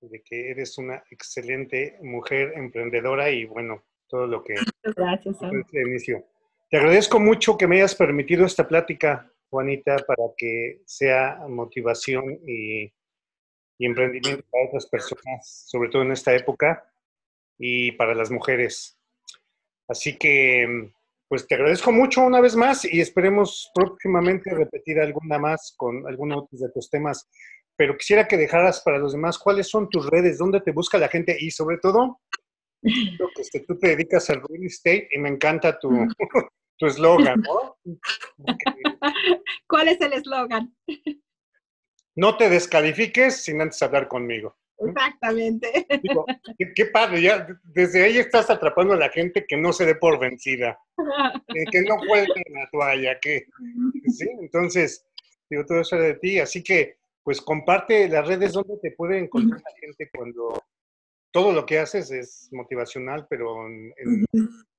de 0.00 0.22
que 0.22 0.50
eres 0.50 0.76
una 0.78 1.02
excelente 1.10 1.98
mujer 2.02 2.52
emprendedora 2.56 3.30
y 3.30 3.46
bueno, 3.46 3.84
todo 4.06 4.26
lo 4.26 4.44
que... 4.44 4.54
Gracias. 4.82 5.36
inicio. 5.72 6.24
Te 6.70 6.76
agradezco 6.76 7.18
mucho 7.18 7.56
que 7.56 7.66
me 7.66 7.76
hayas 7.76 7.94
permitido 7.94 8.44
esta 8.44 8.66
plática, 8.68 9.32
Juanita, 9.48 9.96
para 9.98 10.24
que 10.36 10.82
sea 10.84 11.40
motivación 11.48 12.40
y, 12.46 12.92
y 13.78 13.86
emprendimiento 13.86 14.44
para 14.50 14.66
otras 14.66 14.86
personas, 14.86 15.64
sobre 15.68 15.88
todo 15.88 16.02
en 16.02 16.12
esta 16.12 16.34
época, 16.34 16.84
y 17.58 17.92
para 17.92 18.14
las 18.14 18.30
mujeres. 18.30 18.95
Así 19.88 20.16
que, 20.16 20.90
pues 21.28 21.46
te 21.46 21.54
agradezco 21.54 21.92
mucho 21.92 22.22
una 22.22 22.40
vez 22.40 22.56
más 22.56 22.84
y 22.84 23.00
esperemos 23.00 23.70
próximamente 23.74 24.54
repetir 24.54 25.00
alguna 25.00 25.38
más 25.38 25.74
con 25.76 26.06
algunos 26.06 26.48
de 26.50 26.68
tus 26.70 26.90
temas. 26.90 27.28
Pero 27.76 27.96
quisiera 27.96 28.26
que 28.26 28.36
dejaras 28.36 28.80
para 28.82 28.98
los 28.98 29.12
demás 29.12 29.38
cuáles 29.38 29.68
son 29.68 29.88
tus 29.90 30.06
redes, 30.08 30.38
dónde 30.38 30.60
te 30.60 30.72
busca 30.72 30.98
la 30.98 31.08
gente 31.08 31.36
y 31.38 31.50
sobre 31.50 31.78
todo, 31.78 32.20
que 32.82 33.42
este, 33.42 33.60
tú 33.60 33.78
te 33.78 33.88
dedicas 33.88 34.30
al 34.30 34.42
real 34.42 34.64
estate 34.64 35.08
y 35.12 35.18
me 35.18 35.28
encanta 35.28 35.78
tu 36.78 36.86
eslogan, 36.86 37.40
¿no? 37.42 37.76
¿Cuál 39.68 39.88
es 39.88 40.00
el 40.00 40.12
eslogan? 40.12 40.74
No 42.14 42.36
te 42.36 42.48
descalifiques 42.48 43.42
sin 43.42 43.60
antes 43.60 43.82
hablar 43.82 44.08
conmigo. 44.08 44.56
Exactamente. 44.78 45.86
qué, 46.74 46.86
padre, 46.86 47.22
ya 47.22 47.46
desde 47.64 48.04
ahí 48.04 48.18
estás 48.18 48.50
atrapando 48.50 48.94
a 48.94 48.98
la 48.98 49.08
gente 49.08 49.46
que 49.46 49.56
no 49.56 49.72
se 49.72 49.86
dé 49.86 49.94
por 49.94 50.18
vencida, 50.18 50.78
que, 51.70 51.82
no 51.82 51.96
cuelgue 51.98 52.42
la 52.50 52.68
toalla, 52.70 53.18
que, 53.20 53.46
¿sí? 54.08 54.28
Entonces, 54.40 55.06
digo, 55.48 55.64
todo 55.64 55.80
eso 55.80 55.96
de 55.96 56.14
ti, 56.14 56.38
así 56.38 56.62
que, 56.62 56.98
pues 57.22 57.40
comparte 57.40 58.08
las 58.08 58.26
redes 58.26 58.52
donde 58.52 58.78
te 58.80 58.92
puede 58.92 59.18
encontrar 59.18 59.60
la 59.60 59.76
gente 59.80 60.08
cuando 60.14 60.62
todo 61.32 61.52
lo 61.52 61.66
que 61.66 61.78
haces 61.78 62.10
es 62.10 62.48
motivacional, 62.52 63.26
pero 63.28 63.66
en, 63.66 64.24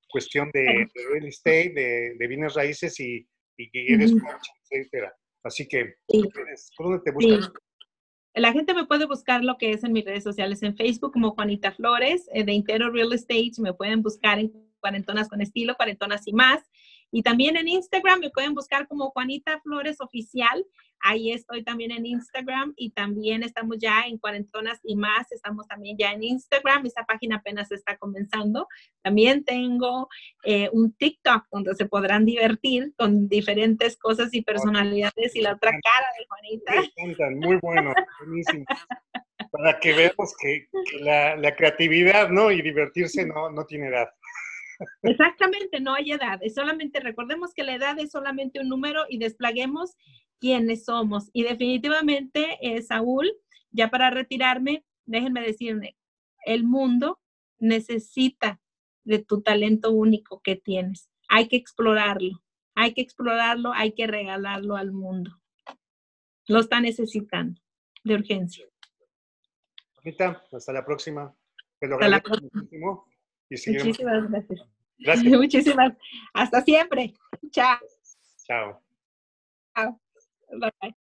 cuestión 0.09 0.49
de, 0.53 0.87
real 1.09 1.27
estate, 1.27 2.15
de, 2.17 2.27
bienes 2.27 2.53
raíces 2.53 2.99
y, 2.99 3.27
y 3.57 3.93
eres 3.93 4.13
coach, 4.13 4.47
etcétera. 4.63 5.13
Así 5.43 5.67
que, 5.67 5.95
¿dónde 6.77 6.99
te 7.03 7.11
buscas? 7.11 7.51
La 8.37 8.53
gente 8.53 8.75
me 8.75 8.85
puede 8.85 9.07
buscar 9.07 9.43
lo 9.43 9.57
que 9.57 9.71
es 9.71 9.83
en 9.83 9.93
mis 9.93 10.05
redes 10.05 10.23
sociales, 10.23 10.61
en 10.61 10.75
Facebook 10.75 11.11
como 11.11 11.31
Juanita 11.31 11.71
Flores, 11.71 12.29
eh, 12.31 12.43
de 12.43 12.53
Intero 12.53 12.91
Real 12.91 13.11
Estate, 13.11 13.53
me 13.57 13.73
pueden 13.73 14.03
buscar 14.03 14.37
en 14.37 14.53
Cuarentonas 14.79 15.27
con 15.27 15.41
Estilo, 15.41 15.73
Cuarentonas 15.75 16.27
y 16.27 16.33
más. 16.33 16.63
Y 17.09 17.23
también 17.23 17.57
en 17.57 17.67
Instagram 17.67 18.19
me 18.19 18.29
pueden 18.29 18.53
buscar 18.53 18.87
como 18.87 19.09
Juanita 19.09 19.59
Flores 19.61 19.99
Oficial. 20.01 20.63
Ahí 21.01 21.31
estoy 21.31 21.63
también 21.63 21.91
en 21.91 22.05
Instagram 22.05 22.73
y 22.75 22.91
también 22.91 23.43
estamos 23.43 23.77
ya 23.79 24.03
en 24.07 24.17
Cuarentonas 24.17 24.79
y 24.83 24.95
más. 24.95 25.31
Estamos 25.31 25.67
también 25.67 25.97
ya 25.97 26.11
en 26.11 26.23
Instagram. 26.23 26.85
Esa 26.85 27.05
página 27.05 27.37
apenas 27.37 27.71
está 27.71 27.97
comenzando. 27.97 28.67
También 29.01 29.43
tengo 29.43 30.09
eh, 30.43 30.69
un 30.71 30.93
TikTok 30.93 31.45
donde 31.51 31.75
se 31.75 31.85
podrán 31.85 32.25
divertir 32.25 32.93
con 32.97 33.27
diferentes 33.27 33.97
cosas 33.97 34.33
y 34.33 34.41
personalidades 34.41 35.35
y 35.35 35.41
la 35.41 35.53
otra 35.53 35.71
cara 35.71 36.07
de 36.17 36.25
Juanita. 36.27 37.29
Muy 37.47 37.57
bueno, 37.57 37.93
buenísimo. 38.19 38.65
Para 39.51 39.79
que 39.79 39.93
veamos 39.93 40.33
que, 40.41 40.67
la, 40.99 41.55
creatividad 41.55 42.29
¿no? 42.29 42.51
y 42.51 42.61
divertirse 42.61 43.25
no, 43.25 43.49
no 43.51 43.65
tiene 43.65 43.87
edad. 43.87 44.09
Exactamente, 45.03 45.79
no 45.79 45.93
hay 45.93 46.11
edad. 46.11 46.39
Es 46.41 46.55
solamente, 46.55 46.99
recordemos 46.99 47.53
que 47.53 47.63
la 47.63 47.75
edad 47.75 47.97
es 47.99 48.11
solamente 48.11 48.59
un 48.59 48.69
número 48.69 49.05
y 49.09 49.17
desplaguemos 49.17 49.95
quiénes 50.39 50.85
somos. 50.85 51.29
Y 51.33 51.43
definitivamente, 51.43 52.57
eh, 52.61 52.81
Saúl, 52.81 53.31
ya 53.71 53.89
para 53.89 54.09
retirarme, 54.09 54.85
déjenme 55.05 55.41
decirle, 55.41 55.97
el 56.45 56.63
mundo 56.63 57.19
necesita 57.59 58.59
de 59.03 59.19
tu 59.19 59.41
talento 59.41 59.91
único 59.91 60.41
que 60.41 60.55
tienes. 60.55 61.09
Hay 61.29 61.47
que 61.47 61.55
explorarlo, 61.55 62.43
hay 62.75 62.93
que 62.93 63.01
explorarlo, 63.01 63.73
hay 63.73 63.93
que 63.93 64.07
regalarlo 64.07 64.75
al 64.75 64.91
mundo. 64.91 65.31
Lo 66.47 66.59
está 66.59 66.79
necesitando 66.79 67.61
de 68.03 68.15
urgencia. 68.15 68.65
hasta 70.51 70.73
la 70.73 70.85
próxima. 70.85 71.35
hasta 71.81 72.09
la 72.09 72.21
próxima. 72.21 72.49
Muchísimas 73.49 74.29
gracias. 74.29 74.61
Gracias. 74.99 75.33
Muchísimas. 75.39 75.93
Hasta 76.33 76.61
siempre. 76.61 77.13
Chao. 77.51 77.79
Chao. 78.45 78.81
Chao. 79.75 80.01
Bye 80.51 80.71
bye. 80.81 81.06